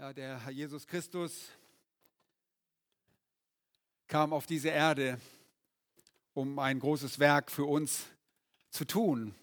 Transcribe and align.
Ja, 0.00 0.12
der 0.12 0.44
Herr 0.44 0.52
Jesus 0.52 0.86
Christus 0.86 1.48
kam 4.06 4.32
auf 4.32 4.46
diese 4.46 4.68
Erde, 4.68 5.20
um 6.34 6.60
ein 6.60 6.78
großes 6.78 7.18
Werk 7.18 7.50
für 7.50 7.64
uns 7.64 8.06
zu 8.70 8.84
tun. 8.84 9.34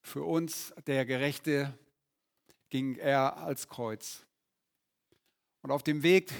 Für 0.00 0.22
uns, 0.22 0.72
der 0.86 1.04
Gerechte, 1.04 1.78
ging 2.70 2.94
er 2.94 3.36
als 3.36 3.68
Kreuz. 3.68 4.24
Und 5.60 5.70
auf 5.70 5.82
dem 5.82 6.02
Weg 6.02 6.32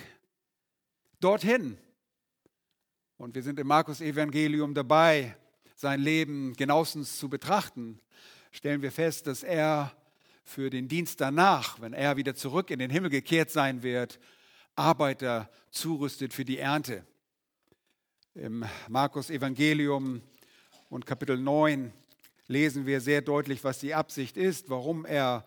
dorthin, 1.21 1.77
und 3.19 3.35
wir 3.35 3.43
sind 3.43 3.61
im 3.61 3.67
Markus 3.67 4.01
Evangelium 4.01 4.73
dabei, 4.73 5.37
sein 5.75 6.01
Leben 6.01 6.55
genauestens 6.55 7.19
zu 7.19 7.29
betrachten, 7.29 8.01
stellen 8.51 8.81
wir 8.81 8.93
fest, 8.93 9.27
dass 9.27 9.43
er 9.43 9.95
für 10.47 10.71
den 10.71 10.87
Dienst 10.87 11.21
danach, 11.21 11.81
wenn 11.81 11.93
er 11.93 12.17
wieder 12.17 12.37
zurück 12.37 12.71
in 12.71 12.79
den 12.79 12.89
Himmel 12.89 13.11
gekehrt 13.11 13.51
sein 13.51 13.83
wird, 13.83 14.21
Arbeiter 14.77 15.51
zurüstet 15.71 16.33
für 16.33 16.45
die 16.45 16.59
Ernte. 16.59 17.05
Im 18.35 18.65
Markus 18.89 19.29
Evangelium 19.29 20.23
und 20.89 21.05
Kapitel 21.05 21.37
9 21.37 21.93
lesen 22.47 22.87
wir 22.87 23.01
sehr 23.01 23.23
deutlich, 23.23 23.65
was 23.65 23.81
die 23.81 23.93
Absicht 23.93 24.37
ist, 24.37 24.71
warum 24.71 25.05
er 25.05 25.45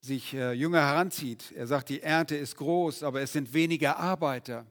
sich 0.00 0.32
äh, 0.32 0.52
Jünger 0.52 0.80
heranzieht. 0.80 1.52
Er 1.52 1.66
sagt, 1.66 1.88
die 1.88 2.00
Ernte 2.00 2.36
ist 2.36 2.56
groß, 2.56 3.02
aber 3.02 3.20
es 3.20 3.32
sind 3.32 3.52
weniger 3.52 3.96
Arbeiter. 3.96 4.64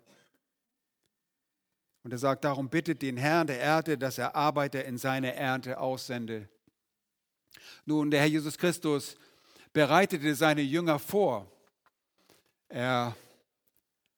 Und 2.03 2.13
er 2.13 2.17
sagt, 2.17 2.45
darum 2.45 2.69
bittet 2.69 3.01
den 3.01 3.17
Herrn 3.17 3.47
der 3.47 3.61
Ernte, 3.61 3.97
dass 3.97 4.17
er 4.17 4.35
Arbeiter 4.35 4.85
in 4.85 4.97
seine 4.97 5.35
Ernte 5.35 5.79
aussende. 5.79 6.47
Nun, 7.85 8.09
der 8.09 8.21
Herr 8.21 8.27
Jesus 8.27 8.57
Christus 8.57 9.17
bereitete 9.73 10.35
seine 10.35 10.61
Jünger 10.61 10.99
vor. 10.99 11.51
Er 12.67 13.15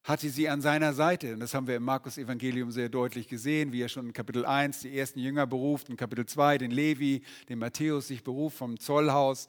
hatte 0.04 0.30
sie 0.30 0.50
an 0.50 0.62
seiner 0.62 0.94
Seite. 0.94 1.34
Und 1.34 1.40
das 1.42 1.54
haben 1.54 1.68
wir 1.68 1.76
im 1.76 1.84
Markus-Evangelium 1.84 2.72
sehr 2.72 2.90
deutlich 2.90 3.28
gesehen, 3.28 3.72
wie 3.72 3.82
er 3.82 3.90
schon 3.90 4.08
in 4.08 4.14
Kapitel 4.14 4.46
1 4.46 4.82
die 4.82 4.98
ersten 4.98 5.20
Jünger 5.20 5.46
beruft, 5.46 5.90
in 5.90 5.98
Kapitel 5.98 6.26
2 6.26 6.58
den 6.58 6.72
Levi, 6.72 7.24
den 7.50 7.60
Matthäus 7.60 8.08
sich 8.08 8.24
beruft 8.24 8.58
vom 8.58 8.80
Zollhaus, 8.80 9.48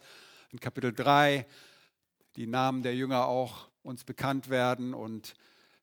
in 0.50 0.60
Kapitel 0.60 0.92
3 0.92 1.46
die 2.36 2.46
Namen 2.46 2.82
der 2.82 2.94
Jünger 2.94 3.26
auch 3.26 3.68
uns 3.82 4.04
bekannt 4.04 4.48
werden 4.48 4.94
und 4.94 5.34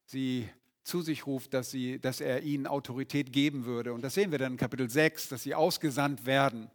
sie 0.05 0.49
zu 0.83 1.01
sich 1.01 1.27
ruft, 1.27 1.53
dass, 1.53 1.69
sie, 1.69 1.99
dass 1.99 2.21
er 2.21 2.41
ihnen 2.41 2.65
Autorität 2.65 3.31
geben 3.31 3.65
würde. 3.65 3.93
Und 3.93 4.01
das 4.01 4.15
sehen 4.15 4.31
wir 4.31 4.39
dann 4.39 4.53
in 4.53 4.57
Kapitel 4.57 4.89
6, 4.89 5.29
dass 5.29 5.43
sie 5.43 5.53
ausgesandt 5.53 6.25
werden. 6.25 6.71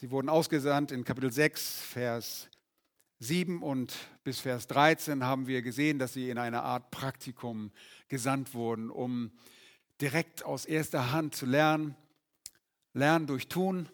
Sie 0.00 0.10
wurden 0.10 0.30
ausgesandt 0.30 0.92
in 0.92 1.04
Kapitel 1.04 1.30
6, 1.30 1.80
Vers 1.82 2.48
7 3.18 3.62
und 3.62 3.94
bis 4.24 4.40
Vers 4.40 4.66
13 4.66 5.24
haben 5.24 5.46
wir 5.46 5.60
gesehen, 5.60 5.98
dass 5.98 6.14
sie 6.14 6.30
in 6.30 6.38
eine 6.38 6.62
Art 6.62 6.90
Praktikum 6.90 7.70
gesandt 8.08 8.54
wurden, 8.54 8.88
um 8.88 9.30
direkt 10.00 10.42
aus 10.42 10.64
erster 10.64 11.12
Hand 11.12 11.34
zu 11.34 11.44
lernen, 11.44 11.96
lernen 12.94 13.26
durch 13.26 13.48
Tun. 13.48 13.90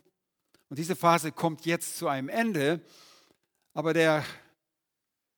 Und 0.69 0.79
diese 0.79 0.95
Phase 0.95 1.33
kommt 1.33 1.67
jetzt 1.67 1.99
zu 1.99 2.07
einem 2.07 2.29
Ende, 2.29 2.81
aber 3.75 3.93
der 3.93 4.25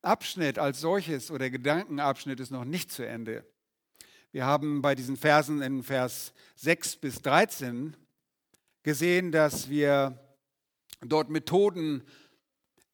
Abschnitt 0.02 0.58
als 0.58 0.82
solches 0.82 1.30
oder 1.30 1.38
der 1.38 1.50
Gedankenabschnitt 1.50 2.40
ist 2.40 2.50
noch 2.50 2.66
nicht 2.66 2.92
zu 2.92 3.06
Ende. 3.06 3.50
Wir 4.32 4.44
haben 4.44 4.82
bei 4.82 4.94
diesen 4.94 5.16
Versen 5.16 5.62
in 5.62 5.82
Vers 5.82 6.34
6 6.56 6.96
bis 6.96 7.22
13 7.22 7.96
gesehen, 8.82 9.32
dass 9.32 9.70
wir 9.70 10.27
dort 11.00 11.30
Methoden 11.30 12.02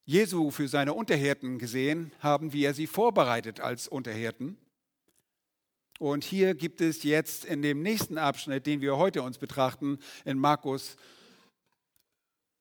Jesu 0.05 0.51
für 0.51 0.67
seine 0.67 0.93
Unterhirten 0.93 1.57
gesehen 1.57 2.11
haben, 2.19 2.53
wie 2.53 2.63
er 2.63 2.73
sie 2.73 2.87
vorbereitet 2.87 3.59
als 3.59 3.87
Unterhirten. 3.87 4.57
Und 5.97 6.23
hier 6.23 6.53
gibt 6.53 6.81
es 6.81 7.03
jetzt 7.03 7.45
in 7.45 7.61
dem 7.61 7.81
nächsten 7.81 8.17
Abschnitt, 8.17 8.65
den 8.67 8.81
wir 8.81 8.97
heute 8.97 9.23
uns 9.23 9.37
betrachten, 9.37 9.97
in 10.25 10.37
Markus 10.37 10.97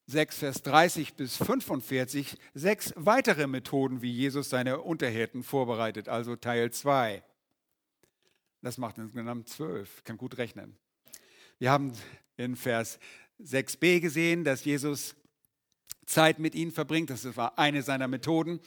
6, 0.06 0.38
Vers 0.38 0.62
30 0.62 1.14
bis 1.14 1.36
45, 1.38 2.36
sechs 2.54 2.92
weitere 2.96 3.46
Methoden, 3.46 4.02
wie 4.02 4.12
Jesus 4.12 4.50
seine 4.50 4.80
Unterhirten 4.82 5.42
vorbereitet, 5.42 6.08
also 6.08 6.36
Teil 6.36 6.70
2. 6.70 7.22
Das 8.60 8.78
macht 8.78 8.98
insgesamt 8.98 9.48
zwölf, 9.48 10.04
kann 10.04 10.16
gut 10.16 10.38
rechnen. 10.38 10.76
Wir 11.58 11.70
haben 11.70 11.92
in 12.36 12.54
Vers 12.56 12.98
6b 13.42 14.00
gesehen, 14.00 14.44
dass 14.44 14.64
Jesus 14.64 15.16
Zeit 16.06 16.38
mit 16.38 16.54
ihnen 16.54 16.72
verbringt. 16.72 17.10
Das 17.10 17.36
war 17.36 17.58
eine 17.58 17.82
seiner 17.82 18.08
Methoden. 18.08 18.60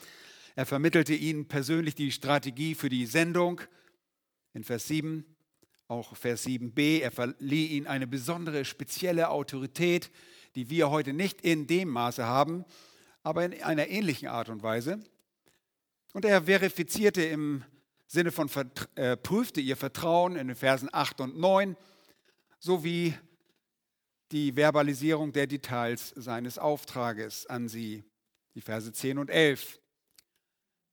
Er 0.54 0.66
vermittelte 0.66 1.14
ihnen 1.14 1.46
persönlich 1.46 1.94
die 1.94 2.10
Strategie 2.10 2.74
für 2.74 2.88
die 2.88 3.06
Sendung 3.06 3.60
in 4.54 4.64
Vers 4.64 4.88
7, 4.88 5.24
auch 5.86 6.16
Vers 6.16 6.44
7b. 6.46 7.00
Er 7.00 7.10
verlieh 7.10 7.66
ihnen 7.66 7.86
eine 7.86 8.06
besondere, 8.06 8.64
spezielle 8.64 9.30
Autorität, 9.30 10.10
die 10.54 10.68
wir 10.70 10.90
heute 10.90 11.12
nicht 11.12 11.42
in 11.42 11.66
dem 11.66 11.88
Maße 11.90 12.24
haben, 12.24 12.64
aber 13.22 13.44
in 13.44 13.62
einer 13.62 13.88
ähnlichen 13.88 14.28
Art 14.28 14.48
und 14.48 14.62
Weise. 14.62 14.98
Und 16.12 16.24
er 16.24 16.42
verifizierte 16.44 17.22
im 17.22 17.62
Sinne 18.06 18.32
von 18.32 18.50
äh, 18.94 19.16
prüfte 19.16 19.60
ihr 19.60 19.76
Vertrauen 19.76 20.36
in 20.36 20.48
den 20.48 20.56
Versen 20.56 20.88
8 20.90 21.20
und 21.20 21.38
9 21.38 21.76
sowie 22.58 23.14
die 24.32 24.56
Verbalisierung 24.56 25.32
der 25.32 25.46
Details 25.46 26.12
seines 26.16 26.58
Auftrages 26.58 27.46
an 27.46 27.68
sie, 27.68 28.04
die 28.54 28.60
Verse 28.60 28.92
10 28.92 29.18
und 29.18 29.30
11. 29.30 29.80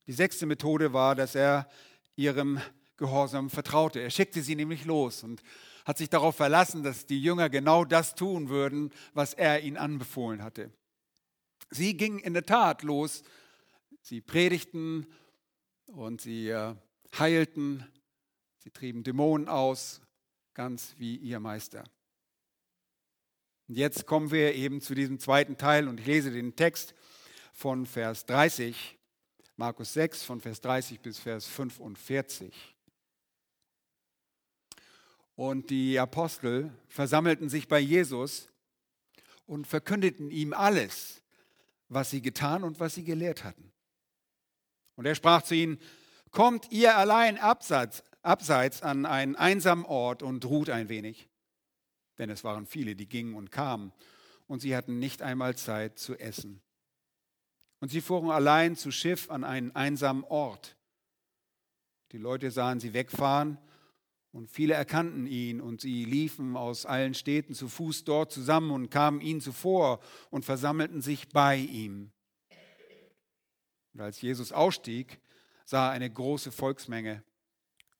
Die 0.07 0.13
sechste 0.13 0.45
Methode 0.45 0.93
war, 0.93 1.15
dass 1.15 1.35
er 1.35 1.67
ihrem 2.15 2.61
Gehorsam 2.97 3.49
vertraute. 3.49 3.99
Er 3.99 4.09
schickte 4.09 4.41
sie 4.41 4.55
nämlich 4.55 4.85
los 4.85 5.23
und 5.23 5.41
hat 5.83 5.97
sich 5.97 6.09
darauf 6.09 6.35
verlassen, 6.35 6.83
dass 6.83 7.05
die 7.05 7.21
Jünger 7.21 7.49
genau 7.49 7.85
das 7.85 8.15
tun 8.15 8.49
würden, 8.49 8.91
was 9.13 9.33
er 9.33 9.61
ihnen 9.61 9.77
anbefohlen 9.77 10.43
hatte. 10.43 10.71
Sie 11.69 11.97
gingen 11.97 12.19
in 12.19 12.33
der 12.33 12.45
Tat 12.45 12.83
los, 12.83 13.23
sie 14.01 14.21
predigten 14.21 15.07
und 15.87 16.21
sie 16.21 16.49
äh, 16.49 16.75
heilten, 17.17 17.85
sie 18.59 18.71
trieben 18.71 19.03
Dämonen 19.03 19.49
aus, 19.49 20.01
ganz 20.53 20.95
wie 20.97 21.17
ihr 21.17 21.39
Meister. 21.39 21.83
Und 23.67 23.77
jetzt 23.77 24.05
kommen 24.05 24.29
wir 24.29 24.53
eben 24.53 24.79
zu 24.79 24.93
diesem 24.93 25.19
zweiten 25.19 25.57
Teil 25.57 25.87
und 25.87 25.99
ich 25.99 26.05
lese 26.05 26.29
den 26.29 26.55
Text 26.55 26.93
von 27.51 27.87
Vers 27.87 28.25
30, 28.27 28.95
Markus 29.55 29.93
6, 29.93 30.23
von 30.23 30.39
Vers 30.39 30.61
30 30.61 30.99
bis 30.99 31.17
Vers 31.17 31.47
45. 31.47 32.53
Und 35.35 35.71
die 35.71 35.97
Apostel 35.97 36.71
versammelten 36.87 37.49
sich 37.49 37.67
bei 37.67 37.79
Jesus 37.79 38.49
und 39.47 39.65
verkündeten 39.65 40.29
ihm 40.29 40.53
alles, 40.53 41.23
was 41.89 42.11
sie 42.11 42.21
getan 42.21 42.63
und 42.63 42.79
was 42.79 42.93
sie 42.93 43.03
gelehrt 43.03 43.43
hatten. 43.43 43.71
Und 44.95 45.07
er 45.07 45.15
sprach 45.15 45.41
zu 45.41 45.55
ihnen, 45.55 45.79
kommt 46.29 46.71
ihr 46.71 46.95
allein 46.95 47.39
abseits, 47.39 48.03
abseits 48.21 48.83
an 48.83 49.07
einen 49.07 49.35
einsamen 49.35 49.85
Ort 49.85 50.21
und 50.21 50.45
ruht 50.45 50.69
ein 50.69 50.87
wenig 50.87 51.27
denn 52.17 52.29
es 52.29 52.43
waren 52.43 52.65
viele, 52.65 52.95
die 52.95 53.07
gingen 53.07 53.35
und 53.35 53.51
kamen, 53.51 53.91
und 54.47 54.59
sie 54.59 54.75
hatten 54.75 54.99
nicht 54.99 55.21
einmal 55.21 55.55
Zeit 55.55 55.97
zu 55.97 56.15
essen. 56.15 56.61
Und 57.79 57.89
sie 57.89 58.01
fuhren 58.01 58.29
allein 58.29 58.75
zu 58.75 58.91
Schiff 58.91 59.29
an 59.29 59.43
einen 59.43 59.75
einsamen 59.75 60.23
Ort. 60.23 60.77
Die 62.11 62.17
Leute 62.17 62.51
sahen 62.51 62.79
sie 62.79 62.93
wegfahren, 62.93 63.57
und 64.31 64.49
viele 64.49 64.73
erkannten 64.73 65.27
ihn, 65.27 65.61
und 65.61 65.79
sie 65.79 66.03
liefen 66.03 66.57
aus 66.57 66.85
allen 66.85 67.13
Städten 67.13 67.53
zu 67.53 67.69
Fuß 67.69 68.03
dort 68.03 68.33
zusammen 68.33 68.71
und 68.71 68.89
kamen 68.89 69.21
ihnen 69.21 69.39
zuvor 69.39 70.01
und 70.29 70.43
versammelten 70.43 71.01
sich 71.01 71.29
bei 71.29 71.55
ihm. 71.55 72.11
Und 73.93 74.01
als 74.01 74.21
Jesus 74.21 74.51
ausstieg, 74.51 75.21
sah 75.63 75.87
er 75.87 75.91
eine 75.91 76.11
große 76.11 76.51
Volksmenge, 76.51 77.23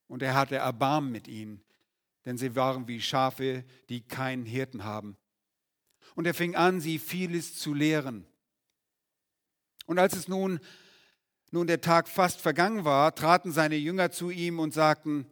und 0.08 0.22
er 0.22 0.34
hatte 0.34 0.58
Erbarmen 0.58 1.12
mit 1.12 1.28
ihnen, 1.28 1.64
denn 2.26 2.38
sie 2.38 2.56
waren 2.56 2.88
wie 2.88 3.02
Schafe, 3.02 3.64
die 3.90 4.02
keinen 4.02 4.46
Hirten 4.46 4.84
haben. 4.84 5.18
Und 6.16 6.26
er 6.26 6.34
fing 6.34 6.56
an, 6.56 6.82
sie 6.82 7.00
vieles 7.00 7.58
zu 7.58 7.74
lehren. 7.74 8.26
Und 9.86 10.00
als 10.00 10.16
es 10.16 10.28
nun, 10.28 10.60
nun 11.52 11.68
der 11.68 11.82
Tag 11.82 12.08
fast 12.08 12.42
vergangen 12.42 12.86
war, 12.86 13.14
traten 13.14 13.52
seine 13.52 13.76
Jünger 13.76 14.12
zu 14.12 14.30
ihm 14.30 14.60
und 14.60 14.74
sagten, 14.74 15.28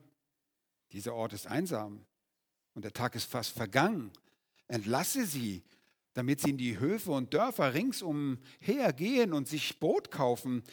dieser 0.91 1.15
Ort 1.15 1.33
ist 1.33 1.47
einsam 1.47 2.05
und 2.75 2.85
der 2.85 2.93
Tag 2.93 3.15
ist 3.15 3.25
fast 3.25 3.51
vergangen. 3.51 4.11
Entlasse 4.67 5.25
sie, 5.25 5.63
damit 6.13 6.41
sie 6.41 6.51
in 6.51 6.57
die 6.57 6.79
Höfe 6.79 7.11
und 7.11 7.33
Dörfer 7.33 7.73
ringsumher 7.73 8.93
gehen 8.95 9.33
und 9.33 9.47
sich 9.47 9.79
Brot 9.79 10.11
kaufen, 10.11 10.63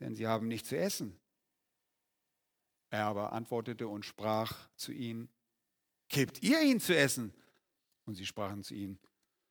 denn 0.00 0.16
sie 0.16 0.26
haben 0.26 0.48
nichts 0.48 0.70
zu 0.70 0.76
essen. 0.76 1.16
Er 2.90 3.06
aber 3.06 3.32
antwortete 3.32 3.86
und 3.86 4.04
sprach 4.04 4.68
zu 4.76 4.92
ihnen, 4.92 5.28
gebt 6.12 6.42
ihr 6.42 6.60
ihn 6.60 6.78
zu 6.78 6.96
essen? 6.96 7.34
Und 8.04 8.14
sie 8.14 8.26
sprachen 8.26 8.62
zu 8.62 8.74
ihm, 8.74 8.98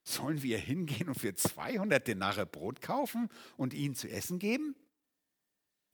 sollen 0.04 0.42
wir 0.42 0.58
hingehen 0.58 1.08
und 1.08 1.14
für 1.18 1.34
200 1.34 2.06
Denare 2.06 2.46
Brot 2.46 2.80
kaufen 2.80 3.28
und 3.56 3.74
ihnen 3.74 3.94
zu 3.94 4.08
essen 4.08 4.38
geben? 4.38 4.74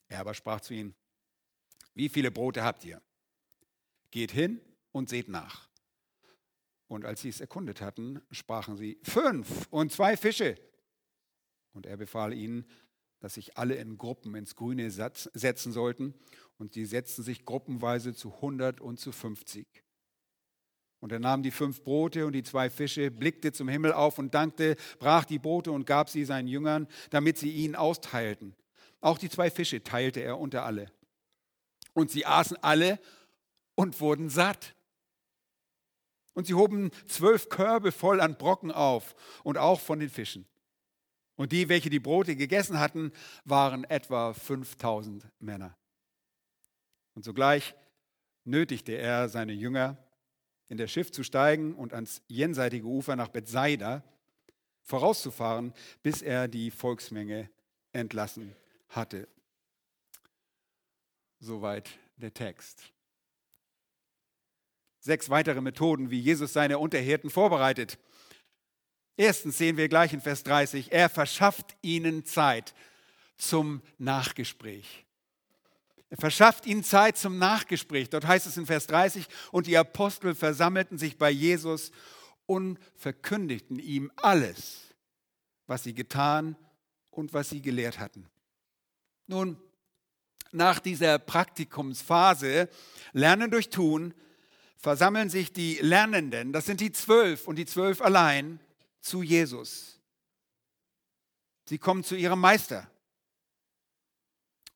Er 0.09 0.20
aber 0.20 0.35
sprach 0.35 0.61
zu 0.61 0.75
ihnen, 0.75 0.94
wie 1.94 2.09
viele 2.09 2.31
Brote 2.31 2.62
habt 2.62 2.85
ihr? 2.85 3.03
Geht 4.11 4.31
hin 4.31 4.61
und 4.93 5.09
seht 5.09 5.29
nach. 5.29 5.69
Und 6.87 7.05
als 7.05 7.20
sie 7.20 7.29
es 7.29 7.41
erkundet 7.41 7.81
hatten, 7.81 8.23
sprachen 8.31 8.76
sie, 8.76 8.99
fünf 9.03 9.67
und 9.70 9.93
zwei 9.93 10.17
Fische. 10.17 10.56
Und 11.73 11.85
er 11.85 11.99
befahl 11.99 12.32
ihnen, 12.32 12.65
dass 13.20 13.35
sich 13.35 13.59
alle 13.59 13.75
in 13.75 13.99
Gruppen 13.99 14.35
ins 14.35 14.55
Grüne 14.55 14.91
setzen 14.91 15.73
sollten. 15.73 16.15
Und 16.56 16.73
sie 16.73 16.87
setzten 16.87 17.23
sich 17.23 17.44
gruppenweise 17.44 18.15
zu 18.15 18.32
100 18.37 18.81
und 18.81 18.99
zu 18.99 19.12
50. 19.12 19.67
Und 21.00 21.12
er 21.12 21.20
nahm 21.20 21.42
die 21.42 21.50
fünf 21.50 21.82
Brote 21.84 22.26
und 22.26 22.32
die 22.32 22.42
zwei 22.42 22.70
Fische, 22.70 23.10
blickte 23.10 23.52
zum 23.52 23.68
Himmel 23.68 23.92
auf 23.92 24.18
und 24.18 24.34
dankte, 24.34 24.76
brach 24.98 25.24
die 25.24 25.38
Brote 25.38 25.70
und 25.70 25.86
gab 25.86 26.10
sie 26.10 26.24
seinen 26.24 26.48
Jüngern, 26.48 26.88
damit 27.10 27.38
sie 27.38 27.50
ihnen 27.50 27.76
austeilten. 27.76 28.54
Auch 29.00 29.18
die 29.18 29.30
zwei 29.30 29.50
Fische 29.50 29.82
teilte 29.82 30.20
er 30.20 30.38
unter 30.38 30.64
alle. 30.64 30.90
Und 31.92 32.10
sie 32.10 32.26
aßen 32.26 32.56
alle 32.62 32.98
und 33.76 34.00
wurden 34.00 34.28
satt. 34.28 34.74
Und 36.34 36.46
sie 36.46 36.54
hoben 36.54 36.90
zwölf 37.06 37.48
Körbe 37.48 37.92
voll 37.92 38.20
an 38.20 38.36
Brocken 38.36 38.72
auf 38.72 39.14
und 39.44 39.56
auch 39.58 39.80
von 39.80 40.00
den 40.00 40.10
Fischen. 40.10 40.46
Und 41.36 41.52
die, 41.52 41.68
welche 41.68 41.90
die 41.90 42.00
Brote 42.00 42.34
gegessen 42.34 42.80
hatten, 42.80 43.12
waren 43.44 43.84
etwa 43.84 44.34
5000 44.34 45.28
Männer. 45.38 45.76
Und 47.14 47.24
sogleich 47.24 47.76
nötigte 48.44 48.92
er 48.92 49.28
seine 49.28 49.52
Jünger, 49.52 49.96
in 50.69 50.76
das 50.76 50.91
Schiff 50.91 51.11
zu 51.11 51.23
steigen 51.23 51.75
und 51.75 51.94
ans 51.94 52.23
jenseitige 52.29 52.87
Ufer 52.87 53.17
nach 53.17 53.29
Bethsaida 53.29 54.03
vorauszufahren, 54.82 55.75
bis 56.03 56.23
er 56.23 56.49
die 56.49 56.70
Volksmenge 56.70 57.50
entlassen 57.93 58.55
hatte. 58.88 59.29
Soweit 61.41 61.91
der 62.17 62.32
Text. 62.32 62.93
Sechs 65.00 65.31
weitere 65.31 65.61
Methoden, 65.61 66.11
wie 66.11 66.20
Jesus 66.20 66.53
seine 66.53 66.79
Unterhirten 66.79 67.31
vorbereitet. 67.31 67.99
Erstens 69.17 69.59
sehen 69.59 69.76
wir 69.76 69.88
gleich 69.88 70.12
in 70.12 70.20
Vers 70.20 70.43
30, 70.44 70.93
er 70.93 71.09
verschafft 71.09 71.76
ihnen 71.82 72.25
Zeit 72.25 72.75
zum 73.37 73.82
Nachgespräch. 73.99 75.05
Er 76.10 76.16
verschafft 76.16 76.66
ihnen 76.66 76.84
Zeit 76.84 77.19
zum 77.19 77.38
Nachgespräch. 77.38 78.08
Dort 78.08 78.26
heißt 78.26 78.46
es 78.46 78.56
in 78.56 78.66
Vers 78.66 78.87
30, 78.87 79.26
und 79.52 79.66
die 79.66 79.76
Apostel 79.76 80.34
versammelten 80.34 80.99
sich 80.99 81.19
bei 81.19 81.31
Jesus 81.31 81.90
und 82.46 82.78
verkündigten 82.96 83.78
ihm 83.78 84.10
alles, 84.16 84.94
was 85.66 85.82
sie 85.82 85.94
getan 85.94 86.56
und 87.10 87.34
was 87.34 87.50
sie 87.50 87.60
gelehrt 87.60 87.99
hatten. 87.99 88.26
Nun, 89.26 89.60
nach 90.50 90.78
dieser 90.81 91.19
Praktikumsphase, 91.19 92.70
Lernen 93.12 93.50
durch 93.50 93.69
Tun, 93.69 94.14
versammeln 94.78 95.28
sich 95.28 95.52
die 95.52 95.78
Lernenden, 95.82 96.52
das 96.52 96.64
sind 96.64 96.81
die 96.81 96.93
zwölf 96.93 97.46
und 97.46 97.56
die 97.56 97.66
zwölf 97.66 98.00
allein, 98.00 98.60
zu 99.00 99.22
Jesus. 99.22 100.00
Sie 101.66 101.78
kommen 101.78 102.02
zu 102.02 102.16
ihrem 102.16 102.40
Meister. 102.40 102.90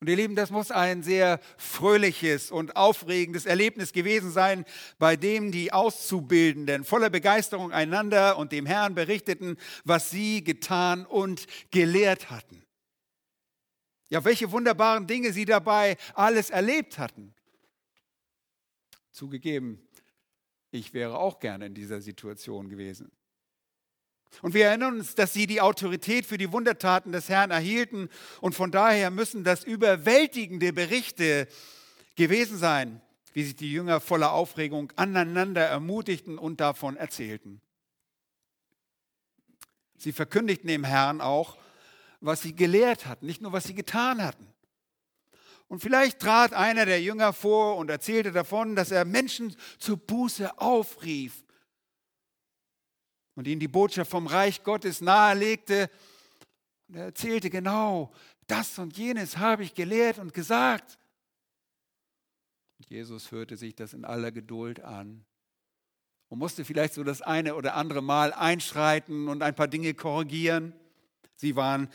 Und 0.02 0.08
ihr 0.08 0.16
Lieben, 0.16 0.34
das 0.34 0.50
muss 0.50 0.72
ein 0.72 1.04
sehr 1.04 1.38
fröhliches 1.56 2.50
und 2.50 2.74
aufregendes 2.74 3.46
Erlebnis 3.46 3.92
gewesen 3.92 4.32
sein, 4.32 4.64
bei 4.98 5.14
dem 5.14 5.52
die 5.52 5.72
Auszubildenden 5.72 6.82
voller 6.82 7.08
Begeisterung 7.08 7.70
einander 7.70 8.36
und 8.36 8.50
dem 8.50 8.66
Herrn 8.66 8.96
berichteten, 8.96 9.56
was 9.84 10.10
sie 10.10 10.42
getan 10.42 11.06
und 11.06 11.46
gelehrt 11.70 12.30
hatten. 12.30 12.64
Ja, 14.08 14.24
welche 14.24 14.50
wunderbaren 14.50 15.06
Dinge 15.06 15.32
sie 15.32 15.44
dabei 15.44 15.96
alles 16.14 16.50
erlebt 16.50 16.98
hatten. 16.98 17.32
Zugegeben, 19.12 19.88
ich 20.72 20.94
wäre 20.94 21.16
auch 21.16 21.38
gerne 21.38 21.66
in 21.66 21.74
dieser 21.74 22.00
Situation 22.00 22.68
gewesen. 22.68 23.12
Und 24.40 24.54
wir 24.54 24.66
erinnern 24.66 24.98
uns, 24.98 25.14
dass 25.14 25.32
sie 25.32 25.46
die 25.46 25.60
Autorität 25.60 26.24
für 26.24 26.38
die 26.38 26.52
Wundertaten 26.52 27.12
des 27.12 27.28
Herrn 27.28 27.50
erhielten 27.50 28.08
und 28.40 28.54
von 28.54 28.70
daher 28.70 29.10
müssen 29.10 29.44
das 29.44 29.64
überwältigende 29.64 30.72
Berichte 30.72 31.46
gewesen 32.16 32.56
sein, 32.56 33.00
wie 33.34 33.44
sich 33.44 33.56
die 33.56 33.70
Jünger 33.70 34.00
voller 34.00 34.32
Aufregung 34.32 34.92
aneinander 34.96 35.62
ermutigten 35.62 36.38
und 36.38 36.60
davon 36.60 36.96
erzählten. 36.96 37.60
Sie 39.96 40.12
verkündigten 40.12 40.68
dem 40.68 40.84
Herrn 40.84 41.20
auch, 41.20 41.56
was 42.20 42.42
sie 42.42 42.56
gelehrt 42.56 43.06
hatten, 43.06 43.26
nicht 43.26 43.42
nur 43.42 43.52
was 43.52 43.64
sie 43.64 43.74
getan 43.74 44.22
hatten. 44.22 44.46
Und 45.68 45.80
vielleicht 45.80 46.18
trat 46.18 46.52
einer 46.52 46.86
der 46.86 47.00
Jünger 47.00 47.32
vor 47.32 47.76
und 47.76 47.88
erzählte 47.88 48.32
davon, 48.32 48.76
dass 48.76 48.90
er 48.90 49.04
Menschen 49.04 49.56
zur 49.78 49.96
Buße 49.96 50.58
aufrief 50.58 51.44
und 53.34 53.46
ihnen 53.46 53.60
die 53.60 53.68
Botschaft 53.68 54.10
vom 54.10 54.26
Reich 54.26 54.62
Gottes 54.62 55.00
nahelegte. 55.00 55.90
Und 56.88 56.96
er 56.96 57.04
erzählte 57.06 57.50
genau, 57.50 58.12
das 58.46 58.78
und 58.78 58.96
jenes 58.96 59.38
habe 59.38 59.64
ich 59.64 59.74
gelehrt 59.74 60.18
und 60.18 60.34
gesagt. 60.34 60.98
Und 62.78 62.90
Jesus 62.90 63.30
hörte 63.30 63.56
sich 63.56 63.74
das 63.74 63.94
in 63.94 64.04
aller 64.04 64.32
Geduld 64.32 64.80
an 64.80 65.24
und 66.28 66.38
musste 66.38 66.64
vielleicht 66.64 66.94
so 66.94 67.04
das 67.04 67.22
eine 67.22 67.54
oder 67.54 67.74
andere 67.74 68.02
Mal 68.02 68.32
einschreiten 68.32 69.28
und 69.28 69.42
ein 69.42 69.54
paar 69.54 69.68
Dinge 69.68 69.94
korrigieren. 69.94 70.72
Sie 71.36 71.56
waren 71.56 71.88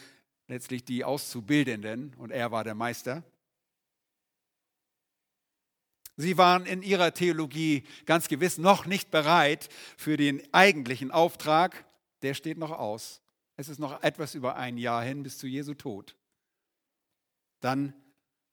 letztlich 0.48 0.86
die 0.86 1.04
Auszubildenden 1.04 2.14
und 2.18 2.32
er 2.32 2.52
war 2.52 2.64
der 2.64 2.76
Meister. 2.76 3.24
Sie 6.18 6.38
waren 6.38 6.66
in 6.66 6.82
ihrer 6.82 7.14
Theologie 7.14 7.84
ganz 8.06 8.28
gewiss 8.28 8.58
noch 8.58 8.88
nicht 8.88 9.12
bereit 9.12 9.70
für 9.98 10.18
den 10.18 10.42
eigentlichen 10.52 11.12
Auftrag. 11.12 11.86
Der 12.24 12.34
steht 12.34 12.58
noch 12.58 12.72
aus. 12.72 13.22
Es 13.56 13.70
ist 13.70 13.80
noch 13.80 14.02
etwas 14.02 14.34
über 14.34 14.56
ein 14.56 14.78
Jahr 14.78 15.04
hin 15.04 15.22
bis 15.22 15.38
zu 15.38 15.46
Jesu 15.46 15.76
Tod. 15.76 16.16
Dann 17.60 17.94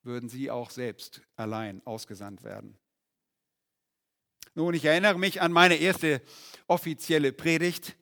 würden 0.03 0.29
sie 0.29 0.51
auch 0.51 0.69
selbst 0.69 1.23
allein 1.37 1.81
ausgesandt 1.87 2.43
werden. 2.45 2.77
Nun, 4.55 4.75
ich 4.75 4.85
erinnere 4.85 5.19
mich 5.19 5.41
an 5.41 5.51
meine 5.51 5.77
erste 5.77 6.21
offizielle 6.67 7.33
Predigt 7.33 7.97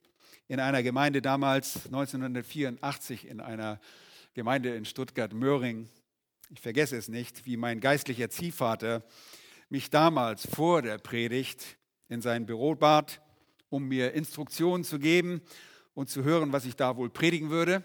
in 0.49 0.59
einer 0.59 0.83
Gemeinde 0.83 1.23
damals 1.23 1.87
1984 1.87 3.29
in 3.29 3.41
einer 3.41 3.81
Gemeinde 4.35 4.75
in 4.75 4.85
Stuttgart-Möhring. 4.85 5.89
Ich 6.51 6.61
vergesse 6.61 6.97
es 6.97 7.09
nicht, 7.09 7.47
wie 7.47 7.57
mein 7.57 7.81
geistlicher 7.81 8.29
Ziehvater 8.29 9.05
mich 9.73 9.89
damals 9.89 10.47
vor 10.47 10.83
der 10.83 10.99
Predigt 10.99 11.79
in 12.11 12.21
sein 12.21 12.45
Büro 12.45 12.75
bat, 12.75 13.23
um 13.71 13.89
mir 13.89 14.13
Instruktionen 14.13 14.85
zu 14.85 14.99
geben 14.99 15.41
und 15.95 16.11
zu 16.11 16.25
hören, 16.25 16.53
was 16.53 16.67
ich 16.67 16.77
da 16.77 16.99
wohl 16.99 17.09
predigen 17.09 17.49
würde. 17.49 17.83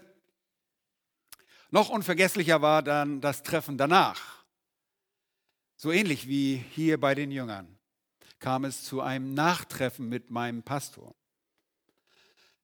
Noch 1.70 1.88
unvergesslicher 1.88 2.60
war 2.60 2.82
dann 2.82 3.22
das 3.22 3.42
Treffen 3.42 3.78
danach. 3.78 4.44
So 5.76 5.90
ähnlich 5.90 6.28
wie 6.28 6.62
hier 6.72 7.00
bei 7.00 7.14
den 7.14 7.30
Jüngern 7.30 7.78
kam 8.38 8.66
es 8.66 8.84
zu 8.84 9.00
einem 9.00 9.32
Nachtreffen 9.32 10.10
mit 10.10 10.30
meinem 10.30 10.62
Pastor. 10.62 11.14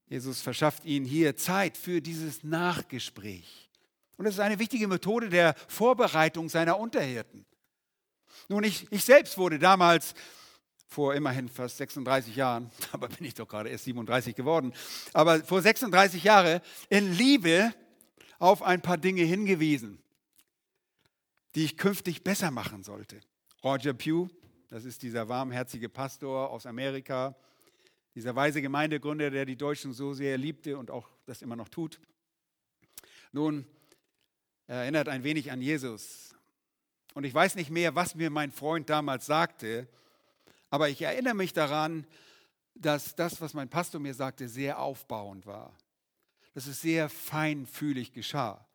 Jesus 0.05 0.43
verschafft 0.43 0.85
ihnen 0.85 1.07
hier 1.07 1.35
Zeit 1.35 1.79
für 1.79 2.03
dieses 2.03 2.45
Nachgespräch. 2.45 3.71
Und 4.19 4.27
das 4.27 4.35
ist 4.35 4.41
eine 4.41 4.59
wichtige 4.59 4.87
Methode 4.87 5.31
der 5.31 5.55
Vorbereitung 5.67 6.51
seiner 6.51 6.79
Unterhirten. 6.79 7.47
Nun, 8.49 8.65
ich, 8.65 8.87
ich 8.91 9.05
selbst 9.05 9.39
wurde 9.39 9.59
damals 9.59 10.15
vor 10.87 11.15
immerhin 11.15 11.49
fast 11.49 11.77
36 11.79 12.37
Jahren, 12.37 12.71
aber 12.93 13.09
bin 13.09 13.27
ich 13.27 13.35
doch 13.35 13.49
gerade 13.49 13.69
erst 13.69 13.85
37 13.85 14.35
geworden, 14.35 14.73
aber 15.13 15.43
vor 15.43 15.61
36 15.61 16.23
Jahren 16.25 16.61
in 16.89 17.13
Liebe 17.13 17.75
auf 18.39 18.63
ein 18.63 18.81
paar 18.81 18.99
Dinge 18.99 19.23
hingewiesen, 19.23 19.99
die 21.55 21.65
ich 21.65 21.77
künftig 21.77 22.23
besser 22.23 22.51
machen 22.51 22.83
sollte. 22.83 23.21
Roger 23.63 23.95
Pugh, 23.95 24.31
das 24.69 24.85
ist 24.85 25.03
dieser 25.03 25.29
warmherzige 25.29 25.89
Pastor 25.89 26.51
aus 26.51 26.67
Amerika, 26.67 27.37
dieser 28.15 28.37
weise 28.37 28.63
Gemeindegründer, 28.63 29.31
der 29.31 29.45
die 29.45 29.57
Deutschen 29.57 29.93
so 29.93 30.15
sehr 30.15 30.39
liebte 30.39 30.79
und 30.79 30.91
auch 30.91 31.09
das 31.27 31.43
immer 31.43 31.57
noch 31.57 31.69
tut. 31.69 32.01
Nun, 33.33 33.67
er 34.67 34.83
erinnert 34.83 35.09
ein 35.09 35.25
wenig 35.25 35.51
an 35.51 35.61
Jesus, 35.61 36.34
und 37.15 37.25
ich 37.25 37.33
weiß 37.33 37.55
nicht 37.55 37.71
mehr, 37.71 37.95
was 37.95 38.15
mir 38.15 38.29
mein 38.29 38.53
Freund 38.53 38.91
damals 38.91 39.27
sagte, 39.27 39.89
aber 40.69 40.89
ich 40.89 41.01
erinnere 41.01 41.35
mich 41.35 41.53
daran, 41.53 42.07
dass 42.75 43.15
das, 43.15 43.41
was 43.41 43.55
mein 43.55 43.69
Pastor 43.69 44.01
mir 44.01 44.15
sagte, 44.15 44.49
sehr 44.49 44.81
aufbauend 44.81 45.47
war. 45.47 45.73
Dass 46.55 46.67
es 46.67 46.81
sehr 46.81 47.09
feinfühlig 47.09 48.13
geschah. 48.13 48.67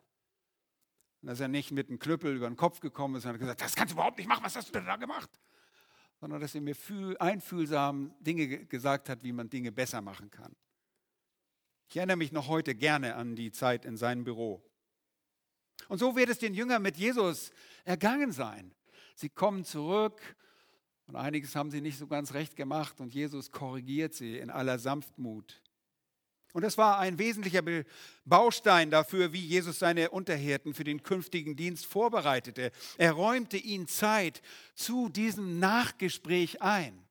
Dass 1.21 1.41
er 1.41 1.49
nicht 1.49 1.71
mit 1.71 1.89
einem 1.89 1.99
Knüppel 1.99 2.37
über 2.37 2.47
den 2.47 2.55
Kopf 2.55 2.79
gekommen 2.79 3.15
ist 3.15 3.25
und 3.25 3.33
hat 3.33 3.39
gesagt, 3.39 3.59
das 3.59 3.75
kannst 3.75 3.91
du 3.91 3.95
überhaupt 3.95 4.17
nicht 4.17 4.27
machen, 4.27 4.43
was 4.43 4.55
hast 4.55 4.69
du 4.69 4.73
denn 4.73 4.85
da 4.85 4.95
gemacht? 4.95 5.29
Sondern 6.21 6.39
dass 6.39 6.55
er 6.55 6.61
mir 6.61 6.75
einfühlsam 7.19 8.13
Dinge 8.21 8.65
gesagt 8.65 9.09
hat, 9.09 9.23
wie 9.23 9.33
man 9.33 9.49
Dinge 9.49 9.73
besser 9.73 10.01
machen 10.01 10.31
kann. 10.31 10.55
Ich 11.89 11.97
erinnere 11.97 12.17
mich 12.17 12.31
noch 12.31 12.47
heute 12.47 12.75
gerne 12.75 13.15
an 13.15 13.35
die 13.35 13.51
Zeit 13.51 13.83
in 13.83 13.97
seinem 13.97 14.23
Büro. 14.23 14.63
Und 15.89 15.97
so 15.97 16.15
wird 16.15 16.29
es 16.29 16.39
den 16.39 16.53
Jüngern 16.53 16.81
mit 16.81 16.97
Jesus 16.97 17.51
ergangen 17.83 18.31
sein. 18.31 18.71
Sie 19.15 19.27
kommen 19.27 19.65
zurück 19.65 20.21
und 21.07 21.15
einiges 21.15 21.55
haben 21.55 21.71
sie 21.71 21.81
nicht 21.81 21.97
so 21.97 22.07
ganz 22.07 22.33
recht 22.33 22.55
gemacht 22.55 23.01
und 23.01 23.13
Jesus 23.13 23.51
korrigiert 23.51 24.13
sie 24.13 24.37
in 24.37 24.51
aller 24.51 24.77
Sanftmut. 24.77 25.61
Und 26.53 26.63
das 26.63 26.77
war 26.77 26.99
ein 26.99 27.17
wesentlicher 27.17 27.63
Baustein 28.23 28.91
dafür, 28.91 29.33
wie 29.33 29.43
Jesus 29.43 29.79
seine 29.79 30.11
Unterhirten 30.11 30.75
für 30.75 30.83
den 30.83 31.01
künftigen 31.01 31.55
Dienst 31.55 31.87
vorbereitete. 31.87 32.71
Er 32.97 33.13
räumte 33.13 33.57
ihnen 33.57 33.87
Zeit 33.87 34.41
zu 34.75 35.09
diesem 35.09 35.59
Nachgespräch 35.59 36.61
ein. 36.61 37.03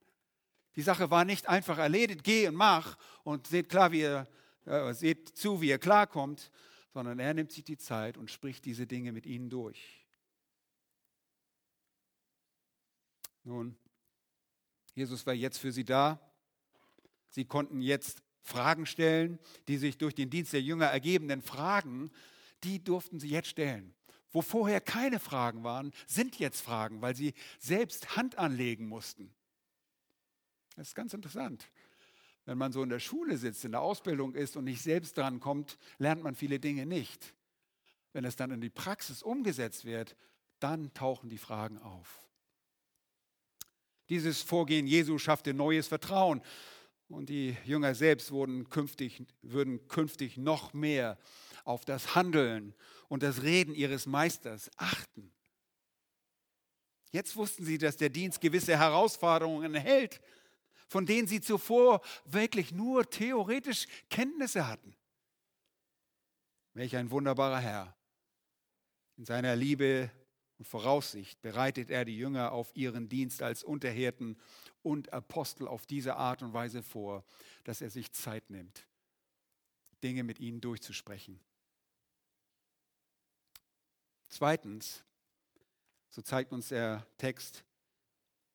Die 0.76 0.82
Sache 0.82 1.10
war 1.10 1.24
nicht 1.24 1.48
einfach 1.48 1.78
erledigt, 1.78 2.22
geh 2.22 2.46
und 2.46 2.54
mach 2.54 2.96
und 3.24 3.48
seht, 3.48 3.68
klar, 3.68 3.90
wie 3.90 4.02
ihr, 4.02 4.28
äh, 4.66 4.92
seht 4.92 5.36
zu, 5.36 5.60
wie 5.60 5.70
ihr 5.70 5.78
klarkommt, 5.78 6.52
sondern 6.92 7.18
er 7.18 7.34
nimmt 7.34 7.52
sich 7.52 7.64
die 7.64 7.76
Zeit 7.76 8.16
und 8.16 8.30
spricht 8.30 8.64
diese 8.64 8.86
Dinge 8.86 9.12
mit 9.12 9.26
ihnen 9.26 9.50
durch. 9.50 10.06
Nun, 13.44 13.76
Jesus 14.94 15.26
war 15.26 15.34
jetzt 15.34 15.58
für 15.58 15.72
sie 15.72 15.84
da. 15.84 16.20
Sie 17.30 17.44
konnten 17.44 17.80
jetzt 17.80 18.22
Fragen 18.42 18.86
stellen, 18.86 19.38
die 19.68 19.76
sich 19.76 19.98
durch 19.98 20.14
den 20.14 20.30
Dienst 20.30 20.52
der 20.52 20.62
Jünger 20.62 20.86
ergebenden 20.86 21.42
Fragen, 21.42 22.10
die 22.64 22.82
durften 22.82 23.20
sie 23.20 23.28
jetzt 23.28 23.48
stellen. 23.48 23.94
Wo 24.32 24.42
vorher 24.42 24.80
keine 24.80 25.20
Fragen 25.20 25.64
waren, 25.64 25.92
sind 26.06 26.38
jetzt 26.38 26.60
Fragen, 26.60 27.00
weil 27.00 27.14
sie 27.14 27.34
selbst 27.58 28.16
Hand 28.16 28.36
anlegen 28.36 28.86
mussten. 28.86 29.34
Das 30.76 30.88
ist 30.88 30.94
ganz 30.94 31.14
interessant. 31.14 31.70
Wenn 32.48 32.56
man 32.56 32.72
so 32.72 32.82
in 32.82 32.88
der 32.88 32.98
Schule 32.98 33.36
sitzt, 33.36 33.66
in 33.66 33.72
der 33.72 33.82
Ausbildung 33.82 34.34
ist 34.34 34.56
und 34.56 34.64
nicht 34.64 34.80
selbst 34.80 35.18
dran 35.18 35.38
kommt, 35.38 35.76
lernt 35.98 36.22
man 36.22 36.34
viele 36.34 36.58
Dinge 36.58 36.86
nicht. 36.86 37.34
Wenn 38.14 38.24
es 38.24 38.36
dann 38.36 38.50
in 38.50 38.62
die 38.62 38.70
Praxis 38.70 39.22
umgesetzt 39.22 39.84
wird, 39.84 40.16
dann 40.58 40.94
tauchen 40.94 41.28
die 41.28 41.36
Fragen 41.36 41.76
auf. 41.76 42.26
Dieses 44.08 44.40
Vorgehen 44.40 44.86
Jesu 44.86 45.18
schaffte 45.18 45.52
neues 45.52 45.88
Vertrauen. 45.88 46.40
Und 47.10 47.28
die 47.28 47.54
Jünger 47.66 47.94
selbst 47.94 48.30
wurden 48.30 48.70
künftig, 48.70 49.26
würden 49.42 49.86
künftig 49.86 50.38
noch 50.38 50.72
mehr 50.72 51.18
auf 51.64 51.84
das 51.84 52.14
Handeln 52.14 52.74
und 53.08 53.22
das 53.22 53.42
Reden 53.42 53.74
ihres 53.74 54.06
Meisters 54.06 54.70
achten. 54.78 55.34
Jetzt 57.10 57.36
wussten 57.36 57.66
sie, 57.66 57.76
dass 57.76 57.98
der 57.98 58.08
Dienst 58.08 58.40
gewisse 58.40 58.78
Herausforderungen 58.78 59.74
enthält, 59.74 60.22
von 60.88 61.06
denen 61.06 61.28
sie 61.28 61.40
zuvor 61.40 62.00
wirklich 62.24 62.72
nur 62.72 63.08
theoretisch 63.08 63.86
Kenntnisse 64.10 64.66
hatten. 64.66 64.96
Welch 66.74 66.96
ein 66.96 67.10
wunderbarer 67.10 67.60
Herr. 67.60 67.96
In 69.16 69.24
seiner 69.24 69.54
Liebe 69.54 70.10
und 70.58 70.66
Voraussicht 70.66 71.40
bereitet 71.42 71.90
er 71.90 72.04
die 72.04 72.16
Jünger 72.16 72.52
auf 72.52 72.74
ihren 72.74 73.08
Dienst 73.08 73.42
als 73.42 73.62
Unterhirten 73.62 74.38
und 74.82 75.12
Apostel 75.12 75.68
auf 75.68 75.86
diese 75.86 76.16
Art 76.16 76.42
und 76.42 76.52
Weise 76.52 76.82
vor, 76.82 77.24
dass 77.64 77.80
er 77.80 77.90
sich 77.90 78.12
Zeit 78.12 78.48
nimmt, 78.50 78.86
Dinge 80.02 80.24
mit 80.24 80.40
ihnen 80.40 80.60
durchzusprechen. 80.60 81.40
Zweitens, 84.28 85.04
so 86.10 86.22
zeigt 86.22 86.52
uns 86.52 86.68
der 86.68 87.06
Text 87.18 87.64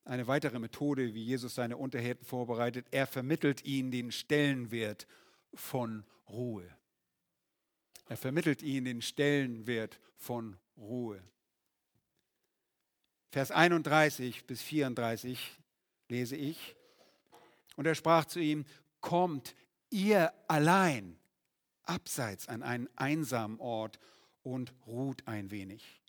eine 0.05 0.27
weitere 0.27 0.60
Methode, 0.60 1.13
wie 1.13 1.24
Jesus 1.24 1.55
seine 1.55 1.77
Unterhirten 1.77 2.25
vorbereitet. 2.25 2.88
Er 2.91 3.07
vermittelt 3.07 3.63
ihnen 3.65 3.91
den 3.91 4.12
Stellenwert 4.12 5.07
von 5.53 6.03
Ruhe. 6.29 6.67
Er 8.10 8.17
vermittelt 8.17 8.62
ihnen 8.62 8.86
den 8.86 9.01
Stellenwert 9.01 10.00
von 10.17 10.57
Ruhe. 10.77 11.24
Vers 13.31 13.51
31 13.51 14.45
bis 14.45 14.62
34 14.62 15.57
lese 16.10 16.36
ich. 16.36 16.75
Und 17.75 17.88
er 17.88 17.95
sprach 17.95 18.25
zu 18.25 18.39
ihm, 18.39 18.65
kommt 19.01 19.55
ihr 19.89 20.33
allein 20.48 21.17
abseits 21.83 22.48
an 22.48 22.62
einen 22.62 22.89
einsamen 22.95 23.60
Ort 23.60 24.00
und 24.43 24.74
ruht 24.86 25.27
ein 25.27 25.50
wenig. 25.50 26.01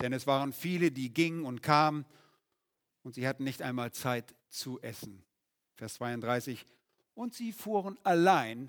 Denn 0.00 0.12
es 0.12 0.26
waren 0.26 0.52
viele, 0.52 0.90
die 0.90 1.12
gingen 1.12 1.44
und 1.44 1.62
kamen 1.62 2.04
und 3.06 3.14
sie 3.14 3.28
hatten 3.28 3.44
nicht 3.44 3.62
einmal 3.62 3.92
Zeit 3.92 4.34
zu 4.48 4.80
essen. 4.80 5.22
Vers 5.76 5.94
32. 5.94 6.66
Und 7.14 7.34
sie 7.34 7.52
fuhren 7.52 7.96
allein 8.02 8.68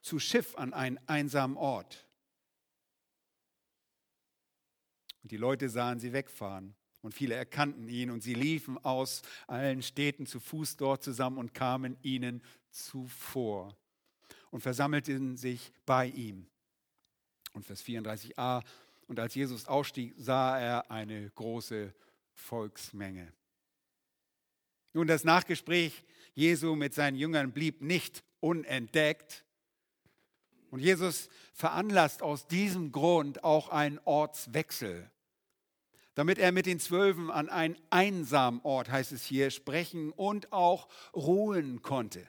zu 0.00 0.18
Schiff 0.18 0.56
an 0.56 0.74
einen 0.74 0.98
einsamen 1.06 1.56
Ort. 1.56 2.04
Und 5.22 5.30
die 5.30 5.36
Leute 5.36 5.68
sahen 5.68 6.00
sie 6.00 6.12
wegfahren. 6.12 6.74
Und 7.02 7.14
viele 7.14 7.36
erkannten 7.36 7.88
ihn 7.88 8.10
und 8.10 8.20
sie 8.20 8.34
liefen 8.34 8.84
aus 8.84 9.22
allen 9.46 9.82
Städten 9.82 10.26
zu 10.26 10.40
Fuß 10.40 10.76
dort 10.76 11.04
zusammen 11.04 11.38
und 11.38 11.54
kamen 11.54 11.96
ihnen 12.02 12.42
zuvor 12.70 13.76
und 14.50 14.60
versammelten 14.60 15.36
sich 15.36 15.70
bei 15.86 16.08
ihm. 16.08 16.48
Und 17.52 17.64
Vers 17.64 17.84
34a, 17.84 18.64
und 19.06 19.20
als 19.20 19.36
Jesus 19.36 19.68
ausstieg, 19.68 20.14
sah 20.18 20.58
er 20.58 20.90
eine 20.90 21.30
große 21.30 21.94
Volksmenge. 22.32 23.37
Nun, 24.92 25.06
das 25.06 25.24
Nachgespräch 25.24 26.04
Jesu 26.34 26.74
mit 26.74 26.94
seinen 26.94 27.16
Jüngern 27.16 27.52
blieb 27.52 27.82
nicht 27.82 28.22
unentdeckt. 28.40 29.44
Und 30.70 30.80
Jesus 30.80 31.28
veranlasst 31.52 32.22
aus 32.22 32.46
diesem 32.46 32.92
Grund 32.92 33.42
auch 33.42 33.70
einen 33.70 33.98
Ortswechsel 34.04 35.10
damit 36.18 36.40
er 36.40 36.50
mit 36.50 36.66
den 36.66 36.80
Zwölfen 36.80 37.30
an 37.30 37.48
einen 37.48 37.76
einsamen 37.90 38.60
Ort, 38.64 38.90
heißt 38.90 39.12
es 39.12 39.22
hier, 39.22 39.52
sprechen 39.52 40.10
und 40.10 40.52
auch 40.52 40.88
ruhen 41.14 41.80
konnte. 41.80 42.26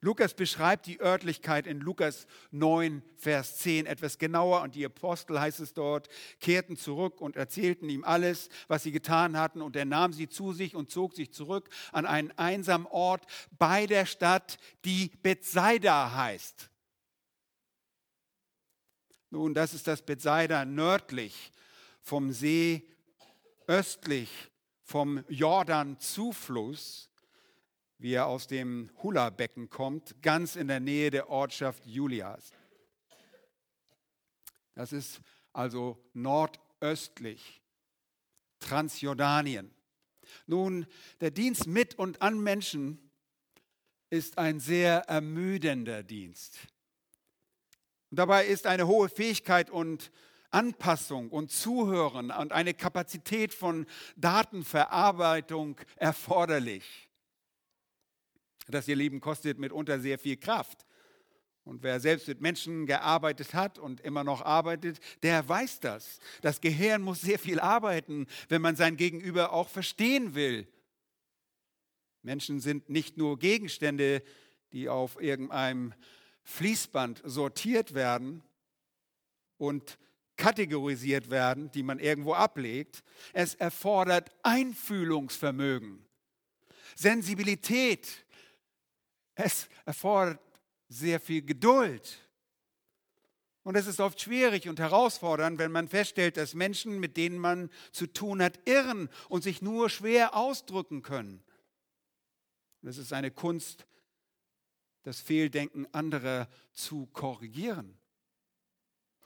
Lukas 0.00 0.34
beschreibt 0.34 0.86
die 0.86 1.00
Örtlichkeit 1.00 1.66
in 1.66 1.80
Lukas 1.80 2.26
9, 2.50 3.02
Vers 3.16 3.56
10 3.58 3.86
etwas 3.86 4.18
genauer 4.18 4.60
und 4.62 4.74
die 4.74 4.84
Apostel, 4.84 5.40
heißt 5.40 5.60
es 5.60 5.72
dort, 5.72 6.08
kehrten 6.38 6.76
zurück 6.76 7.20
und 7.20 7.36
erzählten 7.36 7.88
ihm 7.88 8.04
alles, 8.04 8.50
was 8.68 8.82
sie 8.82 8.92
getan 8.92 9.38
hatten 9.38 9.62
und 9.62 9.74
er 9.74 9.86
nahm 9.86 10.12
sie 10.12 10.28
zu 10.28 10.52
sich 10.52 10.74
und 10.74 10.90
zog 10.90 11.14
sich 11.14 11.32
zurück 11.32 11.70
an 11.92 12.04
einen 12.04 12.30
einsamen 12.32 12.86
Ort 12.86 13.24
bei 13.58 13.86
der 13.86 14.04
Stadt, 14.04 14.58
die 14.84 15.10
Bethsaida 15.22 16.14
heißt. 16.14 16.70
Nun, 19.30 19.54
das 19.54 19.74
ist 19.74 19.86
das 19.86 20.02
Bethsaida 20.02 20.64
nördlich 20.64 21.52
vom 22.00 22.32
See 22.32 22.88
östlich 23.66 24.30
vom 24.82 25.24
Jordan-Zufluss, 25.28 27.10
wie 27.98 28.12
er 28.12 28.26
aus 28.26 28.46
dem 28.46 28.90
Hula-Becken 29.02 29.70
kommt, 29.70 30.22
ganz 30.22 30.56
in 30.56 30.68
der 30.68 30.80
Nähe 30.80 31.10
der 31.10 31.30
Ortschaft 31.30 31.86
Julias. 31.86 32.52
Das 34.74 34.92
ist 34.92 35.20
also 35.52 35.98
nordöstlich, 36.12 37.62
Transjordanien. 38.60 39.70
Nun, 40.46 40.86
der 41.20 41.30
Dienst 41.30 41.66
mit 41.66 41.98
und 41.98 42.20
an 42.20 42.38
Menschen 42.40 43.10
ist 44.10 44.38
ein 44.38 44.60
sehr 44.60 45.08
ermüdender 45.08 46.02
Dienst. 46.02 46.58
Und 48.10 48.18
dabei 48.18 48.46
ist 48.46 48.66
eine 48.66 48.86
hohe 48.86 49.08
Fähigkeit 49.08 49.70
und 49.70 50.10
Anpassung 50.50 51.30
und 51.30 51.50
Zuhören 51.50 52.30
und 52.30 52.52
eine 52.52 52.74
Kapazität 52.74 53.52
von 53.52 53.86
Datenverarbeitung 54.16 55.76
erforderlich. 55.96 57.05
Das, 58.68 58.88
ihr 58.88 58.96
Lieben, 58.96 59.20
kostet 59.20 59.58
mitunter 59.58 60.00
sehr 60.00 60.18
viel 60.18 60.36
Kraft. 60.36 60.86
Und 61.64 61.82
wer 61.82 61.98
selbst 61.98 62.28
mit 62.28 62.40
Menschen 62.40 62.86
gearbeitet 62.86 63.52
hat 63.52 63.78
und 63.78 64.00
immer 64.00 64.22
noch 64.22 64.42
arbeitet, 64.42 65.00
der 65.24 65.48
weiß 65.48 65.80
das. 65.80 66.20
Das 66.40 66.60
Gehirn 66.60 67.02
muss 67.02 67.20
sehr 67.20 67.40
viel 67.40 67.58
arbeiten, 67.58 68.26
wenn 68.48 68.62
man 68.62 68.76
sein 68.76 68.96
Gegenüber 68.96 69.52
auch 69.52 69.68
verstehen 69.68 70.36
will. 70.36 70.68
Menschen 72.22 72.60
sind 72.60 72.88
nicht 72.88 73.16
nur 73.16 73.38
Gegenstände, 73.38 74.22
die 74.72 74.88
auf 74.88 75.20
irgendeinem 75.20 75.92
Fließband 76.42 77.22
sortiert 77.24 77.94
werden 77.94 78.42
und 79.58 79.98
kategorisiert 80.36 81.30
werden, 81.30 81.70
die 81.72 81.82
man 81.82 81.98
irgendwo 81.98 82.34
ablegt. 82.34 83.02
Es 83.32 83.54
erfordert 83.54 84.30
Einfühlungsvermögen, 84.42 86.06
Sensibilität. 86.94 88.25
Es 89.36 89.68
erfordert 89.84 90.40
sehr 90.88 91.20
viel 91.20 91.42
Geduld. 91.42 92.18
Und 93.62 93.76
es 93.76 93.86
ist 93.86 94.00
oft 94.00 94.20
schwierig 94.20 94.68
und 94.68 94.78
herausfordernd, 94.78 95.58
wenn 95.58 95.72
man 95.72 95.88
feststellt, 95.88 96.36
dass 96.36 96.54
Menschen, 96.54 96.98
mit 97.00 97.16
denen 97.16 97.38
man 97.38 97.70
zu 97.92 98.06
tun 98.06 98.42
hat, 98.42 98.60
irren 98.64 99.08
und 99.28 99.42
sich 99.42 99.60
nur 99.60 99.90
schwer 99.90 100.34
ausdrücken 100.34 101.02
können. 101.02 101.42
Es 102.82 102.98
ist 102.98 103.12
eine 103.12 103.32
Kunst, 103.32 103.86
das 105.02 105.20
Fehldenken 105.20 105.86
anderer 105.92 106.48
zu 106.72 107.06
korrigieren. 107.06 107.98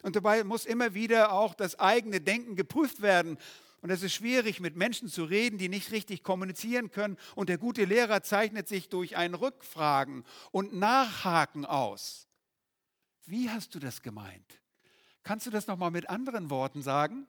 Und 0.02 0.16
dabei 0.16 0.42
muss 0.44 0.64
immer 0.64 0.94
wieder 0.94 1.32
auch 1.32 1.54
das 1.54 1.78
eigene 1.78 2.20
Denken 2.20 2.56
geprüft 2.56 3.02
werden. 3.02 3.38
Und 3.82 3.90
es 3.90 4.02
ist 4.02 4.12
schwierig, 4.12 4.60
mit 4.60 4.76
Menschen 4.76 5.08
zu 5.08 5.24
reden, 5.24 5.56
die 5.56 5.68
nicht 5.68 5.90
richtig 5.90 6.22
kommunizieren 6.22 6.90
können. 6.90 7.16
Und 7.34 7.48
der 7.48 7.56
gute 7.56 7.84
Lehrer 7.84 8.22
zeichnet 8.22 8.68
sich 8.68 8.88
durch 8.90 9.16
ein 9.16 9.34
Rückfragen 9.34 10.24
und 10.50 10.74
Nachhaken 10.74 11.64
aus. 11.64 12.28
Wie 13.24 13.48
hast 13.48 13.74
du 13.74 13.78
das 13.78 14.02
gemeint? 14.02 14.60
Kannst 15.22 15.46
du 15.46 15.50
das 15.50 15.66
nochmal 15.66 15.90
mit 15.90 16.10
anderen 16.10 16.50
Worten 16.50 16.82
sagen? 16.82 17.26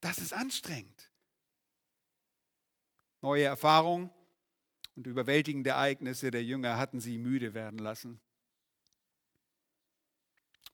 Das 0.00 0.18
ist 0.18 0.32
anstrengend. 0.32 1.10
Neue 3.22 3.44
Erfahrungen 3.44 4.10
und 4.96 5.06
überwältigende 5.06 5.70
Ereignisse 5.70 6.30
der 6.30 6.42
Jünger 6.42 6.78
hatten 6.78 7.00
sie 7.00 7.18
müde 7.18 7.54
werden 7.54 7.78
lassen. 7.78 8.20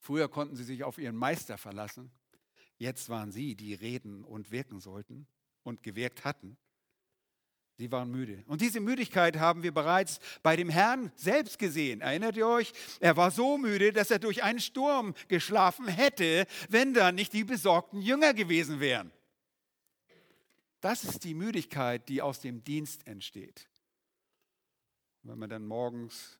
Früher 0.00 0.28
konnten 0.28 0.56
sie 0.56 0.64
sich 0.64 0.84
auf 0.84 0.98
ihren 0.98 1.16
Meister 1.16 1.58
verlassen. 1.58 2.10
Jetzt 2.78 3.08
waren 3.08 3.32
sie, 3.32 3.54
die 3.54 3.74
reden 3.74 4.24
und 4.24 4.50
wirken 4.50 4.80
sollten 4.80 5.26
und 5.62 5.82
gewirkt 5.82 6.24
hatten. 6.24 6.56
Sie 7.78 7.90
waren 7.90 8.10
müde. 8.10 8.44
Und 8.46 8.60
diese 8.60 8.80
Müdigkeit 8.80 9.38
haben 9.38 9.62
wir 9.62 9.72
bereits 9.72 10.20
bei 10.42 10.56
dem 10.56 10.68
Herrn 10.68 11.10
selbst 11.16 11.58
gesehen. 11.58 12.00
Erinnert 12.00 12.36
ihr 12.36 12.46
euch? 12.46 12.72
Er 13.00 13.16
war 13.16 13.30
so 13.30 13.56
müde, 13.56 13.92
dass 13.92 14.10
er 14.10 14.18
durch 14.18 14.42
einen 14.42 14.60
Sturm 14.60 15.14
geschlafen 15.28 15.88
hätte, 15.88 16.46
wenn 16.68 16.94
da 16.94 17.12
nicht 17.12 17.32
die 17.32 17.44
besorgten 17.44 18.00
Jünger 18.00 18.34
gewesen 18.34 18.78
wären. 18.78 19.10
Das 20.80 21.04
ist 21.04 21.24
die 21.24 21.34
Müdigkeit, 21.34 22.08
die 22.08 22.20
aus 22.20 22.40
dem 22.40 22.62
Dienst 22.62 23.06
entsteht. 23.06 23.68
Wenn 25.22 25.38
man 25.38 25.48
dann 25.48 25.64
morgens 25.64 26.38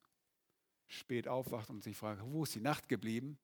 spät 0.87 1.27
aufwacht 1.27 1.69
und 1.69 1.83
sich 1.83 1.97
fragt, 1.97 2.21
wo 2.23 2.43
ist 2.43 2.53
die 2.53 2.61
Nacht 2.61 2.89
geblieben, 2.89 3.37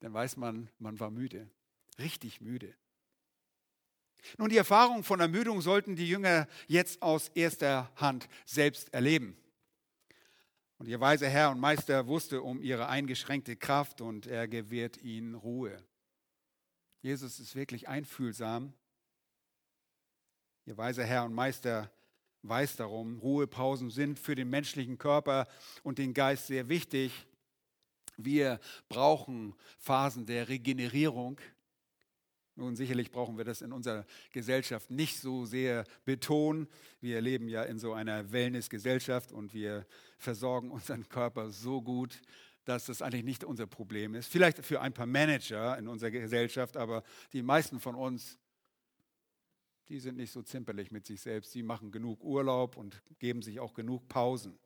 dann 0.00 0.12
weiß 0.12 0.36
man, 0.36 0.68
man 0.78 1.00
war 1.00 1.10
müde, 1.10 1.48
richtig 1.98 2.40
müde. 2.40 2.74
Nun, 4.38 4.48
die 4.48 4.56
Erfahrung 4.56 5.04
von 5.04 5.20
Ermüdung 5.20 5.60
sollten 5.60 5.96
die 5.96 6.08
Jünger 6.08 6.48
jetzt 6.66 7.00
aus 7.02 7.28
erster 7.28 7.90
Hand 7.96 8.28
selbst 8.44 8.92
erleben. 8.92 9.36
Und 10.78 10.88
ihr 10.88 11.00
weiser 11.00 11.28
Herr 11.28 11.50
und 11.50 11.60
Meister 11.60 12.06
wusste 12.06 12.42
um 12.42 12.60
ihre 12.60 12.88
eingeschränkte 12.88 13.56
Kraft 13.56 14.00
und 14.00 14.26
er 14.26 14.46
gewährt 14.46 14.98
ihnen 14.98 15.34
Ruhe. 15.34 15.82
Jesus 17.00 17.40
ist 17.40 17.54
wirklich 17.54 17.88
einfühlsam. 17.88 18.74
Ihr 20.66 20.76
weiser 20.76 21.04
Herr 21.04 21.24
und 21.24 21.32
Meister 21.32 21.90
weiß 22.42 22.76
darum, 22.76 23.18
Ruhepausen 23.20 23.90
sind 23.90 24.18
für 24.18 24.34
den 24.34 24.50
menschlichen 24.50 24.98
Körper 24.98 25.46
und 25.82 25.98
den 25.98 26.12
Geist 26.12 26.48
sehr 26.48 26.68
wichtig. 26.68 27.26
Wir 28.16 28.60
brauchen 28.88 29.54
Phasen 29.78 30.26
der 30.26 30.48
Regenerierung. 30.48 31.40
Nun, 32.58 32.74
sicherlich 32.74 33.10
brauchen 33.10 33.36
wir 33.36 33.44
das 33.44 33.60
in 33.60 33.70
unserer 33.70 34.06
Gesellschaft 34.32 34.90
nicht 34.90 35.20
so 35.20 35.44
sehr 35.44 35.84
betonen. 36.06 36.68
Wir 37.02 37.20
leben 37.20 37.48
ja 37.48 37.62
in 37.62 37.78
so 37.78 37.92
einer 37.92 38.32
Wellness-Gesellschaft 38.32 39.30
und 39.30 39.52
wir 39.52 39.86
versorgen 40.16 40.70
unseren 40.70 41.06
Körper 41.06 41.50
so 41.50 41.82
gut, 41.82 42.22
dass 42.64 42.86
das 42.86 43.02
eigentlich 43.02 43.24
nicht 43.24 43.44
unser 43.44 43.66
Problem 43.66 44.14
ist. 44.14 44.28
Vielleicht 44.28 44.64
für 44.64 44.80
ein 44.80 44.94
paar 44.94 45.06
Manager 45.06 45.76
in 45.76 45.86
unserer 45.86 46.10
Gesellschaft, 46.10 46.78
aber 46.78 47.02
die 47.34 47.42
meisten 47.42 47.78
von 47.78 47.94
uns, 47.94 48.38
die 49.90 50.00
sind 50.00 50.16
nicht 50.16 50.32
so 50.32 50.42
zimperlich 50.42 50.90
mit 50.90 51.04
sich 51.04 51.20
selbst. 51.20 51.52
Sie 51.52 51.62
machen 51.62 51.90
genug 51.90 52.24
Urlaub 52.24 52.78
und 52.78 53.02
geben 53.18 53.42
sich 53.42 53.60
auch 53.60 53.74
genug 53.74 54.08
Pausen. 54.08 54.58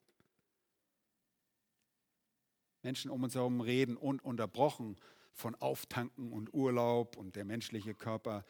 Menschen 2.82 3.10
um 3.10 3.22
uns 3.22 3.34
herum 3.34 3.60
reden 3.60 3.96
ununterbrochen 3.96 4.96
von 5.32 5.54
Auftanken 5.56 6.32
und 6.32 6.52
Urlaub 6.54 7.16
und 7.16 7.36
der 7.36 7.44
menschliche 7.44 7.94
Körper, 7.94 8.44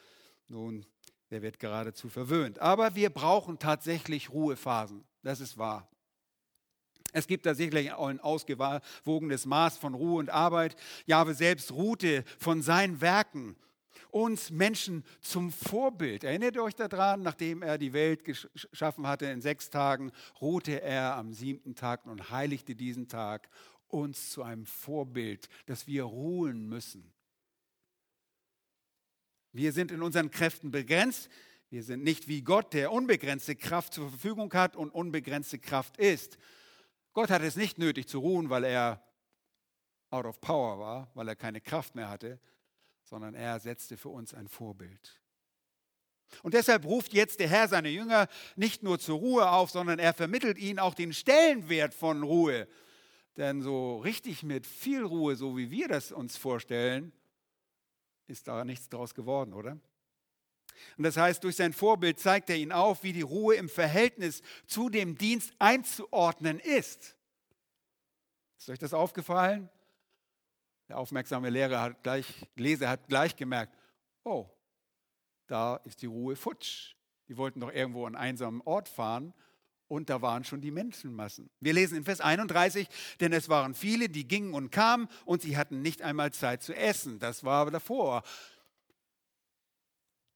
nun, 0.49 0.87
der 1.31 1.43
wird 1.43 1.61
geradezu 1.61 2.09
verwöhnt. 2.09 2.59
Aber 2.59 2.95
wir 2.95 3.11
brauchen 3.11 3.59
tatsächlich 3.59 4.31
Ruhephasen, 4.31 5.05
das 5.23 5.41
ist 5.41 5.59
wahr. 5.59 5.89
Es 7.13 7.27
gibt 7.27 7.47
da 7.47 7.55
sicherlich 7.55 7.93
ein 7.93 8.21
ausgewogenes 8.21 9.47
Maß 9.47 9.79
von 9.79 9.95
Ruhe 9.95 10.21
und 10.21 10.31
Arbeit. 10.31 10.77
Jahwe 11.07 11.35
selbst 11.35 11.73
ruhte 11.73 12.25
von 12.39 12.63
seinen 12.63 13.01
Werken 13.01 13.57
uns 14.11 14.51
Menschen 14.51 15.05
zum 15.21 15.53
Vorbild. 15.53 16.25
Erinnert 16.25 16.57
ihr 16.57 16.63
euch 16.63 16.75
daran, 16.75 17.23
nachdem 17.23 17.63
er 17.63 17.79
die 17.79 17.93
Welt 17.93 18.25
geschaffen 18.25 19.07
hatte 19.07 19.27
in 19.27 19.41
sechs 19.41 19.71
Tagen, 19.71 20.13
ruhte 20.41 20.81
er 20.83 21.17
am 21.17 21.33
siebten 21.33 21.75
Tag 21.75 22.07
und 22.07 22.31
heiligte 22.31 22.75
diesen 22.75 23.09
Tag 23.09 23.49
uns 23.93 24.31
zu 24.31 24.43
einem 24.43 24.67
Vorbild, 24.67 25.49
dass 25.67 25.87
wir 25.87 26.05
ruhen 26.05 26.69
müssen. 26.69 27.13
Wir 29.53 29.73
sind 29.73 29.91
in 29.91 30.03
unseren 30.03 30.31
Kräften 30.31 30.71
begrenzt. 30.71 31.29
Wir 31.71 31.83
sind 31.83 32.03
nicht 32.03 32.29
wie 32.29 32.43
Gott, 32.43 32.73
der 32.73 32.93
unbegrenzte 32.93 33.57
Kraft 33.57 33.95
zur 33.95 34.11
Verfügung 34.11 34.53
hat 34.55 34.77
und 34.77 34.91
unbegrenzte 34.91 35.59
Kraft 35.59 35.97
ist. 35.97 36.39
Gott 37.13 37.31
hat 37.31 37.43
es 37.43 37.57
nicht 37.57 37.79
nötig 37.79 38.09
zu 38.09 38.21
ruhen, 38.21 38.51
weil 38.51 38.65
er 38.65 39.03
out 40.11 40.27
of 40.27 40.41
power 40.41 40.79
war, 40.79 41.11
weil 41.15 41.29
er 41.29 41.37
keine 41.37 41.61
Kraft 41.61 41.95
mehr 41.95 42.09
hatte, 42.09 42.41
sondern 43.05 43.35
er 43.35 43.59
setzte 43.61 43.97
für 43.97 44.09
uns 44.09 44.35
ein 44.35 44.49
Vorbild. 44.49 45.21
Und 46.43 46.55
deshalb 46.55 46.85
ruft 46.85 47.13
jetzt 47.13 47.41
der 47.41 47.49
Herr 47.49 47.69
seine 47.69 47.89
Jünger 47.89 48.29
nicht 48.55 48.83
nur 48.83 48.99
zur 48.99 49.19
Ruhe 49.19 49.51
auf, 49.51 49.71
sondern 49.71 49.99
er 49.99 50.15
vermittelt 50.15 50.59
ihnen 50.59 50.79
auch 50.79 50.95
den 50.95 51.13
Stellenwert 51.13 51.93
von 51.93 52.23
Ruhe. 52.23 52.69
Denn 53.41 53.63
so 53.63 53.97
richtig 54.01 54.43
mit 54.43 54.67
viel 54.67 55.03
Ruhe, 55.03 55.35
so 55.35 55.57
wie 55.57 55.71
wir 55.71 55.89
das 55.89 56.13
uns 56.13 56.37
vorstellen, 56.37 57.11
ist 58.27 58.47
da 58.47 58.67
nichts 58.67 58.91
draus 58.91 59.15
geworden, 59.15 59.55
oder? 59.55 59.79
Und 60.99 61.05
das 61.05 61.17
heißt, 61.17 61.43
durch 61.43 61.57
sein 61.57 61.73
Vorbild 61.73 62.21
zeigt 62.21 62.51
er 62.51 62.57
ihnen 62.57 62.71
auf, 62.71 63.03
wie 63.03 63.15
die 63.15 63.23
Ruhe 63.23 63.55
im 63.55 63.71
Verhältnis 63.71 64.43
zu 64.67 64.91
dem 64.91 65.17
Dienst 65.17 65.55
einzuordnen 65.59 66.61
ist. 66.61 67.17
Ist 68.59 68.69
euch 68.69 68.79
das 68.79 68.93
aufgefallen? 68.93 69.71
Der 70.91 70.99
aufmerksame 70.99 71.49
Lehrer 71.49 71.81
hat 71.81 72.03
gleich, 72.03 72.47
Leser 72.57 72.91
hat 72.91 73.09
gleich 73.09 73.37
gemerkt, 73.37 73.75
oh, 74.23 74.51
da 75.47 75.77
ist 75.77 76.03
die 76.03 76.07
Ruhe 76.07 76.37
futsch. 76.37 76.95
Die 77.29 77.39
wollten 77.39 77.61
doch 77.61 77.73
irgendwo 77.73 78.05
an 78.05 78.17
einen 78.17 78.33
einsamen 78.33 78.61
Ort 78.67 78.91
fahren 78.91 79.33
und 79.91 80.09
da 80.09 80.23
waren 80.23 80.45
schon 80.45 80.61
die 80.61 80.71
Menschenmassen. 80.71 81.51
Wir 81.59 81.73
lesen 81.73 81.97
in 81.97 82.05
Vers 82.05 82.21
31, 82.21 82.89
denn 83.19 83.33
es 83.33 83.49
waren 83.49 83.75
viele, 83.75 84.09
die 84.09 84.27
gingen 84.27 84.55
und 84.55 84.71
kamen 84.71 85.09
und 85.25 85.43
sie 85.43 85.57
hatten 85.57 85.83
nicht 85.83 86.03
einmal 86.03 86.33
Zeit 86.33 86.63
zu 86.63 86.75
essen. 86.77 87.19
Das 87.19 87.43
war 87.43 87.63
aber 87.63 87.73
davor. 87.73 88.23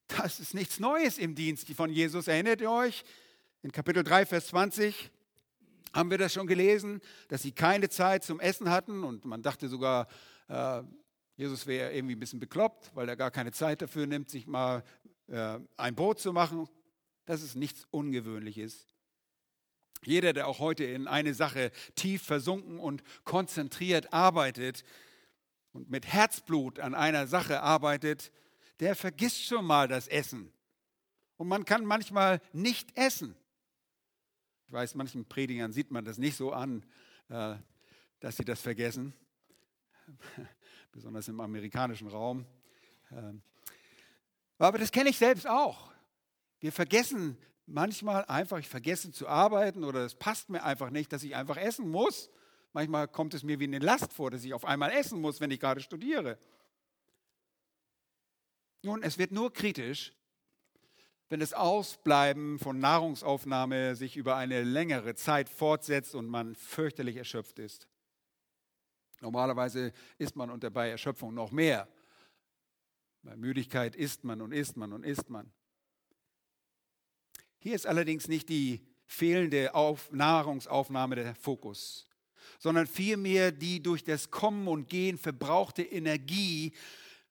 Das 0.09 0.40
ist 0.40 0.55
nichts 0.55 0.81
Neues 0.81 1.19
im 1.19 1.37
Dienst 1.37 1.71
von 1.71 1.88
Jesus. 1.88 2.27
Erinnert 2.27 2.61
ihr 2.62 2.71
euch? 2.71 3.05
In 3.62 3.71
Kapitel 3.71 4.03
3, 4.03 4.27
Vers 4.27 4.49
20 4.49 5.12
haben 5.93 6.11
wir 6.11 6.19
das 6.19 6.33
schon 6.33 6.49
gelesen, 6.49 7.01
dass 7.29 7.43
sie 7.43 7.53
keine 7.53 7.88
Zeit 7.88 8.25
zum 8.25 8.40
Essen 8.40 8.71
hatten 8.71 9.05
und 9.05 9.25
man 9.25 9.40
dachte 9.40 9.69
sogar, 9.69 10.09
äh, 10.49 10.83
Jesus 11.37 11.64
wäre 11.69 11.95
irgendwie 11.95 12.17
ein 12.17 12.21
bisschen 12.21 12.40
bekloppt, 12.40 12.90
weil 12.97 13.09
er 13.09 13.14
gar 13.14 13.31
keine 13.31 13.53
Zeit 13.53 13.83
dafür 13.83 14.09
nimmt, 14.09 14.31
sich 14.31 14.49
mal 14.49 14.83
äh, 15.29 15.61
ein 15.77 15.95
Brot 15.95 16.19
zu 16.19 16.33
machen. 16.33 16.69
Das 17.25 17.40
ist 17.40 17.55
nichts 17.55 17.87
Ungewöhnliches. 17.93 18.93
Jeder, 20.07 20.33
der 20.33 20.49
auch 20.49 20.59
heute 20.59 20.85
in 20.85 21.07
eine 21.09 21.35
Sache 21.35 21.71
tief 21.95 22.23
versunken 22.23 22.79
und 22.79 23.03
konzentriert 23.25 24.12
arbeitet 24.12 24.85
und 25.73 25.90
mit 25.90 26.07
Herzblut 26.07 26.79
an 26.79 26.95
einer 26.95 27.27
Sache 27.27 27.61
arbeitet, 27.61 28.33
der 28.81 28.95
vergisst 28.97 29.45
schon 29.45 29.64
mal 29.64 29.88
das 29.88 30.09
Essen. 30.09 30.53
Und 31.37 31.49
man 31.49 31.64
kann 31.64 31.85
manchmal 31.85 32.40
nicht 32.53 32.97
essen. 32.97 33.37
Ich 34.67 34.73
weiß, 34.73 34.95
manchen 34.95 35.25
Predigern 35.27 35.73
sieht 35.73 35.90
man 35.90 36.05
das 36.05 36.19
nicht 36.19 36.37
so 36.37 36.53
an, 36.53 36.85
äh, 37.29 37.57
dass 38.21 38.37
sie 38.37 38.45
das 38.45 38.61
vergessen, 38.61 39.12
besonders 40.93 41.29
im 41.29 41.40
amerikanischen 41.40 42.09
Raum. 42.09 42.47
Ähm, 43.11 43.43
aber 44.59 44.79
das 44.79 44.93
kenne 44.93 45.11
ich 45.11 45.19
selbst 45.19 45.47
auch. 45.47 45.93
Wir 46.61 46.73
vergessen 46.73 47.37
manchmal 47.66 48.24
einfach, 48.27 48.59
ich 48.59 48.68
vergesse 48.68 49.12
zu 49.12 49.29
arbeiten 49.29 49.85
oder 49.85 50.05
es 50.05 50.14
passt 50.14 50.50
mir 50.50 50.62
einfach 50.62 50.90
nicht, 50.90 51.12
dass 51.12 51.22
ich 51.22 51.35
einfach 51.37 51.57
essen 51.57 51.88
muss. 51.88 52.31
Manchmal 52.72 53.09
kommt 53.09 53.35
es 53.35 53.42
mir 53.42 53.61
wie 53.61 53.64
eine 53.64 53.79
Last 53.79 54.12
vor, 54.12 54.31
dass 54.31 54.44
ich 54.44 54.53
auf 54.53 54.64
einmal 54.64 54.90
essen 54.90 55.20
muss, 55.20 55.40
wenn 55.40 55.50
ich 55.50 55.61
gerade 55.61 55.81
studiere. 55.81 56.38
Nun, 58.83 59.03
es 59.03 59.16
wird 59.16 59.33
nur 59.33 59.53
kritisch, 59.53 60.12
wenn 61.31 61.40
das 61.40 61.55
Ausbleiben 61.55 62.59
von 62.59 62.79
Nahrungsaufnahme 62.81 63.96
sich 63.96 64.16
über 64.16 64.37
eine 64.37 64.62
längere 64.62 65.14
Zeit 65.14 65.48
fortsetzt 65.48 66.14
und 66.14 66.29
man 66.29 66.55
fürchterlich 66.55 67.16
erschöpft 67.16 67.59
ist. 67.59 67.88
Normalerweise 69.20 69.92
isst 70.18 70.37
man 70.37 70.50
unter 70.50 70.70
bei 70.70 70.90
Erschöpfung 70.90 71.33
noch 71.33 71.50
mehr. 71.50 71.88
Bei 73.22 73.37
Müdigkeit 73.37 73.96
isst 73.96 74.22
man 74.22 74.42
und 74.42 74.53
isst 74.53 74.77
man 74.77 74.92
und 74.92 75.03
isst 75.03 75.31
man. 75.31 75.50
Hier 77.64 77.74
ist 77.74 77.87
allerdings 77.87 78.29
nicht 78.29 78.50
die 78.50 78.87
fehlende 79.07 79.74
Auf 79.74 80.12
Nahrungsaufnahme 80.12 81.14
der 81.14 81.35
Fokus, 81.35 82.07
sondern 82.59 82.87
vielmehr 82.87 83.53
die 83.53 83.83
durch 83.83 84.05
das 84.05 84.31
Kommen 84.31 84.68
und 84.68 84.90
Gehen 84.90 85.16
verbrauchte 85.16 85.83
Energie 85.83 86.74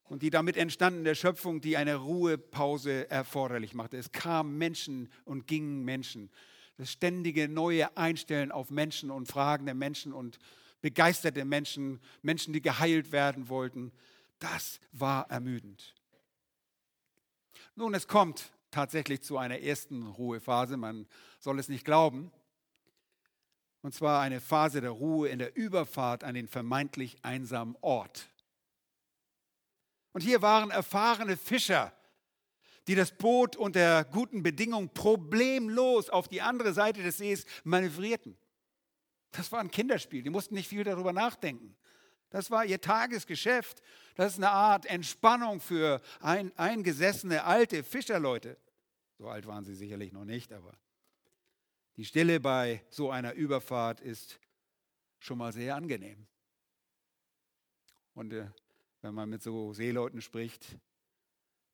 und 0.06 0.24
die 0.24 0.32
damit 0.32 0.58
entstandene 0.58 1.14
Schöpfung, 1.14 1.62
die 1.62 1.78
eine 1.78 1.98
Ruhepause 1.98 3.12
erforderlich 3.12 3.76
machte. 3.76 3.98
Es 3.98 4.12
kamen 4.12 4.58
Menschen 4.58 5.12
und 5.24 5.46
gingen 5.46 5.86
Menschen. 5.86 6.32
Das 6.78 6.92
ständige 6.92 7.48
neue 7.48 7.96
Einstellen 7.96 8.52
auf 8.52 8.72
Menschen 8.72 9.12
und 9.12 9.28
Fragen 9.28 9.68
der 9.68 9.76
Menschen 9.76 10.14
und 10.14 10.40
begeisterte 10.82 11.46
Menschen, 11.46 12.02
Menschen, 12.24 12.54
die 12.54 12.62
geheilt 12.64 13.12
werden 13.12 13.50
wollten, 13.50 13.92
das 14.40 14.80
war 14.94 15.30
ermüdend. 15.30 15.94
Nun, 17.76 17.94
es 17.94 18.08
kommt 18.08 18.52
tatsächlich 18.74 19.22
zu 19.22 19.38
einer 19.38 19.60
ersten 19.60 20.08
Ruhephase, 20.08 20.76
man 20.78 21.08
soll 21.40 21.60
es 21.60 21.70
nicht 21.70 21.86
glauben. 21.86 22.32
Und 23.82 23.94
zwar 23.94 24.22
eine 24.22 24.42
Phase 24.42 24.82
der 24.82 24.92
Ruhe 24.92 25.30
in 25.30 25.40
der 25.40 25.56
Überfahrt 25.56 26.24
an 26.24 26.36
den 26.36 26.48
vermeintlich 26.48 27.18
einsamen 27.22 27.76
Ort. 27.82 28.30
Und 30.14 30.22
hier 30.22 30.42
waren 30.42 30.72
erfahrene 30.72 31.38
Fischer, 31.38 31.92
die 32.88 32.96
das 32.96 33.12
Boot 33.12 33.56
unter 33.56 34.04
guten 34.06 34.44
Bedingungen 34.44 34.90
problemlos 34.90 36.10
auf 36.10 36.28
die 36.28 36.42
andere 36.42 36.74
Seite 36.74 37.02
des 37.04 37.18
Sees 37.18 37.46
manövrierten. 37.64 38.38
Das 39.32 39.52
war 39.52 39.60
ein 39.60 39.72
Kinderspiel, 39.72 40.22
die 40.22 40.30
mussten 40.30 40.56
nicht 40.56 40.68
viel 40.68 40.84
darüber 40.84 41.14
nachdenken. 41.14 41.76
Das 42.30 42.50
war 42.50 42.66
ihr 42.66 42.82
Tagesgeschäft. 42.82 43.82
Das 44.16 44.34
ist 44.34 44.38
eine 44.38 44.50
Art 44.50 44.88
Entspannung 44.88 45.60
für 45.60 46.02
ein, 46.20 46.52
eingesessene 46.58 47.44
alte 47.44 47.84
Fischerleute. 47.84 48.58
So 49.24 49.30
alt 49.30 49.48
waren 49.48 49.64
sie 49.64 49.74
sicherlich 49.74 50.12
noch 50.12 50.26
nicht, 50.26 50.52
aber 50.52 50.78
die 51.96 52.04
Stille 52.04 52.42
bei 52.42 52.84
so 52.90 53.10
einer 53.10 53.32
Überfahrt 53.32 54.02
ist 54.02 54.38
schon 55.18 55.38
mal 55.38 55.54
sehr 55.54 55.78
angenehm. 55.78 56.28
Und 58.16 58.34
äh, 58.34 58.50
wenn 59.00 59.14
man 59.14 59.30
mit 59.30 59.42
so 59.42 59.72
Seeleuten 59.72 60.22
spricht, 60.22 60.78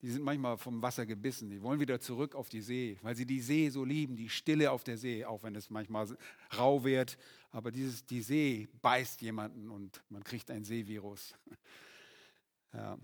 die 0.03 0.11
sind 0.11 0.21
manchmal 0.21 0.59
vom 0.59 0.79
Wasser 0.83 1.07
gebissen. 1.07 1.49
Die 1.49 1.63
wollen 1.63 1.79
wieder 1.79 1.99
zurück 1.99 2.35
auf 2.35 2.49
die 2.49 2.61
See, 2.61 2.99
weil 3.01 3.15
sie 3.15 3.25
die 3.25 3.41
See 3.41 3.69
so 3.69 3.83
lieben, 3.83 4.15
die 4.15 4.29
Stille 4.29 4.69
auf 4.69 4.83
der 4.83 4.99
See, 4.99 5.25
auch 5.25 5.41
wenn 5.41 5.55
es 5.55 5.71
manchmal 5.71 6.07
rau 6.55 6.83
wird. 6.83 7.17
Aber 7.49 7.71
dieses, 7.71 8.05
die 8.05 8.21
See 8.21 8.67
beißt 8.83 9.23
jemanden 9.23 9.71
und 9.71 10.03
man 10.09 10.23
kriegt 10.23 10.51
ein 10.51 10.63
Seevirus. 10.63 11.33
Ja. 12.71 12.99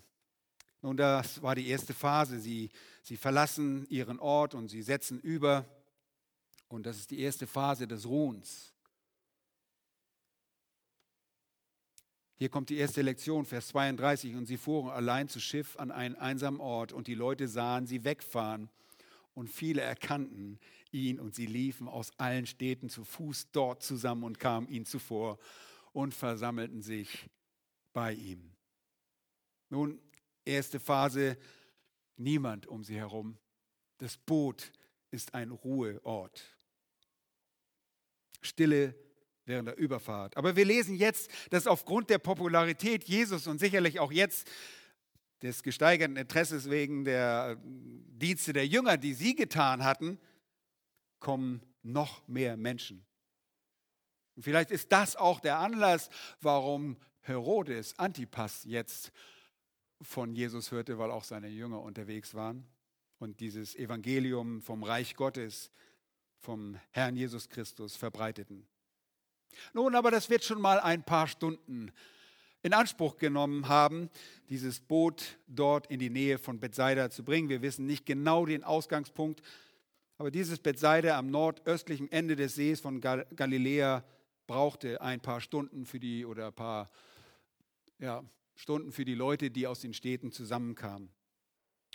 Nun, 0.86 0.98
das 0.98 1.42
war 1.42 1.56
die 1.56 1.68
erste 1.68 1.96
Phase. 1.96 2.40
Sie, 2.40 2.70
sie 3.02 3.18
verlassen 3.18 3.88
ihren 3.90 4.20
Ort 4.20 4.54
und 4.54 4.70
sie 4.70 4.84
setzen 4.84 5.20
über. 5.20 5.66
Und 6.68 6.86
das 6.86 6.98
ist 6.98 7.10
die 7.10 7.22
erste 7.22 7.48
Phase 7.48 7.88
des 7.88 8.06
Ruhens. 8.06 8.72
Hier 12.36 12.50
kommt 12.50 12.70
die 12.70 12.78
erste 12.78 13.02
Lektion, 13.02 13.48
Vers 13.48 13.70
32. 13.70 14.36
Und 14.36 14.46
sie 14.46 14.58
fuhren 14.58 14.92
allein 14.92 15.28
zu 15.28 15.40
Schiff 15.40 15.76
an 15.80 15.90
einen 15.90 16.18
einsamen 16.18 16.60
Ort 16.60 16.94
und 16.94 17.08
die 17.08 17.16
Leute 17.16 17.48
sahen 17.48 17.88
sie 17.88 18.04
wegfahren. 18.04 18.70
Und 19.34 19.50
viele 19.50 19.82
erkannten 19.82 20.60
ihn 20.92 21.20
und 21.20 21.34
sie 21.34 21.48
liefen 21.48 21.88
aus 21.88 22.12
allen 22.20 22.46
Städten 22.46 22.90
zu 22.90 23.06
Fuß 23.06 23.50
dort 23.52 23.82
zusammen 23.82 24.24
und 24.24 24.40
kamen 24.40 24.68
ihm 24.68 24.86
zuvor 24.86 25.40
und 25.94 26.14
versammelten 26.14 26.84
sich 26.84 27.28
bei 27.92 28.14
ihm. 28.14 28.52
Nun, 29.72 30.00
erste 30.46 30.80
Phase, 30.80 31.38
niemand 32.18 32.68
um 32.68 32.84
sie 32.84 32.96
herum. 32.96 33.38
Das 33.98 34.18
Boot 34.18 34.72
ist 35.12 35.34
ein 35.34 35.52
Ruheort. 35.52 36.44
Stille 38.42 38.96
während 39.46 39.68
der 39.68 39.78
Überfahrt. 39.78 40.38
Aber 40.38 40.56
wir 40.56 40.66
lesen 40.66 40.96
jetzt, 40.96 41.30
dass 41.52 41.68
aufgrund 41.68 42.10
der 42.10 42.20
Popularität 42.20 43.04
Jesus 43.06 43.48
und 43.48 43.60
sicherlich 43.60 44.00
auch 44.00 44.12
jetzt 44.12 44.50
des 45.42 45.64
gesteigerten 45.64 46.16
Interesses 46.16 46.70
wegen 46.70 47.04
der 47.04 47.58
Dienste 47.64 48.54
der 48.54 48.68
Jünger, 48.68 48.98
die 48.98 49.14
sie 49.14 49.36
getan 49.36 49.84
hatten, 49.84 50.20
kommen 51.20 51.62
noch 51.84 52.28
mehr 52.28 52.58
Menschen. 52.58 53.06
Und 54.36 54.44
vielleicht 54.44 54.72
ist 54.72 54.92
das 54.92 55.16
auch 55.16 55.40
der 55.40 55.60
Anlass, 55.60 56.10
warum 56.42 56.98
Herodes 57.22 57.98
Antipas 57.98 58.64
jetzt 58.66 59.12
von 60.02 60.36
Jesus 60.36 60.72
hörte, 60.72 60.98
weil 60.98 61.12
auch 61.12 61.24
seine 61.24 61.48
Jünger 61.48 61.82
unterwegs 61.82 62.34
waren 62.34 62.66
und 63.20 63.40
dieses 63.40 63.76
Evangelium 63.76 64.62
vom 64.62 64.84
Reich 64.84 65.16
Gottes, 65.16 65.72
vom 66.40 66.78
Herrn 66.92 67.16
Jesus 67.16 67.50
Christus 67.50 67.96
verbreiteten. 67.96 68.68
Nun, 69.74 69.96
aber 69.96 70.12
das 70.12 70.30
wird 70.30 70.44
schon 70.44 70.62
mal 70.62 70.80
ein 70.80 71.04
paar 71.04 71.28
Stunden 71.28 71.92
in 72.62 72.74
Anspruch 72.74 73.18
genommen 73.18 73.68
haben, 73.68 74.10
dieses 74.50 74.80
Boot 74.80 75.38
dort 75.48 75.88
in 75.88 76.00
die 76.00 76.10
Nähe 76.10 76.38
von 76.38 76.60
Bethsaida 76.60 77.10
zu 77.10 77.24
bringen. 77.24 77.48
Wir 77.48 77.62
wissen 77.62 77.86
nicht 77.86 78.06
genau 78.06 78.46
den 78.46 78.64
Ausgangspunkt, 78.64 79.42
aber 80.18 80.32
dieses 80.32 80.60
Bethsaida 80.60 81.18
am 81.18 81.28
nordöstlichen 81.28 82.12
Ende 82.12 82.36
des 82.36 82.56
Sees 82.56 82.82
von 82.82 83.02
Galiläa 83.02 84.04
brauchte 84.48 85.02
ein 85.02 85.22
paar 85.22 85.42
Stunden 85.42 85.86
für 85.86 86.00
die 86.00 86.26
oder 86.26 86.48
ein 86.48 86.54
paar 86.54 86.90
ja, 88.00 88.24
Stunden 88.56 88.92
für 88.92 89.06
die 89.06 89.16
Leute, 89.16 89.52
die 89.52 89.68
aus 89.68 89.82
den 89.82 89.94
Städten 89.94 90.32
zusammenkamen. 90.32 91.10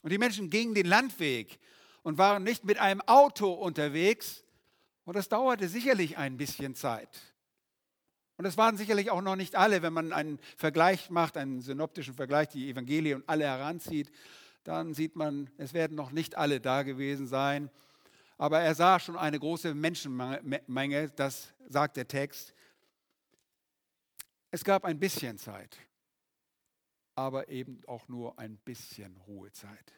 Und 0.03 0.11
die 0.13 0.19
Menschen 0.19 0.51
gingen 0.51 0.75
den 0.75 0.87
Landweg 0.87 1.59
und 2.03 2.19
waren 2.19 2.43
nicht 2.43 2.65
mit 2.65 2.79
einem 2.79 3.01
Auto 3.03 3.53
unterwegs. 3.53 4.45
Und 5.05 5.17
das 5.17 5.29
dauerte 5.29 5.69
sicherlich 5.69 6.17
ein 6.17 6.37
bisschen 6.37 6.75
Zeit. 6.75 7.09
Und 8.37 8.47
es 8.47 8.57
waren 8.57 8.79
sicherlich 8.79 9.11
auch 9.11 9.21
noch 9.21 9.37
nicht 9.37 9.57
alle, 9.57 9.83
wenn 9.83 9.93
man 9.93 10.13
einen 10.13 10.39
Vergleich 10.57 11.11
macht, 11.11 11.37
einen 11.37 11.61
synoptischen 11.61 12.15
Vergleich, 12.15 12.49
die 12.49 12.71
Evangelien 12.71 13.21
und 13.21 13.29
alle 13.29 13.45
heranzieht, 13.45 14.11
dann 14.65 14.95
sieht 14.95 15.17
man, 15.17 15.51
es 15.59 15.75
werden 15.75 15.95
noch 15.95 16.11
nicht 16.11 16.37
alle 16.37 16.61
da 16.61 16.83
gewesen 16.83 17.27
sein. 17.27 17.71
Aber 18.39 18.61
er 18.61 18.75
sah 18.75 18.99
schon 18.99 19.19
eine 19.19 19.39
große 19.39 19.75
Menschenmenge, 19.75 21.11
das 21.11 21.53
sagt 21.69 21.99
der 21.99 22.09
Text. 22.09 22.55
Es 24.51 24.65
gab 24.65 24.87
ein 24.87 24.99
bisschen 24.99 25.37
Zeit, 25.37 25.77
aber 27.21 27.49
eben 27.49 27.83
auch 27.87 28.09
nur 28.09 28.39
ein 28.39 28.57
bisschen 28.57 29.15
Ruhezeit. 29.19 29.93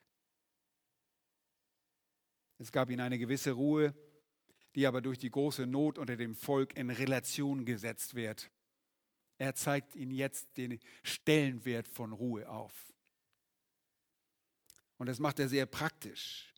Es 2.58 2.72
gab 2.72 2.90
ihnen 2.90 3.00
eine 3.00 3.16
gewisse 3.16 3.52
Ruhe, 3.52 3.94
die 4.74 4.88
aber 4.88 5.00
durch 5.00 5.18
die 5.18 5.30
große 5.30 5.66
Not 5.68 5.98
unter 5.98 6.16
dem 6.16 6.34
Volk 6.34 6.76
in 6.76 6.90
Relation 6.90 7.64
gesetzt 7.64 8.16
wird. 8.16 8.50
Er 9.38 9.54
zeigt 9.54 9.94
ihnen 9.94 10.10
jetzt 10.10 10.56
den 10.56 10.80
Stellenwert 11.04 11.86
von 11.86 12.12
Ruhe 12.12 12.48
auf. 12.48 12.92
Und 14.98 15.06
das 15.06 15.20
macht 15.20 15.38
er 15.38 15.48
sehr 15.48 15.66
praktisch. 15.66 16.52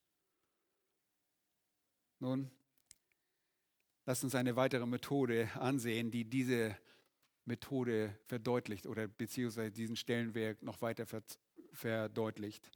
Nun, 2.20 2.50
lasst 4.06 4.24
uns 4.24 4.34
eine 4.34 4.56
weitere 4.56 4.86
Methode 4.86 5.50
ansehen, 5.56 6.10
die 6.10 6.24
diese 6.24 6.74
Methode 7.44 8.18
verdeutlicht 8.26 8.86
oder 8.86 9.06
beziehungsweise 9.06 9.70
diesen 9.70 9.96
Stellenwert 9.96 10.62
noch 10.62 10.80
weiter 10.80 11.06
verdeutlicht. 11.72 12.70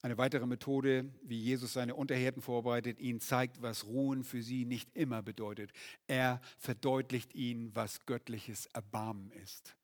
Eine 0.00 0.16
weitere 0.16 0.46
Methode, 0.46 1.12
wie 1.22 1.40
Jesus 1.40 1.72
seine 1.72 1.96
Unterhirten 1.96 2.40
vorbereitet, 2.40 3.00
ihnen 3.00 3.20
zeigt, 3.20 3.62
was 3.62 3.84
Ruhen 3.84 4.22
für 4.22 4.42
sie 4.42 4.64
nicht 4.64 4.94
immer 4.94 5.22
bedeutet. 5.22 5.72
Er 6.06 6.40
verdeutlicht 6.56 7.34
ihnen, 7.34 7.74
was 7.74 8.06
göttliches 8.06 8.66
Erbarmen 8.66 9.32
ist. 9.32 9.76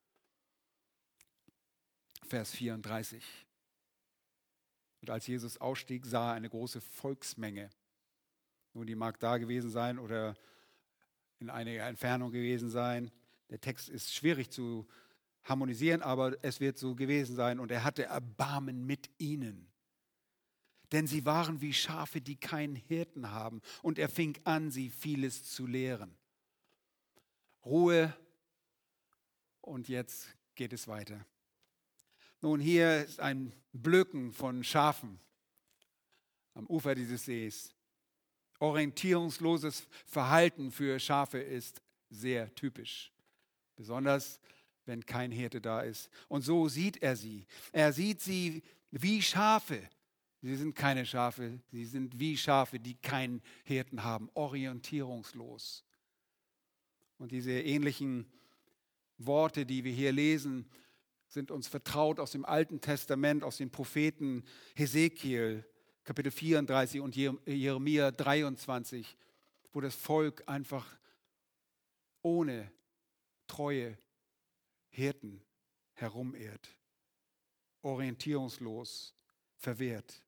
Vers 2.29 2.53
34. 2.53 3.25
Und 5.01 5.11
als 5.11 5.27
Jesus 5.27 5.59
ausstieg, 5.59 6.07
sah 6.07 6.31
er 6.31 6.35
eine 6.35 6.49
große 6.49 6.81
Volksmenge. 6.81 7.69
Nun, 8.73 8.87
die 8.87 8.95
mag 8.95 9.19
da 9.19 9.37
gewesen 9.37 9.71
sein 9.71 9.99
oder 9.99 10.37
in 11.45 11.51
einiger 11.51 11.87
Entfernung 11.87 12.31
gewesen 12.31 12.69
sein. 12.69 13.11
Der 13.51 13.61
Text 13.61 13.89
ist 13.89 14.15
schwierig 14.15 14.51
zu 14.51 14.87
harmonisieren, 15.45 16.03
aber 16.03 16.37
es 16.43 16.61
wird 16.61 16.79
so 16.79 16.95
gewesen 16.95 17.37
sein. 17.37 17.61
Und 17.61 17.71
er 17.71 17.85
hatte 17.85 18.05
Erbarmen 18.05 18.87
mit 18.87 19.11
ihnen 19.19 19.71
denn 20.95 21.09
sie 21.09 21.25
waren 21.25 21.61
wie 21.61 21.73
Schafe, 21.73 22.21
die 22.21 22.37
keinen 22.37 22.77
Hirten 22.77 23.33
haben. 23.33 23.61
Und 23.83 23.99
er 23.99 24.09
fing 24.09 24.39
an, 24.45 24.71
sie 24.71 24.91
vieles 24.91 25.43
zu 25.43 25.67
lehren. 25.67 26.17
Ruhe 27.65 28.17
und 29.61 29.89
jetzt 29.89 30.29
geht 30.55 30.73
es 30.73 30.87
weiter. 30.87 31.27
Nun, 32.43 32.61
hier 32.61 33.05
ist 33.05 33.19
ein 33.19 33.53
Blöcken 33.73 34.33
von 34.33 34.63
Schafen 34.63 35.19
am 36.55 36.67
Ufer 36.67 36.95
dieses 36.95 37.25
Sees. 37.25 37.75
Orientierungsloses 38.65 39.87
Verhalten 40.07 40.71
für 40.71 40.99
Schafe 40.99 41.39
ist 41.39 41.83
sehr 42.09 42.55
typisch, 42.55 43.13
besonders 43.77 44.41
wenn 44.87 45.05
kein 45.05 45.31
Hirte 45.31 45.61
da 45.61 45.83
ist. 45.83 46.09
Und 46.29 46.43
so 46.43 46.69
sieht 46.69 47.03
er 47.03 47.15
sie. 47.15 47.47
Er 47.73 47.93
sieht 47.93 48.23
sie 48.23 48.63
wie 48.91 49.21
Schafe, 49.21 49.81
Sie 50.41 50.57
sind 50.57 50.75
keine 50.75 51.07
Schafe, 51.07 51.59
sie 51.71 51.87
sind 51.87 52.21
wie 52.21 52.37
Schafe, 52.37 52.79
die 52.79 52.97
keinen 52.97 53.41
Hirten 53.65 54.05
haben, 54.05 54.29
orientierungslos. 54.35 55.87
Und 57.17 57.33
diese 57.33 57.53
ähnlichen 57.53 58.31
Worte, 59.17 59.65
die 59.65 59.85
wir 59.85 59.93
hier 59.93 60.13
lesen, 60.13 60.69
sind 61.29 61.51
uns 61.51 61.67
vertraut 61.67 62.21
aus 62.21 62.33
dem 62.33 62.45
Alten 62.45 62.83
Testament, 62.83 63.43
aus 63.43 63.57
den 63.57 63.71
Propheten 63.71 64.45
Hesekiel, 64.75 65.65
Kapitel 66.05 66.31
34 66.31 67.01
und 67.01 67.17
Jeremia 67.17 68.11
23, 68.11 69.17
wo 69.73 69.81
das 69.81 69.95
Volk 69.95 70.43
einfach 70.47 70.87
ohne 72.21 72.71
treue 73.47 73.97
Hirten 74.91 75.43
herumirrt, 75.95 76.69
orientierungslos, 77.83 79.15
verwehrt. 79.57 80.23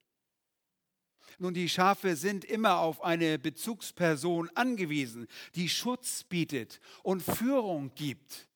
Nun, 1.39 1.53
die 1.53 1.69
Schafe 1.69 2.17
sind 2.17 2.45
immer 2.45 2.79
auf 2.79 3.03
eine 3.03 3.39
Bezugsperson 3.39 4.49
angewiesen, 4.55 5.29
die 5.55 5.69
Schutz 5.69 6.25
bietet 6.25 6.81
und 7.03 7.23
Führung 7.23 7.95
gibt. 7.95 8.49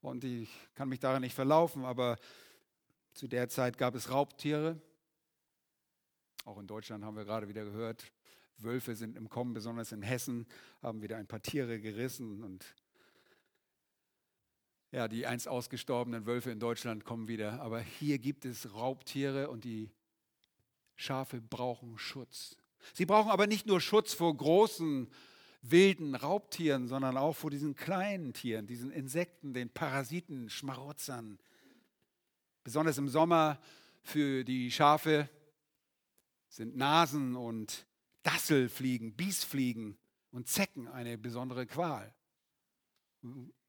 Und 0.00 0.24
ich 0.24 0.48
kann 0.74 0.88
mich 0.88 1.00
daran 1.00 1.20
nicht 1.20 1.34
verlaufen, 1.34 1.84
aber 1.84 2.16
zu 3.12 3.28
der 3.28 3.48
Zeit 3.50 3.76
gab 3.76 3.94
es 3.94 4.10
Raubtiere. 4.10 4.80
Auch 6.46 6.58
in 6.58 6.68
Deutschland 6.68 7.04
haben 7.04 7.16
wir 7.16 7.24
gerade 7.24 7.48
wieder 7.48 7.64
gehört, 7.64 8.12
Wölfe 8.58 8.94
sind 8.94 9.16
im 9.16 9.28
Kommen, 9.28 9.52
besonders 9.52 9.90
in 9.90 10.02
Hessen 10.02 10.46
haben 10.80 11.02
wieder 11.02 11.16
ein 11.16 11.26
paar 11.26 11.42
Tiere 11.42 11.80
gerissen 11.80 12.44
und 12.44 12.76
ja, 14.92 15.08
die 15.08 15.26
einst 15.26 15.48
ausgestorbenen 15.48 16.24
Wölfe 16.24 16.52
in 16.52 16.60
Deutschland 16.60 17.04
kommen 17.04 17.26
wieder. 17.26 17.60
Aber 17.60 17.80
hier 17.80 18.18
gibt 18.20 18.44
es 18.44 18.72
Raubtiere 18.72 19.50
und 19.50 19.64
die 19.64 19.90
Schafe 20.94 21.40
brauchen 21.40 21.98
Schutz. 21.98 22.56
Sie 22.94 23.06
brauchen 23.06 23.32
aber 23.32 23.48
nicht 23.48 23.66
nur 23.66 23.80
Schutz 23.80 24.14
vor 24.14 24.34
großen, 24.34 25.10
wilden 25.62 26.14
Raubtieren, 26.14 26.86
sondern 26.86 27.16
auch 27.16 27.34
vor 27.34 27.50
diesen 27.50 27.74
kleinen 27.74 28.32
Tieren, 28.32 28.68
diesen 28.68 28.92
Insekten, 28.92 29.52
den 29.52 29.68
Parasiten, 29.68 30.48
Schmarotzern. 30.48 31.40
Besonders 32.62 32.98
im 32.98 33.08
Sommer 33.08 33.60
für 34.04 34.44
die 34.44 34.70
Schafe 34.70 35.28
sind 36.56 36.74
Nasen 36.74 37.36
und 37.36 37.86
Dasselfliegen, 38.22 39.12
Biesfliegen 39.12 39.98
und 40.30 40.48
Zecken 40.48 40.88
eine 40.88 41.18
besondere 41.18 41.66
Qual. 41.66 42.14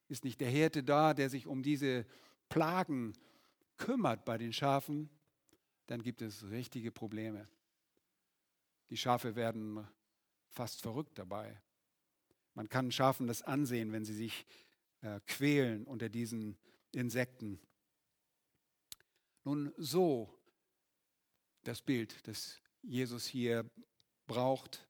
Ist 0.08 0.24
nicht 0.24 0.40
der 0.40 0.50
Hirte 0.50 0.84
da, 0.84 1.14
der 1.14 1.30
sich 1.30 1.48
um 1.48 1.64
diese 1.64 2.06
Plagen 2.48 3.12
kümmert 3.76 4.24
bei 4.24 4.38
den 4.38 4.54
Schafen, 4.54 5.10
dann 5.88 6.02
gibt 6.02 6.22
es 6.22 6.50
richtige 6.50 6.92
Probleme. 6.92 7.50
Die 8.90 8.98
Schafe 8.98 9.36
werden 9.36 9.86
fast 10.48 10.82
verrückt 10.82 11.20
dabei. 11.20 11.62
Man 12.54 12.70
kann 12.70 12.94
Schafen 12.94 13.28
das 13.28 13.42
ansehen, 13.42 13.92
wenn 13.92 14.06
sie 14.06 14.16
sich 14.16 14.46
äh, 15.02 15.20
quälen 15.28 15.84
unter 15.84 16.08
diesen 16.08 16.58
Insekten. 16.94 17.60
Nun, 19.44 19.74
so 19.78 20.34
das 21.64 21.82
Bild, 21.82 22.26
das 22.28 22.62
Jesus 22.88 23.26
hier 23.26 23.70
braucht. 24.28 24.88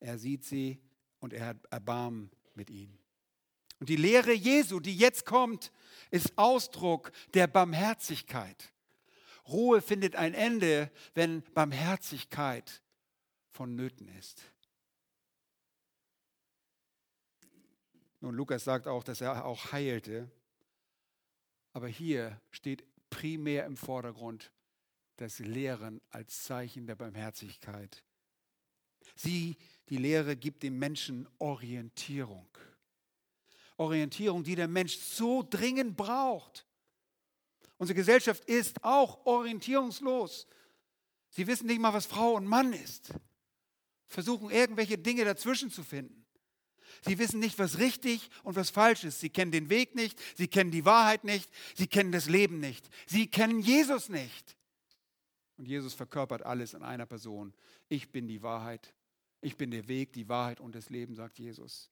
Er 0.00 0.18
sieht 0.18 0.44
sie 0.44 0.80
und 1.18 1.32
er 1.32 1.46
hat 1.46 1.66
Erbarmen 1.70 2.30
mit 2.54 2.70
ihnen. 2.70 2.98
Und 3.80 3.88
die 3.88 3.96
Lehre 3.96 4.32
Jesu, 4.32 4.80
die 4.80 4.96
jetzt 4.96 5.24
kommt, 5.24 5.72
ist 6.10 6.36
Ausdruck 6.36 7.12
der 7.34 7.46
Barmherzigkeit. 7.46 8.72
Ruhe 9.48 9.80
findet 9.80 10.16
ein 10.16 10.34
Ende, 10.34 10.90
wenn 11.14 11.42
Barmherzigkeit 11.54 12.82
vonnöten 13.50 14.08
ist. 14.18 14.42
Nun, 18.20 18.34
Lukas 18.34 18.64
sagt 18.64 18.86
auch, 18.86 19.04
dass 19.04 19.20
er 19.20 19.44
auch 19.44 19.72
heilte. 19.72 20.30
Aber 21.72 21.88
hier 21.88 22.40
steht 22.50 22.84
primär 23.10 23.64
im 23.64 23.76
Vordergrund 23.76 24.52
das 25.20 25.38
Lehren 25.40 26.00
als 26.10 26.44
Zeichen 26.44 26.86
der 26.86 26.94
Barmherzigkeit. 26.94 28.02
Sie, 29.14 29.56
die 29.88 29.96
Lehre, 29.96 30.36
gibt 30.36 30.62
dem 30.62 30.78
Menschen 30.78 31.28
Orientierung. 31.38 32.48
Orientierung, 33.76 34.42
die 34.42 34.54
der 34.54 34.68
Mensch 34.68 34.96
so 34.96 35.46
dringend 35.48 35.96
braucht. 35.96 36.66
Unsere 37.76 37.96
Gesellschaft 37.96 38.44
ist 38.46 38.82
auch 38.84 39.24
orientierungslos. 39.26 40.46
Sie 41.30 41.46
wissen 41.46 41.66
nicht 41.66 41.80
mal, 41.80 41.92
was 41.92 42.06
Frau 42.06 42.34
und 42.34 42.46
Mann 42.46 42.72
ist. 42.72 43.12
Versuchen 44.08 44.50
irgendwelche 44.50 44.98
Dinge 44.98 45.24
dazwischen 45.24 45.70
zu 45.70 45.84
finden. 45.84 46.24
Sie 47.02 47.18
wissen 47.18 47.38
nicht, 47.38 47.58
was 47.58 47.78
richtig 47.78 48.28
und 48.42 48.56
was 48.56 48.70
falsch 48.70 49.04
ist. 49.04 49.20
Sie 49.20 49.30
kennen 49.30 49.52
den 49.52 49.68
Weg 49.68 49.94
nicht, 49.94 50.18
sie 50.36 50.48
kennen 50.48 50.70
die 50.70 50.84
Wahrheit 50.84 51.22
nicht, 51.22 51.48
sie 51.76 51.86
kennen 51.86 52.10
das 52.10 52.26
Leben 52.26 52.58
nicht. 52.58 52.88
Sie 53.06 53.28
kennen 53.28 53.60
Jesus 53.60 54.08
nicht. 54.08 54.57
Und 55.58 55.66
Jesus 55.66 55.92
verkörpert 55.92 56.44
alles 56.44 56.72
in 56.72 56.82
einer 56.82 57.04
Person. 57.04 57.52
Ich 57.88 58.10
bin 58.10 58.28
die 58.28 58.42
Wahrheit. 58.42 58.94
Ich 59.40 59.56
bin 59.56 59.70
der 59.70 59.88
Weg, 59.88 60.12
die 60.12 60.28
Wahrheit 60.28 60.60
und 60.60 60.74
das 60.74 60.88
Leben, 60.88 61.14
sagt 61.14 61.38
Jesus. 61.38 61.90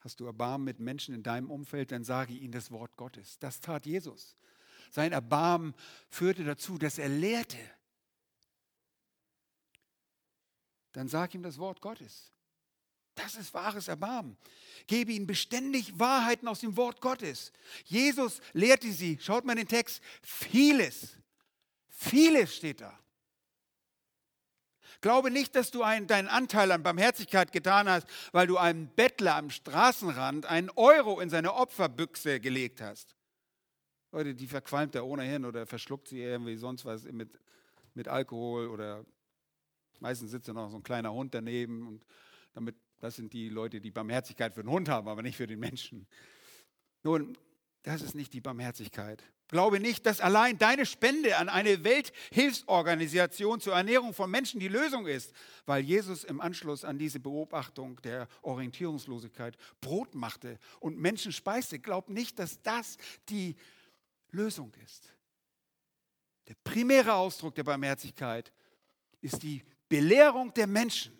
Hast 0.00 0.20
du 0.20 0.26
Erbarmen 0.26 0.64
mit 0.64 0.78
Menschen 0.78 1.14
in 1.14 1.22
deinem 1.22 1.50
Umfeld, 1.50 1.90
dann 1.90 2.04
sage 2.04 2.34
ihnen 2.34 2.52
das 2.52 2.70
Wort 2.70 2.96
Gottes. 2.96 3.38
Das 3.38 3.60
tat 3.60 3.86
Jesus. 3.86 4.36
Sein 4.90 5.12
Erbarmen 5.12 5.74
führte 6.08 6.44
dazu, 6.44 6.78
dass 6.78 6.98
er 6.98 7.08
lehrte. 7.08 7.58
Dann 10.92 11.08
sag 11.08 11.34
ihm 11.34 11.42
das 11.42 11.58
Wort 11.58 11.80
Gottes. 11.80 12.32
Das 13.18 13.34
ist 13.34 13.52
wahres 13.52 13.88
Erbarmen. 13.88 14.36
Gebe 14.86 15.12
ihnen 15.12 15.26
beständig 15.26 15.98
Wahrheiten 15.98 16.46
aus 16.46 16.60
dem 16.60 16.76
Wort 16.76 17.00
Gottes. 17.00 17.52
Jesus 17.84 18.40
lehrte 18.52 18.92
sie, 18.92 19.18
schaut 19.20 19.44
mal 19.44 19.52
in 19.52 19.58
den 19.58 19.68
Text, 19.68 20.00
vieles. 20.22 21.16
Vieles 21.88 22.54
steht 22.54 22.80
da. 22.80 22.96
Glaube 25.00 25.30
nicht, 25.32 25.56
dass 25.56 25.72
du 25.72 25.82
einen, 25.82 26.06
deinen 26.06 26.28
Anteil 26.28 26.70
an 26.70 26.84
Barmherzigkeit 26.84 27.50
getan 27.50 27.88
hast, 27.88 28.06
weil 28.30 28.46
du 28.46 28.56
einem 28.56 28.88
Bettler 28.94 29.34
am 29.34 29.50
Straßenrand 29.50 30.46
einen 30.46 30.70
Euro 30.70 31.20
in 31.20 31.28
seine 31.28 31.54
Opferbüchse 31.54 32.38
gelegt 32.38 32.80
hast. 32.80 33.16
Leute, 34.12 34.34
die 34.34 34.46
verqualmt 34.46 34.94
er 34.94 35.04
ohnehin 35.04 35.44
oder 35.44 35.66
verschluckt 35.66 36.08
sie 36.08 36.22
irgendwie 36.22 36.56
sonst 36.56 36.84
was 36.84 37.02
mit, 37.04 37.38
mit 37.94 38.06
Alkohol 38.06 38.68
oder 38.68 39.04
meistens 39.98 40.30
sitzt 40.30 40.48
da 40.48 40.52
noch 40.52 40.70
so 40.70 40.76
ein 40.76 40.82
kleiner 40.84 41.12
Hund 41.12 41.34
daneben 41.34 41.86
und 41.86 42.04
damit, 42.54 42.76
das 43.00 43.16
sind 43.16 43.32
die 43.32 43.48
Leute, 43.48 43.80
die 43.80 43.90
Barmherzigkeit 43.90 44.54
für 44.54 44.62
den 44.62 44.70
Hund 44.70 44.88
haben, 44.88 45.08
aber 45.08 45.22
nicht 45.22 45.36
für 45.36 45.46
den 45.46 45.60
Menschen. 45.60 46.06
Nun, 47.02 47.36
das 47.82 48.02
ist 48.02 48.14
nicht 48.14 48.32
die 48.32 48.40
Barmherzigkeit. 48.40 49.22
Glaube 49.48 49.80
nicht, 49.80 50.04
dass 50.04 50.20
allein 50.20 50.58
deine 50.58 50.84
Spende 50.84 51.38
an 51.38 51.48
eine 51.48 51.82
Welthilfsorganisation 51.82 53.60
zur 53.60 53.74
Ernährung 53.74 54.12
von 54.12 54.30
Menschen 54.30 54.60
die 54.60 54.68
Lösung 54.68 55.06
ist, 55.06 55.32
weil 55.64 55.82
Jesus 55.82 56.24
im 56.24 56.42
Anschluss 56.42 56.84
an 56.84 56.98
diese 56.98 57.18
Beobachtung 57.18 58.00
der 58.02 58.28
Orientierungslosigkeit 58.42 59.56
Brot 59.80 60.14
machte 60.14 60.58
und 60.80 60.98
Menschen 60.98 61.32
speiste. 61.32 61.78
Glaub 61.78 62.10
nicht, 62.10 62.38
dass 62.38 62.60
das 62.60 62.98
die 63.30 63.56
Lösung 64.32 64.74
ist. 64.84 65.14
Der 66.46 66.56
primäre 66.62 67.14
Ausdruck 67.14 67.54
der 67.54 67.64
Barmherzigkeit 67.64 68.52
ist 69.22 69.42
die 69.42 69.64
Belehrung 69.88 70.52
der 70.52 70.66
Menschen 70.66 71.18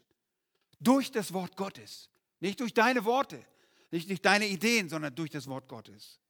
durch 0.81 1.11
das 1.11 1.33
Wort 1.33 1.57
Gottes. 1.57 2.11
Nicht 2.41 2.61
durch 2.61 2.75
deine 2.75 3.05
Worte, 3.05 3.45
nicht 3.91 4.09
durch 4.09 4.23
deine 4.23 4.47
Ideen, 4.47 4.89
sondern 4.89 5.15
durch 5.15 5.31
das 5.31 5.47
Wort 5.49 5.69
Gottes. 5.69 6.21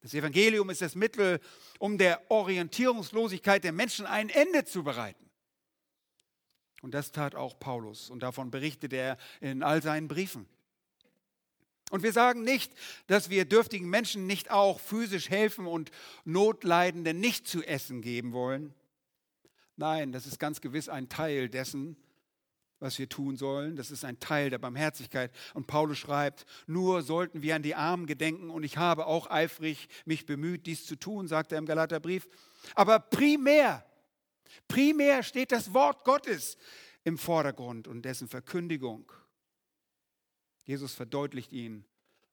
Das 0.00 0.14
Evangelium 0.14 0.70
ist 0.70 0.80
das 0.80 0.94
Mittel, 0.94 1.40
um 1.78 1.98
der 1.98 2.30
Orientierungslosigkeit 2.30 3.64
der 3.64 3.72
Menschen 3.72 4.06
ein 4.06 4.28
Ende 4.28 4.64
zu 4.64 4.84
bereiten. 4.84 5.28
Und 6.82 6.92
das 6.94 7.10
tat 7.10 7.34
auch 7.34 7.58
Paulus 7.58 8.08
und 8.08 8.22
davon 8.22 8.50
berichtet 8.52 8.92
er 8.92 9.18
in 9.40 9.64
all 9.64 9.82
seinen 9.82 10.06
Briefen. 10.06 10.46
Und 11.90 12.02
wir 12.02 12.12
sagen 12.12 12.42
nicht, 12.42 12.72
dass 13.06 13.30
wir 13.30 13.46
dürftigen 13.46 13.88
Menschen 13.88 14.26
nicht 14.26 14.50
auch 14.50 14.78
physisch 14.78 15.30
helfen 15.30 15.66
und 15.66 15.90
Notleidenden 16.24 17.18
nicht 17.18 17.48
zu 17.48 17.64
essen 17.64 18.02
geben 18.02 18.32
wollen. 18.32 18.74
Nein, 19.76 20.12
das 20.12 20.26
ist 20.26 20.38
ganz 20.38 20.60
gewiss 20.60 20.88
ein 20.88 21.08
Teil 21.08 21.48
dessen, 21.48 21.96
was 22.80 22.98
wir 22.98 23.08
tun 23.08 23.36
sollen. 23.36 23.76
Das 23.76 23.90
ist 23.90 24.04
ein 24.04 24.20
Teil 24.20 24.50
der 24.50 24.58
Barmherzigkeit. 24.58 25.32
Und 25.54 25.66
Paulus 25.66 25.98
schreibt, 25.98 26.46
nur 26.66 27.02
sollten 27.02 27.42
wir 27.42 27.56
an 27.56 27.62
die 27.62 27.74
Armen 27.74 28.06
gedenken 28.06 28.50
und 28.50 28.62
ich 28.62 28.76
habe 28.76 29.06
auch 29.06 29.30
eifrig 29.30 29.88
mich 30.04 30.26
bemüht, 30.26 30.66
dies 30.66 30.86
zu 30.86 30.96
tun, 30.96 31.28
sagt 31.28 31.52
er 31.52 31.58
im 31.58 31.66
Galaterbrief. 31.66 32.28
Aber 32.74 32.98
primär, 32.98 33.84
primär 34.68 35.22
steht 35.22 35.52
das 35.52 35.74
Wort 35.74 36.04
Gottes 36.04 36.56
im 37.04 37.18
Vordergrund 37.18 37.88
und 37.88 38.02
dessen 38.02 38.28
Verkündigung. 38.28 39.10
Jesus 40.64 40.94
verdeutlicht 40.94 41.52
ihnen, 41.52 41.84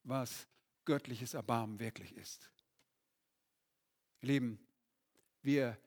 was 0.04 0.48
göttliches 0.84 1.34
Erbarmen 1.34 1.80
wirklich 1.80 2.16
ist. 2.16 2.52
Lieben, 4.22 4.60
wir 5.42 5.78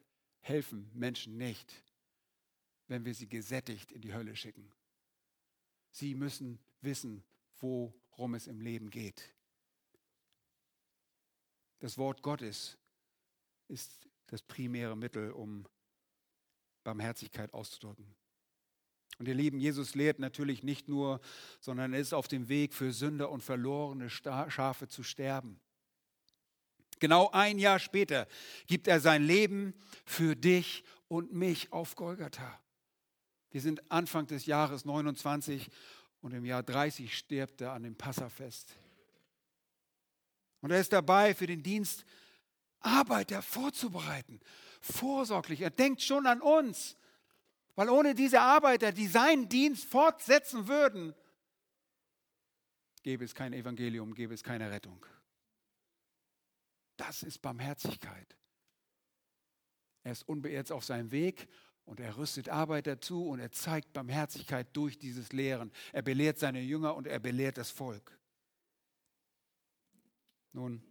helfen 0.41 0.91
Menschen 0.95 1.37
nicht, 1.37 1.75
wenn 2.89 3.05
wir 3.05 3.15
sie 3.15 3.29
gesättigt 3.29 3.93
in 3.93 4.01
die 4.01 4.15
Hölle 4.15 4.35
schicken. 4.35 4.73
Sie 5.91 6.15
müssen 6.15 6.59
wissen, 6.81 7.23
worum 7.61 8.35
es 8.35 8.47
im 8.47 8.61
Leben 8.61 8.91
geht. 8.91 9.35
Das 11.81 11.97
Wort 11.99 12.23
Gottes 12.23 12.77
ist 13.69 14.09
das 14.27 14.43
primäre 14.43 14.97
Mittel, 14.97 15.31
um 15.31 15.67
Barmherzigkeit 16.85 17.53
auszudrücken. 17.55 18.15
Und 19.19 19.27
ihr 19.27 19.35
Lieben, 19.35 19.59
Jesus 19.59 19.95
lehrt 19.95 20.21
natürlich 20.21 20.63
nicht 20.63 20.89
nur, 20.89 21.21
sondern 21.61 21.93
er 21.93 22.01
ist 22.01 22.15
auf 22.15 22.29
dem 22.29 22.49
Weg 22.49 22.73
für 22.73 22.93
Sünder 22.93 23.31
und 23.31 23.43
verlorene 23.43 24.11
Schafe 24.11 24.89
zu 24.89 25.03
sterben. 25.03 25.61
Genau 27.01 27.31
ein 27.31 27.59
Jahr 27.59 27.79
später 27.79 28.27
gibt 28.67 28.87
er 28.89 29.01
sein 29.01 29.23
Leben 29.23 29.75
für 30.05 30.37
dich 30.37 30.85
und 31.09 31.33
mich 31.33 31.73
auf 31.73 31.97
Golgatha. 31.97 32.61
Wir 33.51 33.61
sind 33.61 33.91
Anfang 33.91 34.27
des 34.27 34.47
Jahres 34.47 34.85
29 34.85 35.69
und 36.21 36.35
im 36.35 36.45
Jahr 36.45 36.63
30 36.63 37.17
stirbt 37.17 37.61
er 37.61 37.73
an 37.73 37.83
dem 37.83 37.97
Passafest. 37.97 38.75
Und 40.61 40.71
er 40.71 40.81
ist 40.81 40.93
dabei, 40.93 41.35
für 41.35 41.47
den 41.47 41.63
Dienst 41.63 42.05
Arbeiter 42.81 43.43
vorzubereiten, 43.43 44.41
vorsorglich. 44.81 45.61
Er 45.61 45.71
denkt 45.71 46.03
schon 46.03 46.27
an 46.27 46.41
uns, 46.41 46.97
weil 47.75 47.89
ohne 47.89 48.15
diese 48.15 48.41
Arbeiter, 48.41 48.93
die 48.93 49.07
seinen 49.07 49.49
Dienst 49.49 49.85
fortsetzen 49.85 50.69
würden, 50.69 51.15
gäbe 53.03 53.25
es 53.25 53.35
kein 53.35 53.53
Evangelium, 53.53 54.15
gäbe 54.15 54.35
es 54.35 54.43
keine 54.43 54.71
Rettung. 54.71 55.05
Das 56.97 57.23
ist 57.23 57.41
Barmherzigkeit. 57.41 58.37
Er 60.03 60.13
ist 60.13 60.29
unbeirrt 60.29 60.73
auf 60.73 60.85
seinem 60.85 61.11
Weg 61.11 61.49
und 61.89 62.01
er 62.01 62.19
rüstet 62.19 62.51
Arbeiter 62.51 63.01
zu 63.01 63.27
und 63.27 63.41
er 63.41 63.51
zeigt 63.51 63.95
Barmherzigkeit 63.95 64.69
durch 64.75 64.99
dieses 64.99 65.33
Lehren. 65.33 65.73
Er 65.93 66.03
belehrt 66.03 66.39
seine 66.39 66.61
Jünger 66.61 66.95
und 66.95 67.07
er 67.07 67.19
belehrt 67.19 67.57
das 67.57 67.71
Volk. 67.71 68.19
Nun, 70.53 70.83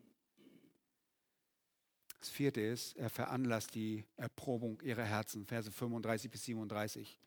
das 2.20 2.30
vierte 2.30 2.62
ist, 2.62 2.98
er 2.98 3.12
veranlasst 3.12 3.76
die 3.76 4.06
Erprobung 4.18 4.82
ihrer 4.82 5.04
Herzen, 5.04 5.46
Verse 5.46 5.72
35 5.72 6.32
bis 6.32 6.46
37. 6.46 7.20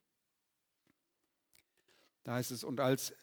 Da 2.25 2.35
heißt 2.35 2.51
es, 2.51 2.65
und 2.65 2.81
als 2.81 3.15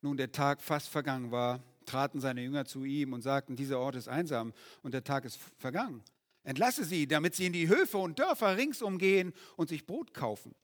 nun 0.00 0.16
der 0.16 0.32
Tag 0.32 0.62
fast 0.62 0.88
vergangen 0.88 1.30
war, 1.30 1.62
traten 1.84 2.20
seine 2.20 2.40
Jünger 2.40 2.64
zu 2.64 2.84
ihm 2.84 3.12
und 3.12 3.20
sagten, 3.20 3.54
dieser 3.54 3.78
Ort 3.78 3.96
ist 3.96 4.08
einsam 4.08 4.54
und 4.82 4.94
der 4.94 5.04
Tag 5.04 5.26
ist 5.26 5.38
vergangen. 5.58 6.02
Entlasse 6.44 6.84
sie, 6.84 7.08
damit 7.08 7.34
sie 7.34 7.46
in 7.46 7.52
die 7.52 7.68
Höfe 7.68 7.98
und 7.98 8.18
Dörfer 8.18 8.56
ringsum 8.56 8.98
gehen 8.98 9.32
und 9.56 9.68
sich 9.68 9.86
Brot 9.86 10.14
kaufen, 10.14 10.54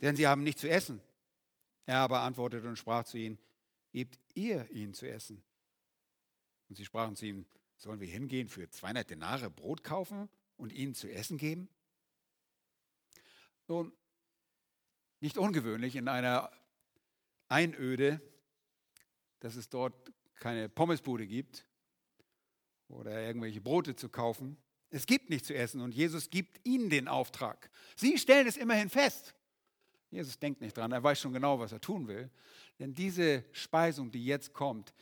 denn 0.00 0.16
sie 0.16 0.26
haben 0.26 0.42
nichts 0.42 0.60
zu 0.60 0.68
essen. 0.68 1.00
Er 1.86 1.98
aber 1.98 2.20
antwortete 2.20 2.68
und 2.68 2.76
sprach 2.76 3.04
zu 3.04 3.18
ihnen, 3.18 3.38
gebt 3.92 4.18
ihr 4.34 4.70
ihnen 4.70 4.94
zu 4.94 5.08
essen. 5.08 5.42
Und 6.68 6.76
sie 6.76 6.84
sprachen 6.84 7.16
zu 7.16 7.26
ihm, 7.26 7.46
sollen 7.76 8.00
wir 8.00 8.08
hingehen 8.08 8.48
für 8.48 8.68
200 8.68 9.10
Denare 9.10 9.50
Brot 9.50 9.84
kaufen 9.84 10.28
und 10.56 10.72
ihnen 10.72 10.94
zu 10.94 11.10
essen 11.10 11.38
geben? 11.38 11.68
Nun, 13.68 13.92
nicht 15.20 15.38
ungewöhnlich 15.38 15.96
in 15.96 16.08
einer 16.08 16.50
Einöde, 17.48 18.20
dass 19.40 19.54
es 19.56 19.68
dort 19.68 20.12
keine 20.34 20.68
Pommesbude 20.68 21.26
gibt 21.26 21.64
oder 22.88 23.22
irgendwelche 23.22 23.60
Brote 23.60 23.94
zu 23.94 24.08
kaufen. 24.08 24.56
Es 24.94 25.06
gibt 25.06 25.30
nichts 25.30 25.48
zu 25.48 25.54
essen 25.54 25.80
und 25.80 25.94
Jesus 25.94 26.28
gibt 26.28 26.60
ihnen 26.66 26.90
den 26.90 27.08
Auftrag. 27.08 27.70
Sie 27.96 28.18
stellen 28.18 28.46
es 28.46 28.58
immerhin 28.58 28.90
fest. 28.90 29.34
Jesus 30.10 30.38
denkt 30.38 30.60
nicht 30.60 30.76
dran, 30.76 30.92
er 30.92 31.02
weiß 31.02 31.18
schon 31.18 31.32
genau, 31.32 31.58
was 31.58 31.72
er 31.72 31.80
tun 31.80 32.06
will. 32.06 32.30
Denn 32.78 32.92
diese 32.92 33.44
Speisung, 33.52 34.10
die 34.10 34.24
jetzt 34.26 34.52
kommt, 34.52 34.92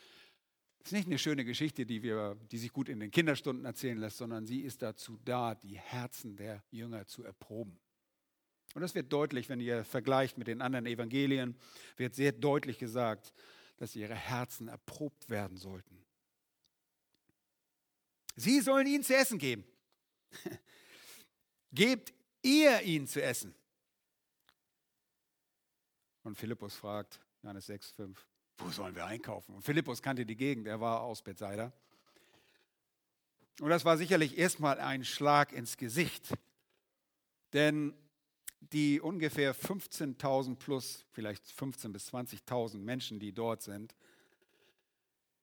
ist 0.85 0.92
nicht 0.92 1.09
eine 1.09 1.18
schöne 1.18 1.44
Geschichte, 1.44 1.85
die, 1.85 2.05
wir, 2.05 2.37
die 2.53 2.59
sich 2.59 2.72
gut 2.72 2.88
in 2.88 3.00
den 3.00 3.11
Kinderstunden 3.11 3.64
erzählen 3.64 3.98
lässt, 3.98 4.18
sondern 4.18 4.46
sie 4.46 4.61
ist 4.61 4.81
dazu 4.81 5.18
da, 5.24 5.57
die 5.57 5.76
Herzen 5.76 6.37
der 6.37 6.62
Jünger 6.70 7.07
zu 7.07 7.24
erproben. 7.24 7.76
Und 8.74 8.83
das 8.83 8.94
wird 8.94 9.12
deutlich, 9.12 9.48
wenn 9.48 9.59
ihr 9.59 9.85
vergleicht 9.85 10.38
mit 10.38 10.46
den 10.46 10.62
anderen 10.62 10.87
Evangelien, 10.87 11.57
wird 11.96 12.14
sehr 12.14 12.31
deutlich 12.31 12.79
gesagt, 12.79 13.33
dass 13.79 13.96
ihre 13.96 14.14
Herzen 14.14 14.68
erprobt 14.68 15.29
werden 15.29 15.57
sollten. 15.57 15.98
Sie 18.37 18.61
sollen 18.61 18.87
ihnen 18.87 19.03
zu 19.03 19.16
essen 19.16 19.38
geben. 19.38 19.64
Gebt 21.73 22.12
ihr 22.43 22.83
ihnen 22.83 23.07
zu 23.07 23.23
essen. 23.23 23.55
Und 26.23 26.37
Philippus 26.37 26.75
fragt, 26.75 27.21
Johannes 27.43 27.66
6, 27.66 27.93
5, 27.93 28.27
wo 28.59 28.71
sollen 28.71 28.95
wir 28.95 29.07
einkaufen? 29.07 29.55
Und 29.55 29.62
Philippus 29.62 30.03
kannte 30.03 30.27
die 30.27 30.37
Gegend, 30.37 30.66
er 30.66 30.81
war 30.81 31.01
aus 31.01 31.23
Bethsaida. 31.23 31.73
Und 33.61 33.71
das 33.71 33.85
war 33.85 33.97
sicherlich 33.97 34.38
erstmal 34.38 34.81
ein 34.81 35.05
Schlag 35.05 35.53
ins 35.53 35.77
Gesicht. 35.77 36.29
Denn 37.53 37.95
die 38.61 39.01
ungefähr 39.01 39.55
15.000 39.55 40.57
plus, 40.57 41.05
vielleicht 41.12 41.45
15.000 41.47 41.88
bis 41.93 42.12
20.000 42.12 42.79
Menschen, 42.79 43.19
die 43.19 43.33
dort 43.33 43.62
sind, 43.62 43.95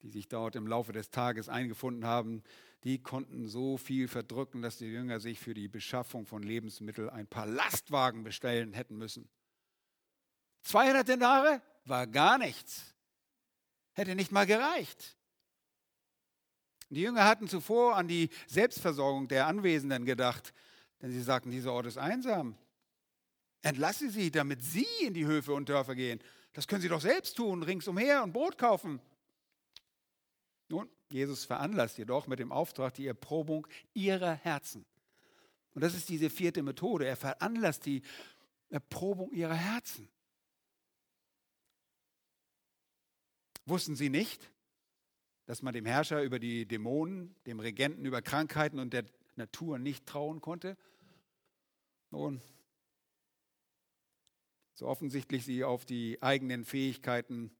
die 0.02 0.10
sich 0.10 0.28
dort 0.28 0.56
im 0.56 0.68
Laufe 0.68 0.94
des 0.94 1.10
Tages 1.10 1.50
eingefunden 1.50 2.06
haben, 2.06 2.44
die 2.84 3.02
konnten 3.02 3.48
so 3.48 3.78
viel 3.78 4.08
verdrücken, 4.08 4.62
dass 4.62 4.78
die 4.78 4.86
Jünger 4.86 5.20
sich 5.20 5.40
für 5.40 5.54
die 5.54 5.68
Beschaffung 5.68 6.26
von 6.26 6.44
Lebensmitteln 6.44 7.10
ein 7.10 7.28
paar 7.28 7.48
Lastwagen 7.48 8.24
bestellen 8.24 8.74
hätten 8.74 8.98
müssen. 8.98 9.30
200 10.62 11.08
Denare 11.08 11.62
war 11.86 12.08
gar 12.08 12.38
nichts. 12.38 12.94
Hätte 13.94 14.16
nicht 14.16 14.32
mal 14.32 14.46
gereicht. 14.46 15.18
Die 16.90 17.02
Jünger 17.02 17.26
hatten 17.26 17.48
zuvor 17.48 17.96
an 17.96 18.08
die 18.08 18.30
Selbstversorgung 18.48 19.28
der 19.28 19.48
Anwesenden 19.48 20.06
gedacht, 20.06 20.54
denn 21.02 21.12
sie 21.12 21.22
sagten, 21.22 21.52
dieser 21.52 21.74
Ort 21.74 21.88
ist 21.88 21.98
einsam. 21.98 22.58
Entlasse 23.62 24.10
sie, 24.10 24.32
damit 24.32 24.64
sie 24.64 24.88
in 25.02 25.14
die 25.14 25.26
Höfe 25.26 25.54
und 25.54 25.68
Dörfer 25.68 25.96
gehen. 25.96 26.20
Das 26.54 26.68
können 26.68 26.82
sie 26.82 26.90
doch 26.90 27.02
selbst 27.02 27.36
tun, 27.36 27.64
ringsumher 27.64 28.24
und 28.24 28.32
Brot 28.32 28.58
kaufen. 28.58 29.02
Nun, 30.70 30.90
Jesus 31.10 31.46
veranlasst 31.46 31.98
jedoch 31.98 32.28
mit 32.28 32.40
dem 32.40 32.52
Auftrag 32.52 32.94
die 32.94 33.08
Erprobung 33.08 33.68
ihrer 33.94 34.34
Herzen. 34.34 34.86
Und 35.74 35.82
das 35.82 35.94
ist 35.94 36.10
diese 36.10 36.30
vierte 36.30 36.64
Methode. 36.64 37.06
Er 37.06 37.16
veranlasst 37.16 37.86
die 37.86 38.02
Erprobung 38.70 39.32
ihrer 39.32 39.56
Herzen. 39.56 40.10
Wussten 43.66 43.96
sie 43.96 44.10
nicht, 44.10 44.52
dass 45.46 45.62
man 45.62 45.74
dem 45.74 45.86
Herrscher 45.86 46.24
über 46.24 46.40
die 46.40 46.66
Dämonen, 46.66 47.36
dem 47.46 47.60
Regenten 47.60 48.06
über 48.06 48.22
Krankheiten 48.22 48.80
und 48.80 48.92
der 48.94 49.06
Natur 49.36 49.80
nicht 49.80 50.06
trauen 50.06 50.42
konnte? 50.42 50.78
Nun, 52.12 52.42
so 54.74 54.88
offensichtlich 54.88 55.44
sie 55.44 55.64
auf 55.64 55.86
die 55.86 56.22
eigenen 56.22 56.64
Fähigkeiten 56.64 57.52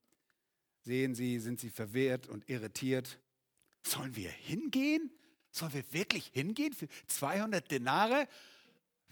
sehen 0.88 1.14
sie, 1.16 1.40
sind 1.40 1.60
sie 1.60 1.70
verwehrt 1.70 2.28
und 2.28 2.50
irritiert. 2.50 3.20
Sollen 3.84 4.16
wir 4.16 4.30
hingehen? 4.30 5.12
Sollen 5.52 5.74
wir 5.74 5.94
wirklich 5.94 6.28
hingehen 6.28 6.74
für 6.74 6.88
200 7.08 7.70
Denare? 7.70 8.28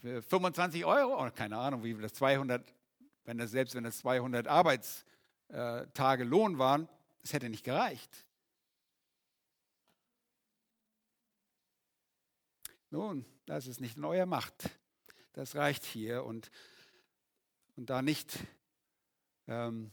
Für 0.00 0.22
25 0.22 0.84
Euro? 0.84 1.20
Oder 1.20 1.30
keine 1.30 1.58
Ahnung, 1.58 1.84
wie 1.84 1.94
das 1.94 2.14
200, 2.14 2.74
wenn 3.24 3.38
das, 3.38 3.50
selbst 3.50 3.74
wenn 3.74 3.84
das 3.84 3.98
200 3.98 4.48
Arbeitstage 4.48 6.24
Lohn 6.24 6.58
waren, 6.58 6.88
es 7.22 7.32
hätte 7.32 7.48
nicht 7.48 7.64
gereicht. 7.64 8.26
Nun, 12.90 13.24
das 13.44 13.66
ist 13.66 13.80
nicht 13.80 13.96
in 13.96 14.04
eurer 14.04 14.26
Macht. 14.26 14.70
Das 15.32 15.54
reicht 15.54 15.84
hier 15.84 16.24
und 16.24 16.50
und 17.76 17.90
da 17.90 18.00
nicht, 18.00 18.38
ähm, 19.48 19.90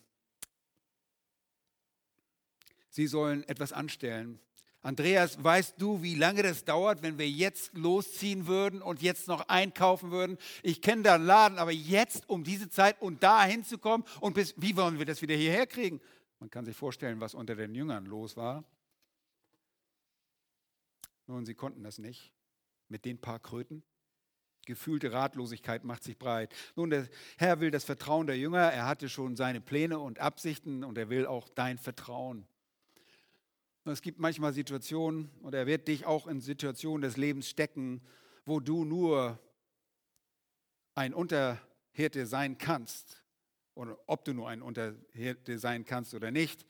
sie 2.94 3.08
sollen 3.08 3.44
etwas 3.48 3.74
anstellen. 3.74 4.40
Andreas, 4.82 5.42
weißt 5.44 5.82
du, 5.82 6.04
wie 6.04 6.16
lange 6.16 6.44
das 6.44 6.66
dauert, 6.66 7.02
wenn 7.02 7.18
wir 7.18 7.30
jetzt 7.30 7.74
losziehen 7.74 8.48
würden 8.48 8.82
und 8.82 9.02
jetzt 9.02 9.28
noch 9.28 9.48
einkaufen 9.48 10.12
würden? 10.12 10.38
Ich 10.62 10.82
kenne 10.82 11.04
da 11.04 11.16
einen 11.16 11.26
Laden, 11.26 11.58
aber 11.58 11.72
jetzt 11.72 12.30
um 12.30 12.44
diese 12.44 12.70
Zeit 12.70 13.02
und 13.02 13.24
da 13.24 13.46
hinzukommen 13.46 14.06
und 14.20 14.34
bis, 14.36 14.54
wie 14.58 14.76
wollen 14.76 15.00
wir 15.00 15.06
das 15.06 15.22
wieder 15.22 15.36
hierher 15.36 15.66
kriegen? 15.68 16.02
Man 16.40 16.50
kann 16.50 16.66
sich 16.66 16.76
vorstellen, 16.76 17.20
was 17.20 17.34
unter 17.34 17.56
den 17.56 17.74
Jüngern 17.74 18.06
los 18.06 18.38
war. 18.38 18.64
Nun, 21.28 21.46
sie 21.46 21.56
konnten 21.56 21.84
das 21.84 21.98
nicht 21.98 22.32
mit 22.90 23.06
den 23.06 23.20
paar 23.20 23.40
Kröten. 23.40 23.84
Gefühlte 24.66 25.14
Ratlosigkeit 25.14 25.84
macht 25.84 26.04
sich 26.04 26.18
breit. 26.18 26.54
Nun, 26.76 26.90
der 26.90 27.08
Herr 27.38 27.60
will 27.60 27.72
das 27.72 27.86
Vertrauen 27.86 28.28
der 28.28 28.38
Jünger. 28.38 28.72
Er 28.72 28.86
hatte 28.86 29.10
schon 29.10 29.36
seine 29.36 29.62
Pläne 29.62 30.00
und 30.00 30.20
Absichten 30.20 30.84
und 30.84 30.98
er 30.98 31.10
will 31.10 31.26
auch 31.26 31.50
dein 31.50 31.78
Vertrauen. 31.78 32.46
Es 33.86 34.02
gibt 34.02 34.20
manchmal 34.20 34.54
Situationen, 34.54 35.30
und 35.42 35.54
er 35.54 35.68
wird 35.68 35.90
dich 35.90 36.06
auch 36.06 36.28
in 36.28 36.40
Situationen 36.40 37.02
des 37.02 37.18
Lebens 37.18 37.50
stecken, 37.50 38.02
wo 38.46 38.62
du 38.62 38.86
nur 38.86 39.40
ein 40.96 41.14
Unterhirte 41.14 42.26
sein 42.26 42.58
kannst. 42.58 43.24
Oder 43.76 43.98
ob 44.08 44.24
du 44.24 44.34
nur 44.34 44.48
ein 44.48 44.62
Unterhirte 44.62 45.60
sein 45.60 45.84
kannst 45.84 46.14
oder 46.14 46.32
nicht. 46.32 46.66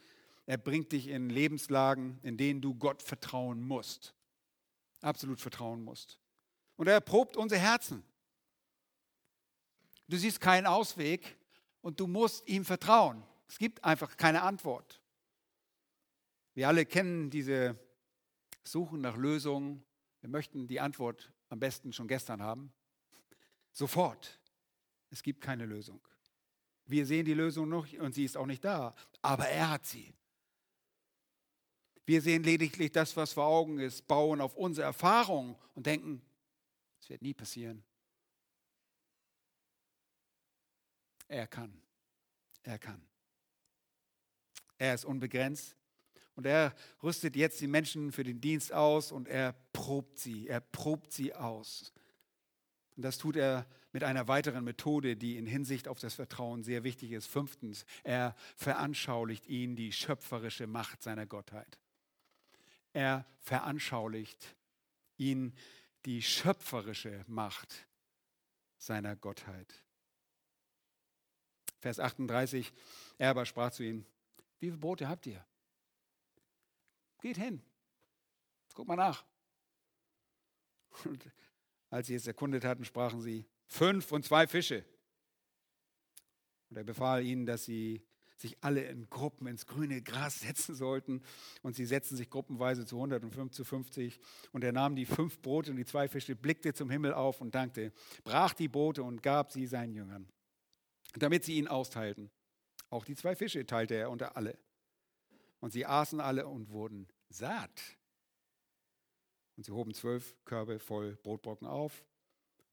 Er 0.46 0.58
bringt 0.58 0.92
dich 0.92 1.08
in 1.08 1.30
Lebenslagen, 1.30 2.20
in 2.24 2.38
denen 2.38 2.62
du 2.62 2.74
Gott 2.74 3.04
vertrauen 3.04 3.62
musst. 3.62 4.16
Absolut 5.02 5.40
vertrauen 5.40 5.84
musst. 5.84 6.20
Und 6.78 6.88
er 6.88 6.94
erprobt 6.94 7.38
unsere 7.38 7.62
Herzen. 7.62 8.04
Du 10.08 10.18
siehst 10.18 10.42
keinen 10.42 10.66
Ausweg 10.66 11.38
und 11.82 12.00
du 12.00 12.08
musst 12.08 12.48
ihm 12.48 12.66
vertrauen. 12.66 13.24
Es 13.48 13.60
gibt 13.60 13.84
einfach 13.84 14.18
keine 14.18 14.42
Antwort. 14.42 15.03
Wir 16.54 16.68
alle 16.68 16.86
kennen 16.86 17.30
diese 17.30 17.78
Suchen 18.64 19.02
nach 19.02 19.18
Lösungen. 19.18 19.84
Wir 20.22 20.30
möchten 20.30 20.68
die 20.68 20.80
Antwort 20.80 21.34
am 21.50 21.60
besten 21.60 21.94
schon 21.94 22.08
gestern 22.08 22.42
haben. 22.42 22.72
Sofort. 23.72 24.40
Es 25.10 25.24
gibt 25.24 25.42
keine 25.42 25.66
Lösung. 25.66 26.02
Wir 26.86 27.06
sehen 27.06 27.26
die 27.26 27.34
Lösung 27.34 27.70
noch 27.70 27.92
und 27.94 28.14
sie 28.14 28.26
ist 28.26 28.38
auch 28.38 28.46
nicht 28.46 28.64
da, 28.64 28.94
aber 29.22 29.48
er 29.48 29.70
hat 29.70 29.86
sie. 29.86 30.14
Wir 32.06 32.22
sehen 32.22 32.44
lediglich 32.44 32.92
das, 32.92 33.16
was 33.16 33.34
vor 33.34 33.46
Augen 33.46 33.80
ist, 33.80 34.06
bauen 34.08 34.42
auf 34.42 34.56
unsere 34.56 34.86
Erfahrung 34.86 35.58
und 35.74 35.86
denken, 35.86 36.22
es 37.00 37.10
wird 37.10 37.22
nie 37.22 37.34
passieren. 37.34 37.84
Er 41.28 41.48
kann. 41.48 41.82
Er 42.64 42.78
kann. 42.78 43.02
Er 44.78 44.94
ist 44.94 45.06
unbegrenzt 45.06 45.78
und 46.36 46.46
er 46.46 46.74
rüstet 47.02 47.36
jetzt 47.36 47.62
die 47.62 47.68
Menschen 47.68 48.12
für 48.12 48.24
den 48.24 48.42
Dienst 48.42 48.74
aus 48.74 49.12
und 49.12 49.28
er 49.28 49.54
probt 49.72 50.18
sie. 50.18 50.48
Er 50.48 50.62
probt 50.62 51.12
sie 51.12 51.34
aus. 51.34 51.94
Und 52.96 53.04
das 53.04 53.18
tut 53.18 53.36
er 53.36 53.68
mit 53.92 54.04
einer 54.04 54.28
weiteren 54.28 54.64
Methode, 54.64 55.16
die 55.16 55.38
in 55.38 55.46
Hinsicht 55.46 55.88
auf 55.88 56.00
das 56.00 56.16
Vertrauen 56.16 56.64
sehr 56.64 56.84
wichtig 56.84 57.12
ist. 57.12 57.28
Fünftens, 57.28 57.86
er 58.04 58.36
veranschaulicht 58.56 59.48
ihnen 59.48 59.76
die 59.76 59.92
schöpferische 59.92 60.66
Macht 60.66 61.04
seiner 61.04 61.26
Gottheit. 61.26 61.80
Er 62.94 63.26
veranschaulicht 63.40 64.56
ihnen 65.18 65.56
die 66.06 66.22
schöpferische 66.22 67.24
Macht 67.28 67.88
seiner 68.78 69.16
Gottheit. 69.16 69.84
Vers 71.80 72.00
38, 72.00 72.72
er 73.18 73.30
aber 73.30 73.46
sprach 73.46 73.72
zu 73.72 73.84
ihnen, 73.84 74.06
wie 74.60 74.68
viele 74.68 74.78
Brote 74.78 75.08
habt 75.08 75.28
ihr? 75.28 75.46
Geht 77.24 77.38
hin, 77.38 77.62
guck 78.74 78.86
mal 78.86 78.98
nach. 78.98 79.24
Und 81.06 81.26
als 81.90 82.08
sie 82.08 82.16
es 82.16 82.28
erkundet 82.28 82.66
hatten, 82.66 82.84
sprachen 82.84 83.22
sie, 83.22 83.46
fünf 83.66 84.12
und 84.12 84.26
zwei 84.26 84.46
Fische. 84.46 84.84
Und 86.70 86.76
er 86.76 86.84
befahl 86.84 87.26
ihnen, 87.26 87.46
dass 87.46 87.64
sie 87.64 88.06
sich 88.36 88.62
alle 88.62 88.84
in 88.84 89.10
Gruppen 89.10 89.48
ins 89.48 89.66
grüne 89.66 90.02
Gras 90.02 90.42
setzen 90.42 90.76
sollten. 90.76 91.22
Und 91.62 91.78
sie 91.78 91.86
setzten 91.86 92.18
sich 92.18 92.30
gruppenweise 92.30 92.86
zu 92.86 92.98
105 92.98 93.54
zu 93.54 93.64
50. 93.64 94.20
Und 94.52 94.66
er 94.66 94.74
nahm 94.74 94.98
die 94.98 95.06
fünf 95.06 95.42
Brote 95.42 95.72
und 95.72 95.78
die 95.78 95.86
zwei 95.86 96.10
Fische, 96.10 96.36
blickte 96.36 96.74
zum 96.74 96.90
Himmel 96.90 97.14
auf 97.14 97.40
und 97.40 97.56
dankte, 97.56 97.94
brach 98.26 98.54
die 98.54 98.68
Brote 98.68 99.02
und 99.02 99.24
gab 99.24 99.54
sie 99.54 99.66
seinen 99.66 99.94
Jüngern, 99.94 100.28
damit 101.14 101.46
sie 101.46 101.54
ihn 101.54 101.70
austeilten. 101.70 102.30
Auch 102.90 103.06
die 103.06 103.16
zwei 103.16 103.34
Fische 103.38 103.66
teilte 103.66 103.96
er 103.96 104.10
unter 104.10 104.36
alle. 104.36 104.58
Und 105.64 105.72
sie 105.72 105.86
aßen 105.86 106.20
alle 106.20 106.46
und 106.46 106.72
wurden 106.72 107.08
satt. 107.30 107.82
Und 109.56 109.66
sie 109.66 109.72
hoben 109.72 109.94
zwölf 109.94 110.36
Körbe 110.44 110.78
voll 110.78 111.16
Brotbrocken 111.24 111.66
auf 111.66 112.04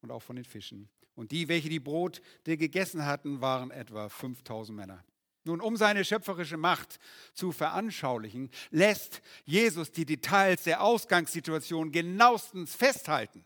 und 0.01 0.11
auch 0.11 0.25
von 0.25 0.35
den 0.35 0.45
Fischen. 0.45 0.89
Und 1.15 1.31
die, 1.31 1.47
welche 1.47 1.69
die 1.69 1.79
Brote 1.79 2.21
gegessen 2.43 3.07
hatten, 3.07 3.41
waren 3.41 3.71
etwa 3.71 4.09
5000 4.09 4.77
Männer. 4.77 5.05
Nun, 5.45 5.61
um 5.61 5.77
seine 5.77 6.05
schöpferische 6.05 6.57
Macht 6.57 6.99
zu 7.33 7.53
veranschaulichen, 7.53 8.51
lässt 8.73 9.23
Jesus 9.45 9.93
die 9.93 10.05
Details 10.05 10.65
der 10.65 10.83
Ausgangssituation 10.83 11.93
genauestens 11.93 12.75
festhalten. 12.75 13.45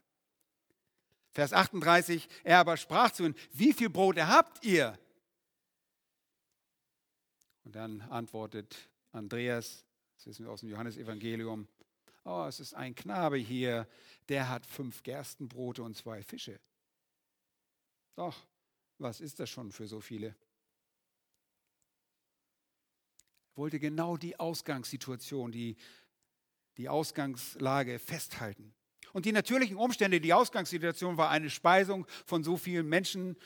Vers 1.33 1.53
38, 1.53 2.31
er 2.45 2.61
aber 2.61 2.79
sprach 2.79 3.11
zu 3.11 3.25
ihnen, 3.25 3.35
wie 3.53 3.75
viel 3.75 3.91
Brote 3.91 4.27
habt 4.27 4.65
ihr? 4.65 4.99
Und 7.65 7.77
dann 7.77 8.01
antwortet 8.01 8.89
Andreas, 9.15 9.85
das 10.17 10.27
wissen 10.27 10.45
wir 10.45 10.53
aus 10.53 10.61
dem 10.61 10.69
Johannesevangelium, 10.69 11.69
oh, 12.25 12.45
es 12.49 12.61
ist 12.61 12.75
ein 12.75 12.95
Knabe 12.95 13.37
hier, 13.37 13.89
der 14.29 14.49
hat 14.49 14.67
fünf 14.67 15.03
Gerstenbrote 15.03 15.83
und 15.83 15.97
zwei 15.97 16.23
Fische. 16.23 16.61
Doch, 18.17 18.37
was 18.99 19.21
ist 19.21 19.41
das 19.41 19.51
schon 19.51 19.73
für 19.73 19.87
so 19.87 20.01
viele? 20.01 20.35
wollte 23.57 23.79
genau 23.79 24.17
die 24.17 24.39
Ausgangssituation, 24.39 25.53
die, 25.53 25.77
die 26.77 26.89
Ausgangslage 26.89 27.99
festhalten. 27.99 28.75
Und 29.13 29.27
die 29.27 29.33
natürlichen 29.33 29.77
Umstände, 29.77 30.21
die 30.21 30.33
Ausgangssituation 30.33 31.17
war 31.17 31.31
eine 31.31 31.51
Speisung 31.51 32.07
von 32.27 32.43
so 32.43 32.57
vielen 32.57 32.89
Menschen. 32.89 33.37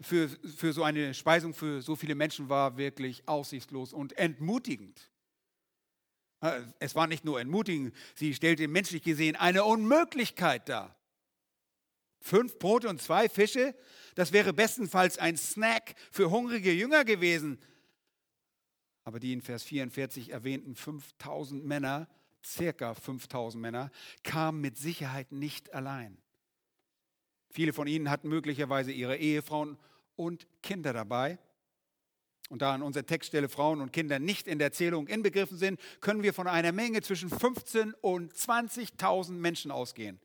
Für, 0.00 0.28
für 0.28 0.72
so 0.72 0.82
eine 0.82 1.14
Speisung 1.14 1.54
für 1.54 1.80
so 1.80 1.96
viele 1.96 2.14
Menschen 2.14 2.48
war 2.50 2.76
wirklich 2.76 3.26
aussichtslos 3.26 3.94
und 3.94 4.12
entmutigend. 4.18 5.10
Äh, 6.40 6.60
es 6.78 6.94
war 6.94 7.06
nicht 7.06 7.24
nur 7.24 7.40
entmutigend, 7.40 7.94
sie 8.14 8.34
stellte 8.34 8.68
menschlich 8.68 9.02
gesehen 9.02 9.36
eine 9.36 9.64
Unmöglichkeit 9.64 10.68
dar. 10.68 10.96
Fünf 12.20 12.58
Brote 12.58 12.88
und 12.88 13.00
zwei 13.00 13.28
Fische, 13.28 13.74
das 14.16 14.32
wäre 14.32 14.52
bestenfalls 14.52 15.18
ein 15.18 15.36
Snack 15.36 15.94
für 16.10 16.30
hungrige 16.30 16.72
Jünger 16.72 17.04
gewesen. 17.04 17.58
Aber 19.04 19.20
die 19.20 19.32
in 19.32 19.40
Vers 19.40 19.62
44 19.62 20.30
erwähnten 20.30 20.74
5000 20.74 21.64
Männer, 21.64 22.08
circa 22.44 22.94
5000 22.94 23.62
Männer, 23.62 23.92
kamen 24.24 24.60
mit 24.60 24.76
Sicherheit 24.76 25.30
nicht 25.30 25.72
allein. 25.72 26.18
Viele 27.56 27.72
von 27.72 27.86
ihnen 27.86 28.10
hatten 28.10 28.28
möglicherweise 28.28 28.92
ihre 28.92 29.16
Ehefrauen 29.16 29.78
und 30.14 30.46
Kinder 30.62 30.92
dabei. 30.92 31.38
Und 32.50 32.60
da 32.60 32.74
an 32.74 32.82
unserer 32.82 33.06
Textstelle 33.06 33.48
Frauen 33.48 33.80
und 33.80 33.94
Kinder 33.94 34.18
nicht 34.18 34.46
in 34.46 34.58
der 34.58 34.72
Zählung 34.72 35.08
inbegriffen 35.08 35.56
sind, 35.56 35.80
können 36.00 36.22
wir 36.22 36.34
von 36.34 36.46
einer 36.46 36.70
Menge 36.70 37.00
zwischen 37.00 37.30
15 37.30 37.94
und 37.94 38.32
20.000 38.34 39.32
Menschen 39.32 39.70
ausgehen. 39.70 40.20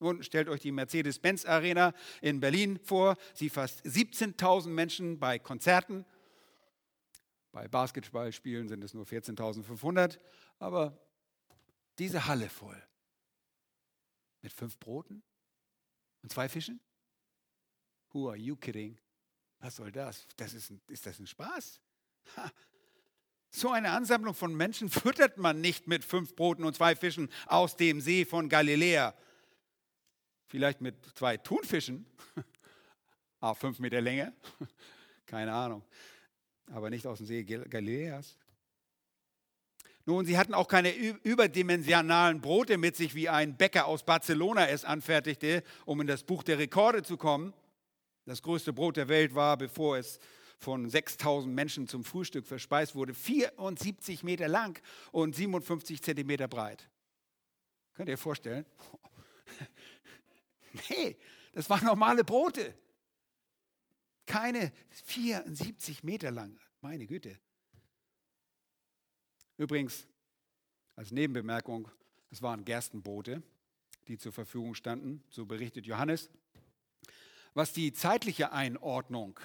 Nun 0.00 0.22
stellt 0.22 0.48
euch 0.48 0.60
die 0.60 0.72
Mercedes-Benz 0.72 1.44
Arena 1.44 1.92
in 2.22 2.40
Berlin 2.40 2.80
vor. 2.82 3.16
Sie 3.34 3.50
fasst 3.50 3.84
17.000 3.84 4.68
Menschen 4.68 5.20
bei 5.20 5.38
Konzerten 5.38 6.06
bei 7.52 7.68
Basketballspielen 7.68 8.66
sind 8.68 8.82
es 8.82 8.94
nur 8.94 9.04
14.500, 9.04 10.18
aber 10.58 10.98
diese 11.98 12.26
Halle 12.26 12.48
voll 12.48 12.82
mit 14.40 14.54
fünf 14.54 14.78
Broten 14.78 15.22
und 16.22 16.32
zwei 16.32 16.48
Fischen? 16.48 16.80
Who 18.12 18.28
are 18.28 18.36
you 18.36 18.56
kidding? 18.56 18.98
Was 19.60 19.76
soll 19.76 19.92
das? 19.92 20.26
das 20.36 20.54
ist, 20.54 20.70
ein, 20.70 20.80
ist 20.88 21.06
das 21.06 21.18
ein 21.18 21.26
Spaß? 21.26 21.80
Ha. 22.36 22.52
So 23.50 23.70
eine 23.70 23.90
Ansammlung 23.90 24.34
von 24.34 24.54
Menschen 24.54 24.88
füttert 24.88 25.36
man 25.36 25.60
nicht 25.60 25.86
mit 25.86 26.04
fünf 26.04 26.34
Broten 26.34 26.64
und 26.64 26.74
zwei 26.74 26.96
Fischen 26.96 27.30
aus 27.46 27.76
dem 27.76 28.00
See 28.00 28.24
von 28.24 28.48
Galiläa. 28.48 29.14
Vielleicht 30.46 30.80
mit 30.80 30.96
zwei 31.14 31.36
Thunfischen, 31.36 32.06
ah, 33.40 33.54
fünf 33.54 33.78
Meter 33.78 34.00
Länge, 34.00 34.34
keine 35.26 35.52
Ahnung 35.52 35.84
aber 36.72 36.90
nicht 36.90 37.06
aus 37.06 37.18
dem 37.18 37.26
See 37.26 37.44
Galiläas. 37.44 38.36
Nun, 40.04 40.26
sie 40.26 40.36
hatten 40.36 40.54
auch 40.54 40.66
keine 40.66 40.92
überdimensionalen 40.92 42.40
Brote 42.40 42.76
mit 42.76 42.96
sich, 42.96 43.14
wie 43.14 43.28
ein 43.28 43.56
Bäcker 43.56 43.86
aus 43.86 44.02
Barcelona 44.02 44.68
es 44.68 44.84
anfertigte, 44.84 45.62
um 45.84 46.00
in 46.00 46.08
das 46.08 46.24
Buch 46.24 46.42
der 46.42 46.58
Rekorde 46.58 47.02
zu 47.02 47.16
kommen. 47.16 47.52
Das 48.24 48.42
größte 48.42 48.72
Brot 48.72 48.96
der 48.96 49.08
Welt 49.08 49.34
war, 49.34 49.56
bevor 49.56 49.98
es 49.98 50.18
von 50.58 50.88
6000 50.88 51.52
Menschen 51.54 51.88
zum 51.88 52.04
Frühstück 52.04 52.46
verspeist 52.46 52.94
wurde, 52.94 53.14
74 53.14 54.22
Meter 54.22 54.48
lang 54.48 54.80
und 55.10 55.34
57 55.34 56.02
Zentimeter 56.02 56.48
breit. 56.48 56.88
Könnt 57.94 58.08
ihr 58.08 58.14
euch 58.14 58.20
vorstellen? 58.20 58.66
Nee, 60.88 61.18
das 61.52 61.68
waren 61.68 61.84
normale 61.84 62.24
Brote. 62.24 62.74
Keine 64.24 64.72
74 65.04 66.02
Meter 66.02 66.30
lang. 66.30 66.58
Meine 66.80 67.06
Güte. 67.06 67.38
Übrigens, 69.62 70.08
als 70.96 71.12
Nebenbemerkung, 71.12 71.88
es 72.32 72.42
waren 72.42 72.64
Gerstenboote, 72.64 73.44
die 74.08 74.18
zur 74.18 74.32
Verfügung 74.32 74.74
standen, 74.74 75.22
so 75.30 75.46
berichtet 75.46 75.86
Johannes. 75.86 76.30
Was 77.54 77.72
die 77.72 77.92
zeitliche 77.92 78.50
Einordnung, 78.50 79.38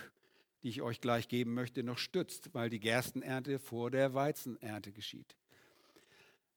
die 0.63 0.69
ich 0.69 0.81
euch 0.81 1.01
gleich 1.01 1.27
geben 1.27 1.53
möchte, 1.53 1.83
noch 1.83 1.99
stützt, 1.99 2.51
weil 2.55 2.71
die 2.71 2.79
Gerstenernte 2.79 3.59
vor 3.59 3.91
der 3.91 4.15
Weizenernte 4.15 4.91
geschieht. 4.91 5.35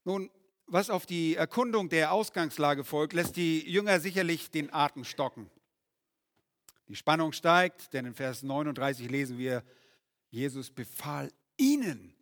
Nun, 0.05 0.31
was 0.65 0.89
auf 0.89 1.05
die 1.05 1.35
Erkundung 1.37 1.91
der 1.91 2.13
Ausgangslage 2.13 2.83
folgt, 2.83 3.13
lässt 3.13 3.37
die 3.37 3.71
Jünger 3.71 4.01
sicherlich 4.01 4.51
den 4.51 4.73
Atem 4.73 5.05
stocken. 5.05 5.51
Die 6.89 6.97
Spannung 6.97 7.33
steigt, 7.33 7.93
denn 7.93 8.07
in 8.07 8.15
Vers 8.15 8.43
39 8.43 9.11
lesen 9.11 9.37
wir, 9.37 9.63
Jesus 10.31 10.71
befahl 10.71 11.31
ihnen, 11.59 12.17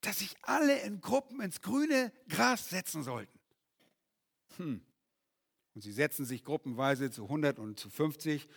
dass 0.00 0.20
sich 0.20 0.34
alle 0.42 0.78
in 0.80 1.00
Gruppen 1.00 1.40
ins 1.40 1.60
grüne 1.60 2.12
Gras 2.28 2.70
setzen 2.70 3.02
sollten. 3.02 3.38
Hm. 4.56 4.82
Und 5.74 5.80
sie 5.82 5.92
setzten 5.92 6.24
sich 6.24 6.44
gruppenweise 6.44 7.10
zu 7.10 7.24
100 7.24 7.58
und 7.58 7.78
zu 7.78 7.90
50 7.90 8.48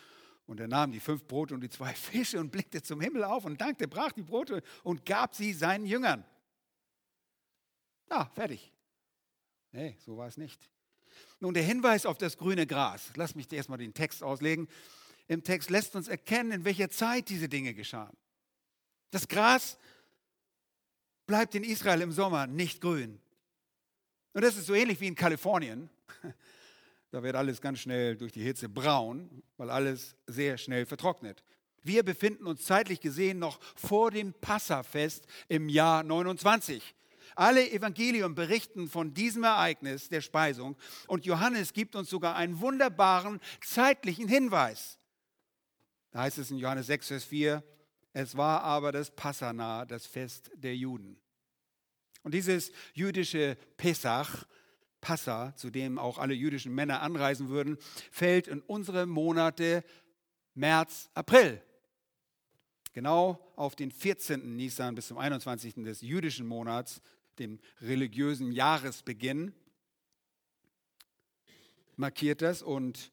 und 0.46 0.60
er 0.60 0.68
nahm 0.68 0.92
die 0.92 1.00
fünf 1.00 1.26
Brote 1.26 1.54
und 1.54 1.62
die 1.62 1.70
zwei 1.70 1.94
Fische 1.94 2.40
und 2.40 2.52
blickte 2.52 2.82
zum 2.82 3.02
Himmel 3.02 3.24
auf 3.24 3.46
und 3.46 3.60
dankte, 3.60 3.88
brach 3.88 4.12
die 4.12 4.24
Brote 4.24 4.64
und 4.84 5.06
gab 5.06 5.36
sie 5.36 5.54
seinen 5.54 5.86
Jüngern. 5.86 6.26
Ja, 8.10 8.30
fertig. 8.34 8.72
Nee, 9.72 9.98
so 10.00 10.18
war 10.18 10.28
es 10.28 10.38
nicht. 10.38 10.70
Nun, 11.40 11.54
der 11.54 11.64
Hinweis 11.64 12.06
auf 12.06 12.18
das 12.18 12.38
grüne 12.38 12.68
Gras, 12.68 13.12
lass 13.16 13.36
mich 13.36 13.48
dir 13.48 13.58
erstmal 13.58 13.78
den 13.78 13.94
Text 13.94 14.24
auslegen. 14.24 14.68
Im 15.28 15.44
Text 15.44 15.70
lässt 15.70 15.96
uns 15.96 16.08
erkennen, 16.08 16.52
in 16.52 16.66
welcher 16.66 16.90
Zeit 16.90 17.30
diese 17.30 17.50
Dinge 17.50 17.74
geschahen. 17.74 18.16
Das 19.12 19.28
Gras 19.28 19.78
bleibt 21.26 21.56
in 21.56 21.64
Israel 21.64 22.02
im 22.02 22.12
Sommer 22.12 22.48
nicht 22.48 22.82
grün. 22.82 23.20
Und 24.34 24.44
das 24.44 24.58
ist 24.58 24.66
so 24.66 24.74
ähnlich 24.74 25.00
wie 25.00 25.08
in 25.08 25.16
Kalifornien. 25.16 25.90
Da 27.12 27.22
wird 27.22 27.36
alles 27.36 27.62
ganz 27.62 27.78
schnell 27.78 28.18
durch 28.18 28.32
die 28.32 28.42
Hitze 28.42 28.68
braun, 28.68 29.44
weil 29.58 29.70
alles 29.70 30.16
sehr 30.26 30.58
schnell 30.58 30.88
vertrocknet. 30.88 31.44
Wir 31.84 32.02
befinden 32.02 32.48
uns 32.48 32.64
zeitlich 32.64 33.02
gesehen 33.02 33.38
noch 33.38 33.60
vor 33.76 34.10
dem 34.10 34.34
Passafest 34.34 35.28
im 35.48 35.70
Jahr 35.70 36.02
29. 36.02 36.96
Alle 37.36 37.70
Evangelien 37.70 38.34
berichten 38.34 38.90
von 38.90 39.14
diesem 39.14 39.44
Ereignis 39.44 40.10
der 40.10 40.22
Speisung 40.22 40.76
und 41.06 41.28
Johannes 41.28 41.74
gibt 41.74 41.96
uns 41.96 42.10
sogar 42.10 42.36
einen 42.36 42.60
wunderbaren 42.62 43.40
zeitlichen 43.62 44.28
Hinweis. 44.28 44.98
Da 46.10 46.22
heißt 46.22 46.40
es 46.40 46.50
in 46.50 46.58
Johannes 46.58 46.88
6, 46.88 47.08
Vers 47.10 47.24
4, 47.26 47.64
es 48.14 48.38
war 48.38 48.62
aber 48.64 48.92
das 48.92 49.12
Passana, 49.12 49.86
das 49.86 50.06
Fest 50.06 50.52
der 50.56 50.76
Juden. 50.76 51.18
Und 52.24 52.34
dieses 52.34 52.72
jüdische 52.94 53.58
Pesach, 53.76 54.46
Passa, 55.02 55.54
zu 55.58 55.70
dem 55.70 56.00
auch 56.00 56.18
alle 56.18 56.34
jüdischen 56.34 56.74
Männer 56.74 57.02
anreisen 57.02 57.50
würden, 57.50 57.78
fällt 58.12 58.48
in 58.48 58.62
unsere 58.62 59.06
Monate 59.06 59.84
März, 60.54 61.10
April. 61.14 61.62
Genau 62.94 63.40
auf 63.58 63.76
den 63.76 63.92
14. 63.92 64.56
Nisan 64.56 64.96
bis 64.96 65.08
zum 65.08 65.18
21. 65.18 65.74
des 65.84 66.02
jüdischen 66.02 66.48
Monats 66.48 67.02
dem 67.40 67.60
religiösen 67.82 68.52
Jahresbeginn, 68.52 69.54
markiert 71.96 72.42
das 72.42 72.62
und 72.62 73.12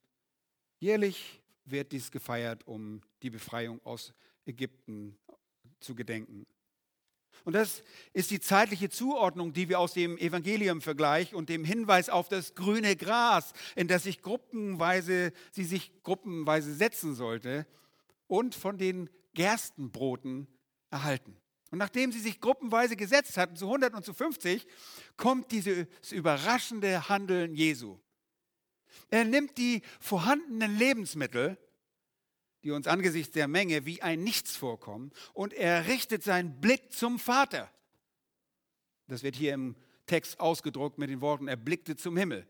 jährlich 0.79 1.41
wird 1.65 1.93
dies 1.93 2.11
gefeiert, 2.11 2.67
um 2.67 3.03
die 3.23 3.31
Befreiung 3.31 3.81
aus 3.85 4.15
Ägypten 4.47 5.19
zu 5.81 5.95
gedenken. 5.95 6.47
Und 7.45 7.55
das 7.55 7.83
ist 8.13 8.31
die 8.31 8.41
zeitliche 8.41 8.91
Zuordnung, 8.91 9.53
die 9.53 9.69
wir 9.69 9.81
aus 9.81 9.95
dem 9.95 10.19
Evangelium-Vergleich 10.19 11.35
und 11.35 11.49
dem 11.49 11.65
Hinweis 11.65 12.11
auf 12.11 12.29
das 12.29 12.55
grüne 12.55 12.97
Gras, 12.97 13.53
in 13.77 13.89
das 13.89 14.03
sich 14.03 14.21
gruppenweise, 14.21 15.33
sie 15.53 15.65
sich 15.65 16.03
gruppenweise 16.03 16.75
setzen 16.75 17.15
sollte, 17.15 17.67
und 18.27 18.55
von 18.55 18.79
den 18.79 19.11
Gerstenbroten 19.35 20.47
erhalten. 20.91 21.37
Und 21.71 21.79
nachdem 21.79 22.13
sie 22.13 22.21
sich 22.21 22.41
gruppenweise 22.41 22.97
gesetzt 22.97 23.37
hatten, 23.37 23.57
zu 23.57 23.67
100 23.67 23.95
und 23.95 24.05
zu 24.05 24.13
50, 24.13 24.67
kommt 25.17 25.51
dieses 25.53 25.87
überraschende 26.11 27.09
Handeln 27.09 27.55
Jesu. 27.55 27.99
Er 29.09 29.25
nimmt 29.25 29.57
die 29.57 29.83
vorhandenen 30.01 30.77
Lebensmittel, 30.77 31.59
die 32.63 32.71
uns 32.71 32.87
angesichts 32.87 33.33
der 33.33 33.49
Menge 33.49 33.87
wie 33.87 34.03
ein 34.03 34.23
Nichts 34.23 34.57
vorkommen, 34.57 35.13
und 35.33 35.53
er 35.55 35.87
richtet 35.87 36.23
seinen 36.23 36.61
Blick 36.61 36.93
zum 36.93 37.19
Vater. 37.19 37.71
Das 39.07 39.23
wird 39.23 39.37
hier 39.37 39.55
im 39.55 39.77
Text 40.07 40.41
ausgedruckt 40.41 40.99
mit 40.99 41.11
den 41.11 41.21
Worten, 41.21 41.49
er 41.49 41.57
blickte 41.57 41.97
zum 41.97 42.17
Himmel. 42.17 42.47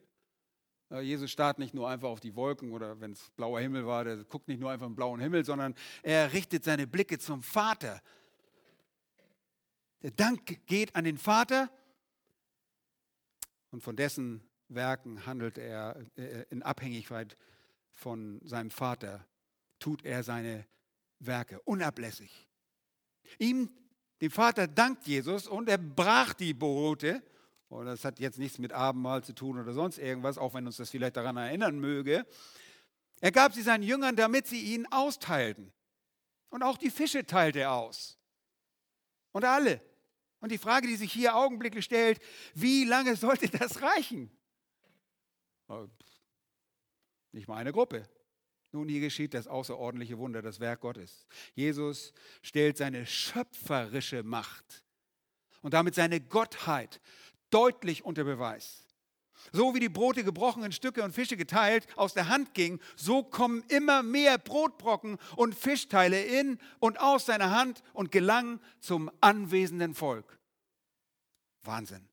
Jesus 1.02 1.30
starrt 1.30 1.60
nicht 1.60 1.72
nur 1.72 1.88
einfach 1.88 2.08
auf 2.08 2.18
die 2.18 2.34
Wolken 2.34 2.72
oder 2.72 3.00
wenn 3.00 3.12
es 3.12 3.30
blauer 3.36 3.60
Himmel 3.60 3.86
war, 3.86 4.02
der 4.02 4.24
guckt 4.24 4.48
nicht 4.48 4.58
nur 4.58 4.72
einfach 4.72 4.86
im 4.86 4.96
blauen 4.96 5.20
Himmel, 5.20 5.44
sondern 5.44 5.76
er 6.02 6.32
richtet 6.32 6.64
seine 6.64 6.88
Blicke 6.88 7.20
zum 7.20 7.44
Vater. 7.44 8.02
Der 10.02 10.10
Dank 10.10 10.66
geht 10.66 10.96
an 10.96 11.04
den 11.04 11.16
Vater 11.16 11.70
und 13.70 13.82
von 13.82 13.94
dessen 13.94 14.42
Werken 14.68 15.26
handelt 15.26 15.58
er 15.58 16.04
äh, 16.16 16.44
in 16.50 16.62
Abhängigkeit 16.62 17.36
von 17.92 18.40
seinem 18.44 18.70
Vater, 18.70 19.24
tut 19.80 20.04
er 20.04 20.22
seine 20.22 20.66
Werke 21.18 21.60
unablässig. 21.62 22.48
Ihm, 23.38 23.70
dem 24.20 24.30
Vater, 24.30 24.68
dankt 24.68 25.06
Jesus 25.06 25.46
und 25.46 25.68
er 25.68 25.78
brach 25.78 26.34
die 26.34 26.54
Brote. 26.54 27.22
Und 27.68 27.86
das 27.86 28.04
hat 28.04 28.18
jetzt 28.18 28.38
nichts 28.38 28.58
mit 28.58 28.72
Abendmahl 28.72 29.22
zu 29.22 29.32
tun 29.32 29.58
oder 29.58 29.72
sonst 29.72 29.98
irgendwas, 29.98 30.38
auch 30.38 30.54
wenn 30.54 30.66
uns 30.66 30.76
das 30.76 30.90
vielleicht 30.90 31.16
daran 31.16 31.36
erinnern 31.36 31.78
möge. 31.78 32.26
Er 33.20 33.32
gab 33.32 33.52
sie 33.52 33.62
seinen 33.62 33.82
Jüngern, 33.82 34.16
damit 34.16 34.46
sie 34.46 34.74
ihn 34.74 34.86
austeilten. 34.90 35.72
Und 36.48 36.62
auch 36.62 36.78
die 36.78 36.90
Fische 36.90 37.24
teilte 37.26 37.60
er 37.60 37.72
aus. 37.72 38.18
Und 39.32 39.44
alle. 39.44 39.80
Und 40.40 40.50
die 40.50 40.58
Frage, 40.58 40.88
die 40.88 40.96
sich 40.96 41.12
hier 41.12 41.36
augenblicklich 41.36 41.84
stellt, 41.84 42.20
wie 42.54 42.84
lange 42.84 43.14
sollte 43.14 43.48
das 43.48 43.82
reichen? 43.82 44.30
Oh, 45.68 45.86
nicht 47.32 47.46
mal 47.46 47.56
eine 47.56 47.72
Gruppe. 47.72 48.08
Nun, 48.72 48.88
hier 48.88 49.00
geschieht 49.00 49.34
das 49.34 49.48
außerordentliche 49.48 50.18
Wunder, 50.18 50.42
das 50.42 50.60
Werk 50.60 50.80
Gottes. 50.80 51.26
Jesus 51.54 52.12
stellt 52.42 52.76
seine 52.76 53.04
schöpferische 53.04 54.22
Macht 54.22 54.84
und 55.60 55.74
damit 55.74 55.94
seine 55.94 56.20
Gottheit 56.20 57.00
deutlich 57.50 58.04
unter 58.04 58.24
Beweis. 58.24 58.84
So 59.52 59.74
wie 59.74 59.80
die 59.80 59.88
Brote 59.88 60.22
gebrochen 60.22 60.62
in 60.62 60.72
Stücke 60.72 61.02
und 61.02 61.14
Fische 61.14 61.36
geteilt 61.36 61.86
aus 61.96 62.14
der 62.14 62.28
Hand 62.28 62.54
gingen, 62.54 62.78
so 62.94 63.22
kommen 63.22 63.64
immer 63.68 64.02
mehr 64.02 64.38
Brotbrocken 64.38 65.18
und 65.34 65.54
Fischteile 65.54 66.22
in 66.22 66.58
und 66.78 67.00
aus 67.00 67.26
seiner 67.26 67.50
Hand 67.50 67.82
und 67.92 68.12
gelangen 68.12 68.60
zum 68.80 69.10
anwesenden 69.20 69.94
Volk. 69.94 70.38
Wahnsinn. 71.62 72.09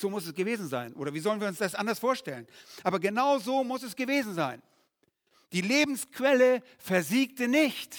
So 0.00 0.08
muss 0.08 0.26
es 0.26 0.34
gewesen 0.34 0.68
sein. 0.68 0.92
Oder 0.94 1.12
wie 1.12 1.18
sollen 1.18 1.40
wir 1.40 1.48
uns 1.48 1.58
das 1.58 1.74
anders 1.74 1.98
vorstellen? 1.98 2.46
Aber 2.84 3.00
genau 3.00 3.40
so 3.40 3.64
muss 3.64 3.82
es 3.82 3.96
gewesen 3.96 4.32
sein. 4.32 4.62
Die 5.50 5.60
Lebensquelle 5.60 6.62
versiegte 6.78 7.48
nicht. 7.48 7.96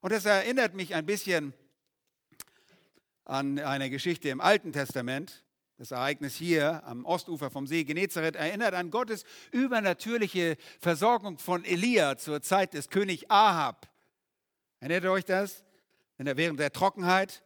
Und 0.00 0.12
das 0.12 0.24
erinnert 0.24 0.74
mich 0.74 0.96
ein 0.96 1.06
bisschen 1.06 1.54
an 3.24 3.60
eine 3.60 3.90
Geschichte 3.90 4.28
im 4.28 4.40
Alten 4.40 4.72
Testament. 4.72 5.44
Das 5.78 5.92
Ereignis 5.92 6.34
hier 6.34 6.82
am 6.84 7.04
Ostufer 7.04 7.48
vom 7.48 7.68
See 7.68 7.84
Genezareth 7.84 8.34
erinnert 8.34 8.74
an 8.74 8.90
Gottes 8.90 9.22
übernatürliche 9.52 10.56
Versorgung 10.80 11.38
von 11.38 11.64
Elia 11.64 12.16
zur 12.16 12.42
Zeit 12.42 12.74
des 12.74 12.88
König 12.88 13.30
Ahab. 13.30 13.88
Erinnert 14.80 15.04
ihr 15.04 15.12
euch 15.12 15.24
das? 15.24 15.64
Während 16.18 16.58
der 16.58 16.72
Trockenheit, 16.72 17.44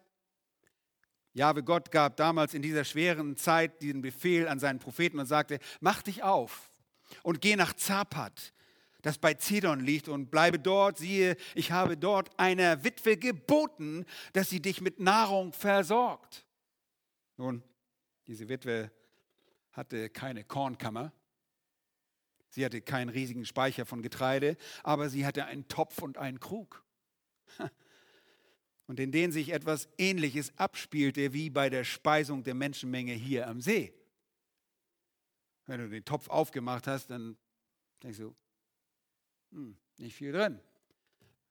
Jahwe 1.32 1.62
Gott 1.62 1.90
gab 1.90 2.16
damals 2.16 2.54
in 2.54 2.62
dieser 2.62 2.84
schweren 2.84 3.36
Zeit 3.36 3.82
diesen 3.82 4.02
Befehl 4.02 4.48
an 4.48 4.58
seinen 4.58 4.78
Propheten 4.78 5.18
und 5.18 5.26
sagte, 5.26 5.58
mach 5.80 6.02
dich 6.02 6.22
auf 6.22 6.70
und 7.22 7.40
geh 7.40 7.56
nach 7.56 7.72
Zapat, 7.74 8.52
das 9.02 9.18
bei 9.18 9.34
Zidon 9.34 9.80
liegt, 9.80 10.08
und 10.08 10.30
bleibe 10.30 10.58
dort. 10.58 10.98
Siehe, 10.98 11.36
ich 11.54 11.72
habe 11.72 11.96
dort 11.96 12.38
einer 12.38 12.84
Witwe 12.84 13.16
geboten, 13.16 14.04
dass 14.32 14.50
sie 14.50 14.60
dich 14.60 14.80
mit 14.80 15.00
Nahrung 15.00 15.52
versorgt. 15.52 16.44
Nun, 17.36 17.62
diese 18.26 18.48
Witwe 18.48 18.90
hatte 19.72 20.10
keine 20.10 20.44
Kornkammer. 20.44 21.12
Sie 22.50 22.64
hatte 22.64 22.82
keinen 22.82 23.08
riesigen 23.08 23.46
Speicher 23.46 23.86
von 23.86 24.02
Getreide, 24.02 24.56
aber 24.82 25.08
sie 25.08 25.24
hatte 25.24 25.46
einen 25.46 25.68
Topf 25.68 26.02
und 26.02 26.18
einen 26.18 26.40
Krug. 26.40 26.84
Und 28.90 28.98
in 28.98 29.12
denen 29.12 29.32
sich 29.32 29.50
etwas 29.50 29.88
Ähnliches 29.98 30.52
abspielte 30.58 31.32
wie 31.32 31.48
bei 31.48 31.70
der 31.70 31.84
Speisung 31.84 32.42
der 32.42 32.54
Menschenmenge 32.54 33.12
hier 33.12 33.46
am 33.46 33.60
See. 33.60 33.94
Wenn 35.66 35.78
du 35.78 35.88
den 35.88 36.04
Topf 36.04 36.28
aufgemacht 36.28 36.88
hast, 36.88 37.08
dann 37.08 37.36
denkst 38.02 38.18
du, 38.18 38.34
hm, 39.52 39.76
nicht 39.98 40.16
viel 40.16 40.32
drin. 40.32 40.58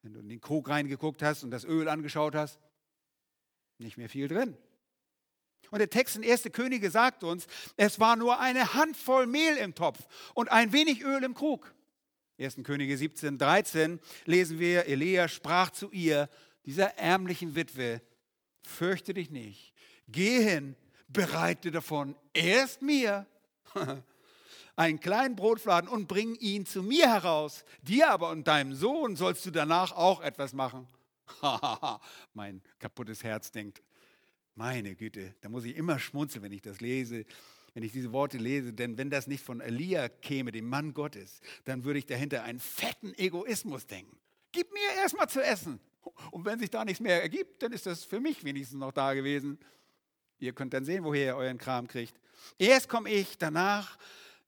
Wenn 0.01 0.11
du 0.11 0.19
in 0.19 0.27
den 0.27 0.41
Krug 0.41 0.67
reingeguckt 0.67 1.21
hast 1.21 1.45
und 1.45 1.51
das 1.51 1.63
Öl 1.63 1.87
angeschaut 1.87 2.35
hast, 2.35 2.59
nicht 3.77 3.95
mehr 3.95 4.09
viel 4.09 4.27
drin. 4.27 4.57
Und 5.71 5.79
der 5.79 5.89
Text 5.89 6.17
in 6.17 6.29
1. 6.29 6.43
Könige 6.51 6.91
sagt 6.91 7.23
uns, 7.23 7.47
es 7.77 8.01
war 8.01 8.17
nur 8.17 8.41
eine 8.41 8.73
Handvoll 8.73 9.27
Mehl 9.27 9.55
im 9.55 9.75
Topf 9.75 10.05
und 10.33 10.51
ein 10.51 10.73
wenig 10.73 11.05
Öl 11.05 11.23
im 11.23 11.35
Krug. 11.35 11.73
1. 12.37 12.57
Könige 12.63 12.97
17, 12.97 13.37
13 13.37 14.01
lesen 14.25 14.59
wir, 14.59 14.87
Elia 14.87 15.29
sprach 15.29 15.69
zu 15.69 15.89
ihr, 15.91 16.29
dieser 16.69 16.99
ärmlichen 16.99 17.55
Witwe, 17.55 17.99
fürchte 18.61 19.15
dich 19.15 19.31
nicht. 19.31 19.73
Geh 20.07 20.43
hin, 20.43 20.75
bereite 21.07 21.71
davon 21.71 22.15
erst 22.31 22.83
mir 22.83 23.25
einen 24.75 24.99
kleinen 24.99 25.35
Brotfladen 25.35 25.89
und 25.89 26.07
bring 26.07 26.35
ihn 26.35 26.67
zu 26.67 26.83
mir 26.83 27.11
heraus. 27.11 27.65
Dir 27.81 28.11
aber 28.11 28.29
und 28.29 28.47
deinem 28.47 28.75
Sohn 28.75 29.15
sollst 29.15 29.47
du 29.47 29.49
danach 29.49 29.93
auch 29.93 30.21
etwas 30.21 30.53
machen. 30.53 30.87
mein 32.35 32.61
kaputtes 32.77 33.23
Herz 33.23 33.49
denkt, 33.49 33.81
meine 34.53 34.93
Güte, 34.93 35.33
da 35.41 35.49
muss 35.49 35.65
ich 35.65 35.75
immer 35.75 35.97
schmunzeln, 35.97 36.43
wenn 36.43 36.51
ich 36.51 36.61
das 36.61 36.81
lese, 36.81 37.25
wenn 37.73 37.81
ich 37.81 37.93
diese 37.93 38.11
Worte 38.11 38.37
lese, 38.37 38.73
denn 38.73 38.95
wenn 38.99 39.09
das 39.09 39.25
nicht 39.25 39.43
von 39.43 39.59
Elia 39.59 40.07
käme, 40.07 40.51
dem 40.51 40.69
Mann 40.69 40.93
Gottes, 40.93 41.41
dann 41.65 41.83
würde 41.83 41.97
ich 41.97 42.05
dahinter 42.05 42.43
einen 42.43 42.59
fetten 42.59 43.15
Egoismus 43.15 43.87
denken. 43.87 44.19
Gib 44.51 44.71
mir 44.71 45.01
erstmal 45.01 45.29
zu 45.29 45.41
essen. 45.41 45.79
Und 46.31 46.45
wenn 46.45 46.59
sich 46.59 46.69
da 46.69 46.85
nichts 46.85 46.99
mehr 46.99 47.21
ergibt, 47.21 47.61
dann 47.61 47.71
ist 47.71 47.85
das 47.85 48.03
für 48.03 48.19
mich 48.19 48.43
wenigstens 48.43 48.79
noch 48.79 48.91
da 48.91 49.13
gewesen. 49.13 49.59
Ihr 50.39 50.53
könnt 50.53 50.73
dann 50.73 50.85
sehen, 50.85 51.03
woher 51.03 51.25
ihr 51.25 51.35
euren 51.35 51.57
Kram 51.57 51.87
kriegt. 51.87 52.19
Erst 52.57 52.87
komme 52.87 53.09
ich, 53.09 53.37
danach, 53.37 53.97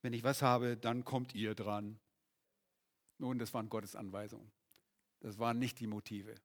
wenn 0.02 0.14
ich 0.14 0.24
was 0.24 0.42
habe, 0.42 0.78
dann 0.78 1.04
kommt 1.04 1.36
ihr 1.36 1.54
dran. 1.54 2.00
Nun, 3.18 3.38
das 3.38 3.54
waren 3.54 3.70
Gottes 3.70 3.96
Anweisungen. 3.96 4.52
Das 5.20 5.38
waren 5.38 5.60
nicht 5.60 5.80
die 5.80 5.88
Motive. 5.88 6.36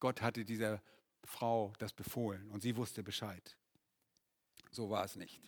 Gott 0.00 0.22
hatte 0.22 0.44
dieser 0.44 0.80
Frau 1.24 1.72
das 1.78 1.92
befohlen 1.92 2.50
und 2.50 2.62
sie 2.62 2.76
wusste 2.76 3.02
Bescheid. 3.02 3.56
So 4.70 4.90
war 4.90 5.04
es 5.04 5.16
nicht. 5.16 5.40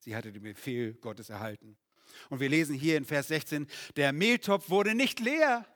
Sie 0.00 0.14
hatte 0.14 0.32
den 0.32 0.42
Befehl 0.42 0.94
Gottes 0.94 1.30
erhalten. 1.30 1.78
Und 2.28 2.40
wir 2.40 2.48
lesen 2.48 2.74
hier 2.74 2.96
in 2.96 3.04
Vers 3.04 3.28
16, 3.28 3.66
der 3.96 4.12
Mehltopf 4.12 4.68
wurde 4.68 4.94
nicht 4.94 5.20
leer. 5.20 5.66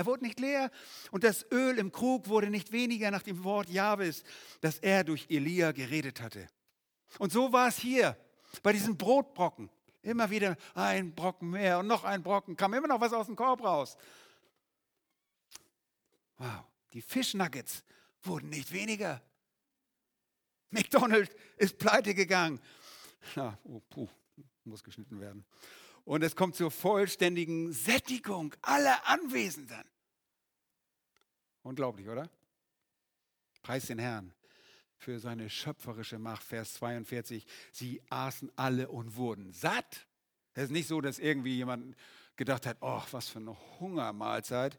Er 0.00 0.06
wurde 0.06 0.24
nicht 0.24 0.40
leer 0.40 0.70
und 1.10 1.24
das 1.24 1.44
Öl 1.52 1.76
im 1.76 1.92
Krug 1.92 2.28
wurde 2.28 2.48
nicht 2.48 2.72
weniger 2.72 3.10
nach 3.10 3.22
dem 3.22 3.44
Wort 3.44 3.68
Jahwes, 3.68 4.24
das 4.62 4.78
er 4.78 5.04
durch 5.04 5.26
Elia 5.28 5.72
geredet 5.72 6.22
hatte. 6.22 6.48
Und 7.18 7.32
so 7.32 7.52
war 7.52 7.68
es 7.68 7.76
hier 7.76 8.16
bei 8.62 8.72
diesen 8.72 8.96
Brotbrocken. 8.96 9.68
Immer 10.00 10.30
wieder 10.30 10.56
ein 10.72 11.14
Brocken 11.14 11.50
mehr 11.50 11.80
und 11.80 11.86
noch 11.86 12.04
ein 12.04 12.22
Brocken, 12.22 12.56
kam 12.56 12.72
immer 12.72 12.88
noch 12.88 13.02
was 13.02 13.12
aus 13.12 13.26
dem 13.26 13.36
Korb 13.36 13.62
raus. 13.62 13.98
Wow, 16.38 16.64
die 16.94 17.02
Fischnuggets 17.02 17.84
wurden 18.22 18.48
nicht 18.48 18.72
weniger. 18.72 19.20
McDonald's 20.70 21.34
ist 21.58 21.76
pleite 21.76 22.14
gegangen. 22.14 22.58
Ja, 23.36 23.58
oh, 23.64 23.82
puh, 23.90 24.08
muss 24.64 24.82
geschnitten 24.82 25.20
werden. 25.20 25.44
Und 26.04 26.22
es 26.22 26.36
kommt 26.36 26.56
zur 26.56 26.70
vollständigen 26.70 27.72
Sättigung 27.72 28.54
aller 28.62 29.06
Anwesenden. 29.06 29.84
Unglaublich, 31.62 32.08
oder? 32.08 32.30
Preis 33.62 33.86
den 33.86 33.98
Herrn 33.98 34.32
für 34.96 35.18
seine 35.18 35.48
schöpferische 35.48 36.18
Macht. 36.18 36.42
Vers 36.42 36.74
42. 36.74 37.46
Sie 37.72 38.02
aßen 38.10 38.52
alle 38.56 38.88
und 38.88 39.16
wurden 39.16 39.52
satt. 39.52 40.06
Es 40.54 40.64
ist 40.64 40.70
nicht 40.72 40.88
so, 40.88 41.00
dass 41.00 41.18
irgendwie 41.18 41.56
jemand 41.56 41.96
gedacht 42.36 42.66
hat, 42.66 42.78
oh, 42.80 43.02
was 43.10 43.28
für 43.28 43.38
eine 43.38 43.56
Hungermahlzeit. 43.78 44.78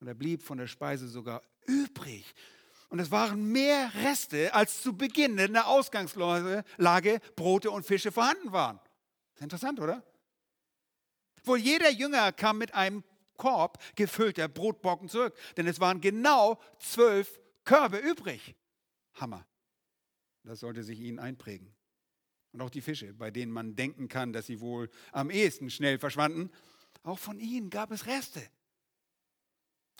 Und 0.00 0.08
er 0.08 0.14
blieb 0.14 0.42
von 0.42 0.58
der 0.58 0.66
Speise 0.66 1.08
sogar 1.08 1.42
übrig. 1.66 2.34
Und 2.88 2.98
es 2.98 3.10
waren 3.10 3.50
mehr 3.50 3.92
Reste, 3.94 4.54
als 4.54 4.82
zu 4.82 4.96
Beginn 4.96 5.38
in 5.38 5.54
der 5.54 5.66
Ausgangslage 5.66 7.20
Brote 7.34 7.70
und 7.70 7.84
Fische 7.84 8.12
vorhanden 8.12 8.52
waren. 8.52 8.78
Interessant, 9.40 9.80
oder? 9.80 10.02
Wohl 11.46 11.58
jeder 11.58 11.90
Jünger 11.90 12.32
kam 12.32 12.58
mit 12.58 12.74
einem 12.74 13.04
Korb 13.36 13.78
gefüllter 13.94 14.48
Brotbocken 14.48 15.08
zurück, 15.08 15.36
denn 15.56 15.66
es 15.66 15.80
waren 15.80 16.00
genau 16.00 16.60
zwölf 16.78 17.38
Körbe 17.64 17.98
übrig. 17.98 18.54
Hammer. 19.14 19.46
Das 20.42 20.60
sollte 20.60 20.82
sich 20.82 21.00
ihnen 21.00 21.18
einprägen. 21.18 21.74
Und 22.52 22.62
auch 22.62 22.70
die 22.70 22.80
Fische, 22.80 23.12
bei 23.12 23.30
denen 23.30 23.52
man 23.52 23.76
denken 23.76 24.08
kann, 24.08 24.32
dass 24.32 24.46
sie 24.46 24.60
wohl 24.60 24.88
am 25.12 25.30
ehesten 25.30 25.70
schnell 25.70 25.98
verschwanden, 25.98 26.50
auch 27.02 27.18
von 27.18 27.38
ihnen 27.38 27.70
gab 27.70 27.90
es 27.90 28.06
Reste. 28.06 28.40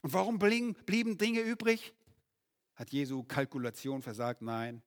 Und 0.03 0.13
warum 0.13 0.39
blieben 0.39 1.19
Dinge 1.19 1.41
übrig? 1.41 1.93
Hat 2.75 2.91
Jesu 2.91 3.25
Kalkulation 3.25 4.03
versagt? 4.03 4.43
Nein. 4.43 4.83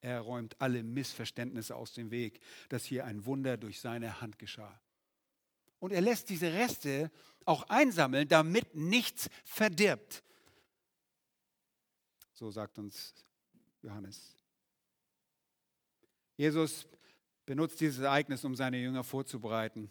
Er 0.00 0.20
räumt 0.20 0.60
alle 0.60 0.82
Missverständnisse 0.82 1.76
aus 1.76 1.92
dem 1.92 2.10
Weg, 2.10 2.40
dass 2.68 2.84
hier 2.84 3.04
ein 3.04 3.24
Wunder 3.24 3.56
durch 3.56 3.78
seine 3.80 4.20
Hand 4.20 4.38
geschah. 4.38 4.81
Und 5.82 5.90
er 5.90 6.00
lässt 6.00 6.28
diese 6.28 6.52
Reste 6.52 7.10
auch 7.44 7.68
einsammeln, 7.68 8.28
damit 8.28 8.72
nichts 8.72 9.28
verdirbt. 9.44 10.22
So 12.34 12.52
sagt 12.52 12.78
uns 12.78 13.12
Johannes. 13.82 14.36
Jesus 16.36 16.86
benutzt 17.44 17.80
dieses 17.80 17.98
Ereignis, 17.98 18.44
um 18.44 18.54
seine 18.54 18.76
Jünger 18.78 19.02
vorzubereiten. 19.02 19.90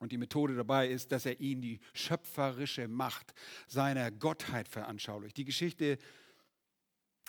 Und 0.00 0.10
die 0.10 0.18
Methode 0.18 0.56
dabei 0.56 0.88
ist, 0.88 1.12
dass 1.12 1.26
er 1.26 1.38
ihnen 1.38 1.62
die 1.62 1.78
schöpferische 1.94 2.88
Macht 2.88 3.34
seiner 3.68 4.10
Gottheit 4.10 4.66
veranschaulicht. 4.66 5.36
Die 5.36 5.44
Geschichte 5.44 5.98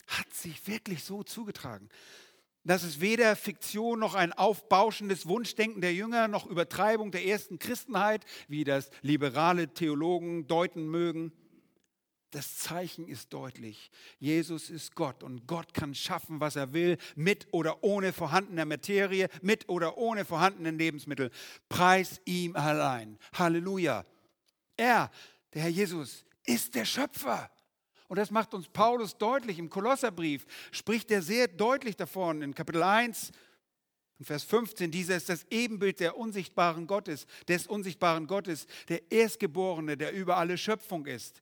hat 0.07 0.33
sich 0.33 0.65
wirklich 0.65 1.03
so 1.03 1.21
zugetragen. 1.21 1.87
Das 2.63 2.83
ist 2.83 2.99
weder 3.01 3.35
Fiktion 3.35 3.99
noch 3.99 4.15
ein 4.15 4.33
aufbauschendes 4.33 5.27
Wunschdenken 5.27 5.81
der 5.81 5.93
Jünger 5.93 6.27
noch 6.27 6.45
Übertreibung 6.45 7.11
der 7.11 7.25
ersten 7.25 7.57
Christenheit, 7.57 8.25
wie 8.47 8.63
das 8.63 8.89
liberale 9.01 9.73
Theologen 9.73 10.47
deuten 10.47 10.87
mögen. 10.87 11.31
Das 12.31 12.57
Zeichen 12.57 13.07
ist 13.07 13.33
deutlich. 13.33 13.89
Jesus 14.19 14.69
ist 14.69 14.93
Gott 14.93 15.23
und 15.23 15.47
Gott 15.47 15.73
kann 15.73 15.95
schaffen, 15.95 16.39
was 16.39 16.55
er 16.55 16.73
will, 16.73 16.97
mit 17.15 17.47
oder 17.51 17.83
ohne 17.83 18.13
vorhandener 18.13 18.65
Materie, 18.65 19.29
mit 19.41 19.67
oder 19.67 19.97
ohne 19.97 20.25
vorhandenen 20.25 20.77
Lebensmittel. 20.77 21.31
Preis 21.69 22.21
ihm 22.25 22.55
allein. 22.55 23.17
Halleluja. 23.33 24.05
Er, 24.77 25.09
der 25.53 25.63
Herr 25.63 25.69
Jesus, 25.69 26.23
ist 26.45 26.75
der 26.75 26.85
Schöpfer. 26.85 27.49
Und 28.09 28.17
das 28.17 28.31
macht 28.31 28.53
uns 28.53 28.67
Paulus 28.67 29.17
deutlich. 29.17 29.57
Im 29.57 29.69
Kolosserbrief 29.69 30.45
spricht 30.71 31.09
er 31.11 31.21
sehr 31.21 31.47
deutlich 31.47 31.95
davon 31.95 32.41
in 32.41 32.53
Kapitel 32.53 32.83
1, 32.83 33.31
Vers 34.21 34.43
15, 34.43 34.91
dieser 34.91 35.15
ist 35.15 35.29
das 35.29 35.45
Ebenbild 35.49 36.01
der 36.01 36.17
unsichtbaren 36.17 36.87
Gottes, 36.87 37.25
des 37.47 37.67
unsichtbaren 37.67 38.27
Gottes, 38.27 38.67
der 38.89 39.09
Erstgeborene, 39.09 39.95
der 39.95 40.11
über 40.11 40.35
alle 40.35 40.57
Schöpfung 40.57 41.05
ist 41.05 41.41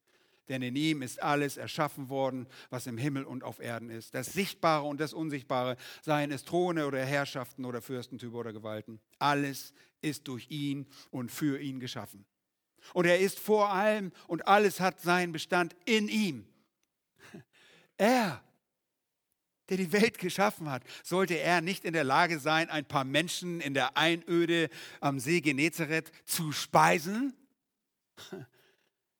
denn 0.49 0.61
in 0.61 0.75
ihm 0.75 1.01
ist 1.01 1.21
alles 1.21 1.57
erschaffen 1.57 2.09
worden, 2.09 2.47
was 2.69 2.87
im 2.87 2.97
Himmel 2.97 3.23
und 3.23 3.43
auf 3.43 3.59
Erden 3.59 3.89
ist. 3.89 4.13
Das 4.13 4.27
Sichtbare 4.27 4.85
und 4.85 4.99
das 4.99 5.13
Unsichtbare, 5.13 5.77
seien 6.01 6.31
es 6.31 6.45
Throne 6.45 6.87
oder 6.87 7.03
Herrschaften 7.03 7.65
oder 7.65 7.81
Fürstentümer 7.81 8.37
oder 8.37 8.53
Gewalten. 8.53 8.99
Alles 9.19 9.73
ist 10.01 10.27
durch 10.27 10.49
ihn 10.49 10.87
und 11.11 11.31
für 11.31 11.59
ihn 11.59 11.79
geschaffen. 11.79 12.25
Und 12.93 13.05
er 13.05 13.19
ist 13.19 13.39
vor 13.39 13.71
allem 13.71 14.11
und 14.27 14.47
alles 14.47 14.79
hat 14.79 15.01
seinen 15.01 15.33
Bestand 15.33 15.75
in 15.85 16.07
ihm. 16.07 16.47
Er, 17.97 18.43
der 19.69 19.77
die 19.77 19.91
Welt 19.91 20.17
geschaffen 20.17 20.69
hat, 20.69 20.83
sollte 21.03 21.39
er 21.39 21.61
nicht 21.61 21.83
in 21.83 21.93
der 21.93 22.03
Lage 22.03 22.39
sein, 22.39 22.69
ein 22.69 22.85
paar 22.85 23.03
Menschen 23.03 23.59
in 23.59 23.73
der 23.73 23.97
Einöde 23.97 24.69
am 25.01 25.19
See 25.19 25.41
Genezareth 25.41 26.11
zu 26.25 26.51
speisen? 26.51 27.33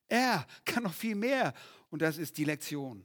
Er 0.08 0.46
kann 0.64 0.84
noch 0.84 0.94
viel 0.94 1.14
mehr. 1.14 1.52
Und 1.90 2.02
das 2.02 2.18
ist 2.18 2.38
die 2.38 2.44
Lektion. 2.44 3.04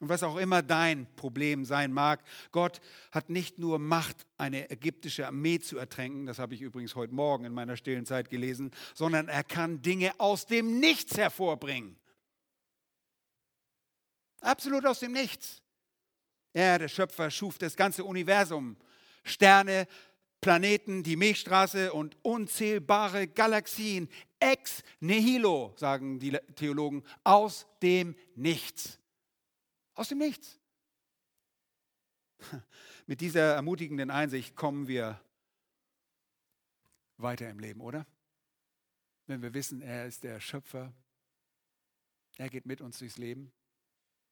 Und 0.00 0.08
was 0.08 0.22
auch 0.22 0.36
immer 0.36 0.62
dein 0.62 1.12
Problem 1.16 1.64
sein 1.64 1.92
mag, 1.92 2.22
Gott 2.52 2.80
hat 3.10 3.30
nicht 3.30 3.58
nur 3.58 3.80
Macht, 3.80 4.26
eine 4.36 4.70
ägyptische 4.70 5.26
Armee 5.26 5.58
zu 5.58 5.76
ertränken, 5.76 6.26
das 6.26 6.38
habe 6.38 6.54
ich 6.54 6.60
übrigens 6.60 6.94
heute 6.94 7.12
Morgen 7.12 7.44
in 7.44 7.52
meiner 7.52 7.76
stillen 7.76 8.06
Zeit 8.06 8.30
gelesen, 8.30 8.70
sondern 8.94 9.26
er 9.26 9.42
kann 9.42 9.82
Dinge 9.82 10.12
aus 10.18 10.46
dem 10.46 10.78
Nichts 10.78 11.16
hervorbringen. 11.16 11.96
Absolut 14.40 14.86
aus 14.86 15.00
dem 15.00 15.12
Nichts. 15.12 15.62
Er, 16.52 16.78
der 16.78 16.88
Schöpfer, 16.88 17.30
schuf 17.30 17.58
das 17.58 17.76
ganze 17.76 18.04
Universum. 18.04 18.76
Sterne, 19.24 19.86
Planeten, 20.40 21.02
die 21.02 21.16
Milchstraße 21.16 21.92
und 21.92 22.16
unzählbare 22.22 23.26
Galaxien 23.26 24.08
ex 24.38 24.82
nihilo, 25.00 25.74
sagen 25.76 26.18
die 26.20 26.38
Theologen, 26.54 27.04
aus 27.24 27.66
dem 27.82 28.14
Nichts. 28.36 28.98
Aus 29.94 30.08
dem 30.08 30.18
Nichts. 30.18 30.60
Mit 33.06 33.20
dieser 33.20 33.54
ermutigenden 33.54 34.10
Einsicht 34.10 34.54
kommen 34.54 34.86
wir 34.86 35.20
weiter 37.16 37.50
im 37.50 37.58
Leben, 37.58 37.80
oder? 37.80 38.06
Wenn 39.26 39.42
wir 39.42 39.52
wissen, 39.54 39.82
er 39.82 40.06
ist 40.06 40.24
der 40.24 40.40
Schöpfer, 40.40 40.92
er 42.36 42.48
geht 42.48 42.66
mit 42.66 42.80
uns 42.80 42.98
durchs 42.98 43.18
Leben. 43.18 43.52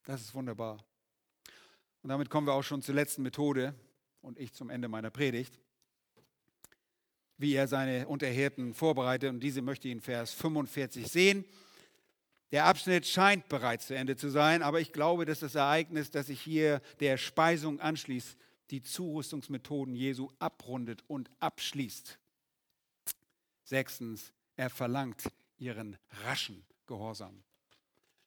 Das 0.07 0.21
ist 0.21 0.33
wunderbar. 0.33 0.83
Und 2.01 2.09
damit 2.09 2.29
kommen 2.29 2.47
wir 2.47 2.53
auch 2.53 2.63
schon 2.63 2.81
zur 2.81 2.95
letzten 2.95 3.23
Methode 3.23 3.73
und 4.21 4.39
ich 4.39 4.53
zum 4.53 4.69
Ende 4.69 4.87
meiner 4.87 5.09
Predigt 5.09 5.59
wie 7.37 7.53
er 7.53 7.67
seine 7.67 8.07
Unterhirten 8.07 8.73
vorbereitet. 8.73 9.29
Und 9.29 9.39
diese 9.39 9.61
möchte 9.61 9.87
ich 9.87 9.93
in 9.93 10.01
Vers 10.01 10.33
45 10.33 11.07
sehen. 11.07 11.45
Der 12.51 12.65
Abschnitt 12.65 13.05
scheint 13.05 13.49
bereits 13.49 13.87
zu 13.87 13.95
Ende 13.95 14.15
zu 14.15 14.29
sein, 14.29 14.63
aber 14.63 14.79
ich 14.79 14.93
glaube, 14.93 15.25
dass 15.25 15.41
das 15.41 15.55
Ereignis, 15.55 16.11
das 16.11 16.27
sich 16.27 16.41
hier 16.41 16.81
der 16.99 17.17
Speisung 17.17 17.79
anschließt, 17.79 18.37
die 18.71 18.81
Zurüstungsmethoden 18.81 19.95
Jesu 19.95 20.29
abrundet 20.39 21.03
und 21.07 21.29
abschließt. 21.39 22.17
Sechstens, 23.63 24.31
er 24.55 24.69
verlangt 24.69 25.23
ihren 25.57 25.97
raschen 26.23 26.65
Gehorsam. 26.85 27.43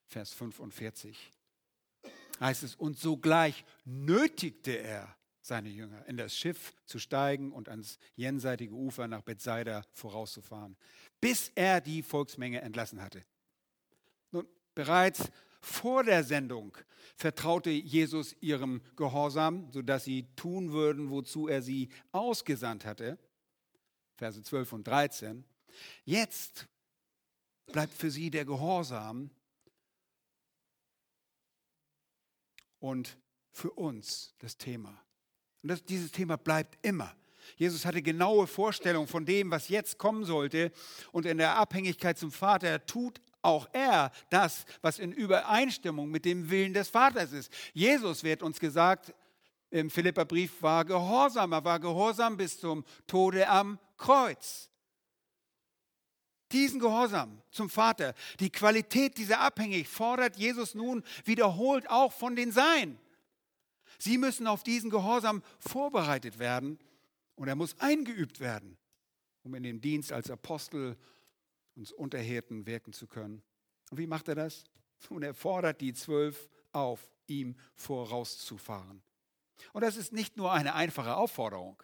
Vers 0.06 0.32
45 0.34 1.32
heißt 2.40 2.62
es, 2.62 2.74
und 2.74 2.98
sogleich 2.98 3.64
nötigte 3.84 4.72
er 4.72 5.14
seine 5.42 5.68
Jünger, 5.68 6.06
in 6.06 6.16
das 6.16 6.36
Schiff 6.36 6.74
zu 6.86 6.98
steigen 6.98 7.52
und 7.52 7.68
ans 7.68 7.98
jenseitige 8.14 8.74
Ufer 8.74 9.08
nach 9.08 9.22
Bethsaida 9.22 9.82
vorauszufahren, 9.92 10.76
bis 11.20 11.50
er 11.54 11.80
die 11.80 12.02
Volksmenge 12.02 12.60
entlassen 12.60 13.02
hatte. 13.02 13.24
Nun, 14.30 14.46
bereits 14.74 15.30
vor 15.60 16.04
der 16.04 16.24
Sendung 16.24 16.76
vertraute 17.16 17.70
Jesus 17.70 18.34
ihrem 18.40 18.80
Gehorsam, 18.96 19.70
sodass 19.72 20.04
sie 20.04 20.26
tun 20.36 20.72
würden, 20.72 21.10
wozu 21.10 21.48
er 21.48 21.62
sie 21.62 21.90
ausgesandt 22.12 22.86
hatte. 22.86 23.18
Verse 24.16 24.42
12 24.42 24.72
und 24.72 24.86
13. 24.86 25.44
Jetzt 26.04 26.66
bleibt 27.66 27.92
für 27.92 28.10
sie 28.10 28.30
der 28.30 28.44
Gehorsam 28.44 29.30
und 32.80 33.18
für 33.52 33.70
uns 33.70 34.34
das 34.38 34.56
Thema. 34.56 35.00
Und 35.62 35.68
das, 35.68 35.84
dieses 35.84 36.10
Thema 36.10 36.36
bleibt 36.36 36.84
immer. 36.84 37.14
Jesus 37.56 37.84
hatte 37.84 38.02
genaue 38.02 38.46
Vorstellungen 38.46 39.08
von 39.08 39.24
dem, 39.24 39.50
was 39.50 39.68
jetzt 39.68 39.98
kommen 39.98 40.24
sollte. 40.24 40.72
Und 41.12 41.26
in 41.26 41.38
der 41.38 41.56
Abhängigkeit 41.56 42.18
zum 42.18 42.32
Vater 42.32 42.84
tut 42.86 43.20
auch 43.42 43.68
er 43.72 44.10
das, 44.28 44.64
was 44.82 44.98
in 44.98 45.12
Übereinstimmung 45.12 46.10
mit 46.10 46.24
dem 46.24 46.50
Willen 46.50 46.74
des 46.74 46.88
Vaters 46.88 47.32
ist. 47.32 47.52
Jesus 47.72 48.22
wird 48.22 48.42
uns 48.42 48.60
gesagt, 48.60 49.14
im 49.70 49.88
Philipperbrief 49.88 50.62
war 50.62 50.84
gehorsam. 50.84 51.52
Er 51.52 51.64
war 51.64 51.78
gehorsam 51.78 52.36
bis 52.36 52.58
zum 52.58 52.84
Tode 53.06 53.48
am 53.48 53.78
Kreuz. 53.96 54.69
Diesen 56.52 56.80
Gehorsam 56.80 57.40
zum 57.50 57.70
Vater, 57.70 58.14
die 58.40 58.50
Qualität 58.50 59.18
dieser 59.18 59.40
Abhängigkeit 59.40 59.92
fordert 59.92 60.36
Jesus 60.36 60.74
nun 60.74 61.04
wiederholt 61.24 61.88
auch 61.88 62.12
von 62.12 62.34
den 62.34 62.50
Seinen. 62.50 62.98
Sie 63.98 64.18
müssen 64.18 64.46
auf 64.46 64.62
diesen 64.62 64.90
Gehorsam 64.90 65.42
vorbereitet 65.58 66.38
werden 66.38 66.78
und 67.36 67.48
er 67.48 67.54
muss 67.54 67.78
eingeübt 67.78 68.40
werden, 68.40 68.76
um 69.42 69.54
in 69.54 69.62
dem 69.62 69.80
Dienst 69.80 70.12
als 70.12 70.30
Apostel 70.30 70.96
uns 71.76 71.92
Unterhirten 71.92 72.66
wirken 72.66 72.92
zu 72.92 73.06
können. 73.06 73.42
Und 73.90 73.98
wie 73.98 74.06
macht 74.06 74.28
er 74.28 74.34
das? 74.34 74.64
Und 75.08 75.22
er 75.22 75.34
fordert 75.34 75.80
die 75.80 75.94
Zwölf 75.94 76.48
auf, 76.72 77.10
ihm 77.26 77.56
vorauszufahren. 77.74 79.02
Und 79.72 79.82
das 79.82 79.96
ist 79.96 80.12
nicht 80.12 80.36
nur 80.36 80.52
eine 80.52 80.74
einfache 80.74 81.16
Aufforderung. 81.16 81.82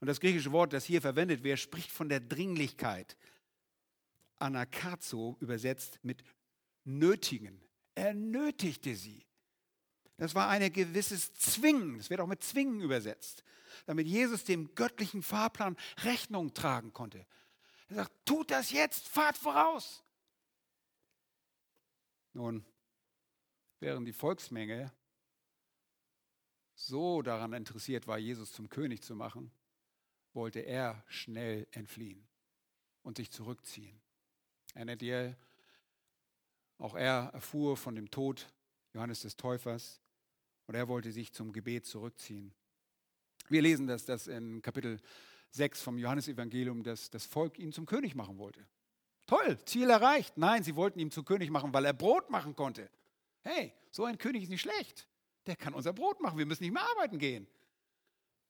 Und 0.00 0.08
das 0.08 0.20
griechische 0.20 0.52
Wort, 0.52 0.72
das 0.72 0.84
hier 0.84 1.00
verwendet 1.00 1.44
wird, 1.44 1.58
spricht 1.58 1.90
von 1.90 2.08
der 2.08 2.20
Dringlichkeit. 2.20 3.16
Anakazo 4.38 5.36
übersetzt 5.40 5.98
mit 6.02 6.22
nötigen. 6.84 7.60
Er 7.94 8.14
nötigte 8.14 8.94
sie. 8.94 9.24
Das 10.16 10.34
war 10.34 10.48
ein 10.48 10.72
gewisses 10.72 11.32
Zwingen. 11.34 11.98
Das 11.98 12.10
wird 12.10 12.20
auch 12.20 12.26
mit 12.26 12.42
Zwingen 12.42 12.80
übersetzt. 12.80 13.44
Damit 13.86 14.06
Jesus 14.06 14.44
dem 14.44 14.74
göttlichen 14.74 15.22
Fahrplan 15.22 15.76
Rechnung 15.98 16.54
tragen 16.54 16.92
konnte. 16.92 17.26
Er 17.88 17.96
sagt, 17.96 18.12
tut 18.24 18.50
das 18.50 18.70
jetzt, 18.70 19.08
fahrt 19.08 19.36
voraus. 19.36 20.02
Nun, 22.32 22.64
während 23.80 24.06
die 24.08 24.12
Volksmenge 24.12 24.92
so 26.74 27.22
daran 27.22 27.52
interessiert 27.52 28.06
war, 28.06 28.18
Jesus 28.18 28.52
zum 28.52 28.68
König 28.68 29.02
zu 29.02 29.14
machen, 29.14 29.52
wollte 30.32 30.60
er 30.60 31.04
schnell 31.06 31.66
entfliehen 31.70 32.26
und 33.02 33.18
sich 33.18 33.30
zurückziehen. 33.30 34.00
Ihr, 34.74 35.36
auch 36.78 36.94
er 36.94 37.30
erfuhr 37.32 37.76
von 37.76 37.94
dem 37.94 38.10
Tod 38.10 38.46
Johannes 38.92 39.20
des 39.20 39.36
Täufers 39.36 40.00
und 40.66 40.74
er 40.74 40.88
wollte 40.88 41.12
sich 41.12 41.32
zum 41.32 41.52
Gebet 41.52 41.86
zurückziehen. 41.86 42.52
Wir 43.48 43.62
lesen 43.62 43.86
das, 43.86 44.04
das 44.04 44.26
in 44.26 44.62
Kapitel 44.62 45.00
6 45.50 45.82
vom 45.82 45.98
Johannesevangelium, 45.98 46.82
dass 46.82 47.10
das 47.10 47.26
Volk 47.26 47.58
ihn 47.58 47.72
zum 47.72 47.86
König 47.86 48.14
machen 48.14 48.38
wollte. 48.38 48.66
Toll, 49.26 49.58
Ziel 49.64 49.88
erreicht. 49.88 50.36
Nein, 50.36 50.64
sie 50.64 50.76
wollten 50.76 50.98
ihn 50.98 51.10
zum 51.10 51.24
König 51.24 51.50
machen, 51.50 51.72
weil 51.72 51.84
er 51.84 51.92
Brot 51.92 52.30
machen 52.30 52.56
konnte. 52.56 52.90
Hey, 53.42 53.72
so 53.90 54.04
ein 54.04 54.18
König 54.18 54.42
ist 54.42 54.48
nicht 54.48 54.62
schlecht. 54.62 55.06
Der 55.46 55.56
kann 55.56 55.74
unser 55.74 55.92
Brot 55.92 56.20
machen. 56.20 56.38
Wir 56.38 56.46
müssen 56.46 56.62
nicht 56.62 56.72
mehr 56.72 56.88
arbeiten 56.96 57.18
gehen. 57.18 57.46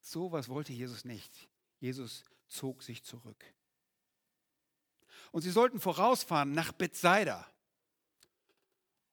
So 0.01 0.31
was 0.31 0.49
wollte 0.49 0.73
Jesus 0.73 1.05
nicht. 1.05 1.49
Jesus 1.79 2.23
zog 2.47 2.83
sich 2.83 3.03
zurück. 3.03 3.43
Und 5.31 5.41
sie 5.41 5.51
sollten 5.51 5.79
vorausfahren 5.79 6.53
nach 6.53 6.71
Bethsaida. 6.71 7.45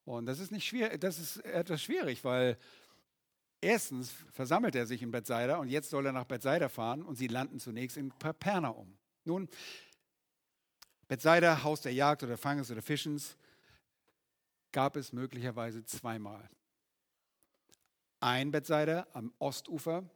Und 0.05 0.27
das 0.27 0.39
ist 0.39 0.51
nicht 0.51 0.67
schwierig, 0.67 1.01
das 1.01 1.19
ist 1.19 1.39
etwas 1.45 1.83
schwierig, 1.83 2.25
weil 2.25 2.59
Erstens 3.65 4.11
versammelt 4.33 4.75
er 4.75 4.87
sich 4.87 5.03
in 5.03 5.13
Bethsaida 5.13 5.57
und 5.59 5.69
jetzt 5.69 5.89
soll 5.89 6.05
er 6.05 6.13
nach 6.13 6.25
Bethsaida 6.25 6.69
fahren 6.69 7.05
und 7.05 7.15
sie 7.15 7.29
landen 7.29 7.61
zunächst 7.61 7.97
in 7.97 8.13
Kapernaum. 8.19 8.99
Nun, 9.25 9.49
Bethsaida, 11.07 11.63
Haus 11.63 11.81
der 11.81 11.95
Jagd 11.95 12.25
oder 12.25 12.37
Fanges 12.37 12.73
oder 12.73 12.83
Fischens, 12.83 13.37
gab 14.73 14.97
es 14.97 15.13
möglicherweise 15.13 15.85
zweimal. 15.85 16.51
Ein 18.19 18.51
Bethsaida 18.51 19.07
am 19.13 19.33
Ostufer 19.39 20.11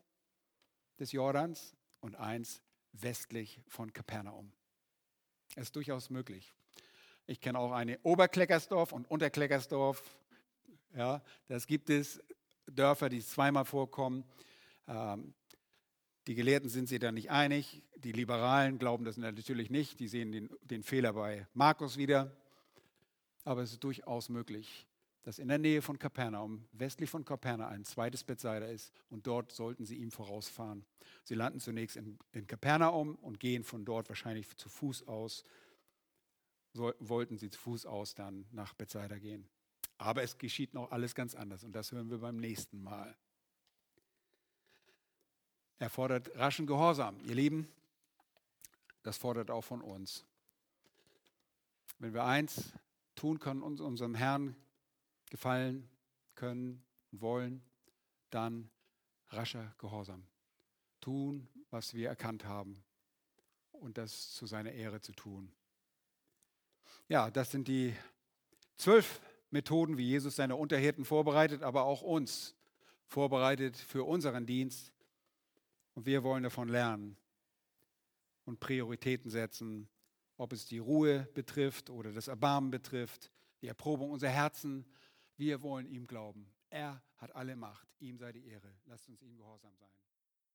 des 0.98 1.12
Jordans 1.12 1.76
und 2.00 2.16
eins 2.16 2.62
westlich 2.94 3.60
von 3.68 3.92
Kapernaum. 3.92 4.52
Ist 5.54 5.76
durchaus 5.76 6.10
möglich. 6.10 6.52
Ich 7.26 7.40
kenne 7.40 7.58
auch 7.58 7.72
eine 7.72 7.98
Oberkleckersdorf 8.02 8.92
und 8.92 9.10
Unterkleckersdorf. 9.10 10.02
Ja, 10.94 11.22
das 11.48 11.66
gibt 11.66 11.90
es. 11.90 12.20
Dörfer, 12.66 13.08
die 13.08 13.24
zweimal 13.24 13.64
vorkommen. 13.64 14.24
Ähm, 14.88 15.34
die 16.26 16.34
Gelehrten 16.34 16.68
sind 16.68 16.88
sich 16.88 16.98
da 16.98 17.12
nicht 17.12 17.30
einig. 17.30 17.82
Die 17.96 18.12
Liberalen 18.12 18.78
glauben 18.78 19.04
das 19.04 19.16
natürlich 19.16 19.70
nicht. 19.70 20.00
Die 20.00 20.08
sehen 20.08 20.32
den, 20.32 20.50
den 20.62 20.82
Fehler 20.82 21.12
bei 21.12 21.46
Markus 21.54 21.96
wieder. 21.96 22.36
Aber 23.44 23.62
es 23.62 23.72
ist 23.72 23.84
durchaus 23.84 24.28
möglich, 24.28 24.86
dass 25.26 25.40
in 25.40 25.48
der 25.48 25.58
Nähe 25.58 25.82
von 25.82 25.98
Kapernaum, 25.98 26.68
westlich 26.70 27.10
von 27.10 27.24
Kapernaum, 27.24 27.72
ein 27.72 27.84
zweites 27.84 28.22
Bethsaida 28.22 28.66
ist 28.66 28.92
und 29.10 29.26
dort 29.26 29.50
sollten 29.50 29.84
sie 29.84 29.96
ihm 29.96 30.12
vorausfahren. 30.12 30.86
Sie 31.24 31.34
landen 31.34 31.58
zunächst 31.58 31.96
in, 31.96 32.16
in 32.30 32.46
Kapernaum 32.46 33.16
und 33.16 33.40
gehen 33.40 33.64
von 33.64 33.84
dort 33.84 34.08
wahrscheinlich 34.08 34.56
zu 34.56 34.68
Fuß 34.68 35.08
aus, 35.08 35.42
so, 36.74 36.92
wollten 37.00 37.38
sie 37.38 37.50
zu 37.50 37.58
Fuß 37.58 37.86
aus 37.86 38.14
dann 38.14 38.46
nach 38.52 38.72
Bethsaida 38.74 39.18
gehen. 39.18 39.48
Aber 39.98 40.22
es 40.22 40.38
geschieht 40.38 40.74
noch 40.74 40.92
alles 40.92 41.16
ganz 41.16 41.34
anders 41.34 41.64
und 41.64 41.72
das 41.72 41.90
hören 41.90 42.08
wir 42.08 42.18
beim 42.18 42.36
nächsten 42.36 42.80
Mal. 42.80 43.16
Er 45.80 45.90
fordert 45.90 46.36
raschen 46.36 46.68
Gehorsam. 46.68 47.18
Ihr 47.24 47.34
Lieben, 47.34 47.68
das 49.02 49.16
fordert 49.16 49.50
auch 49.50 49.64
von 49.64 49.82
uns. 49.82 50.24
Wenn 51.98 52.14
wir 52.14 52.22
eins 52.22 52.74
tun 53.16 53.40
können, 53.40 53.62
uns 53.62 53.80
unserem 53.80 54.14
Herrn 54.14 54.54
gefallen 55.30 55.88
können 56.34 56.84
und 57.12 57.20
wollen, 57.20 57.62
dann 58.30 58.70
rascher 59.28 59.74
Gehorsam. 59.78 60.26
Tun, 61.00 61.48
was 61.70 61.94
wir 61.94 62.08
erkannt 62.08 62.44
haben 62.44 62.82
und 63.72 63.98
das 63.98 64.32
zu 64.32 64.46
seiner 64.46 64.72
Ehre 64.72 65.00
zu 65.00 65.12
tun. 65.12 65.52
Ja, 67.08 67.30
das 67.30 67.50
sind 67.50 67.68
die 67.68 67.94
zwölf 68.76 69.20
Methoden, 69.50 69.96
wie 69.96 70.06
Jesus 70.06 70.36
seine 70.36 70.56
Unterhirten 70.56 71.04
vorbereitet, 71.04 71.62
aber 71.62 71.84
auch 71.84 72.02
uns 72.02 72.54
vorbereitet 73.06 73.76
für 73.76 74.04
unseren 74.04 74.46
Dienst. 74.46 74.92
Und 75.94 76.06
wir 76.06 76.22
wollen 76.22 76.42
davon 76.42 76.68
lernen 76.68 77.16
und 78.44 78.60
Prioritäten 78.60 79.30
setzen, 79.30 79.88
ob 80.36 80.52
es 80.52 80.66
die 80.66 80.78
Ruhe 80.78 81.28
betrifft 81.34 81.90
oder 81.90 82.12
das 82.12 82.28
Erbarmen 82.28 82.70
betrifft, 82.70 83.30
die 83.62 83.68
Erprobung 83.68 84.10
unserer 84.10 84.30
Herzen. 84.30 84.84
Wir 85.36 85.62
wollen 85.62 85.86
ihm 85.86 86.06
glauben. 86.06 86.50
Er 86.70 87.02
hat 87.16 87.34
alle 87.34 87.56
Macht. 87.56 87.88
Ihm 87.98 88.18
sei 88.18 88.32
die 88.32 88.46
Ehre. 88.46 88.74
Lasst 88.86 89.08
uns 89.08 89.22
ihm 89.22 89.36
gehorsam 89.36 89.76
sein. 89.76 89.92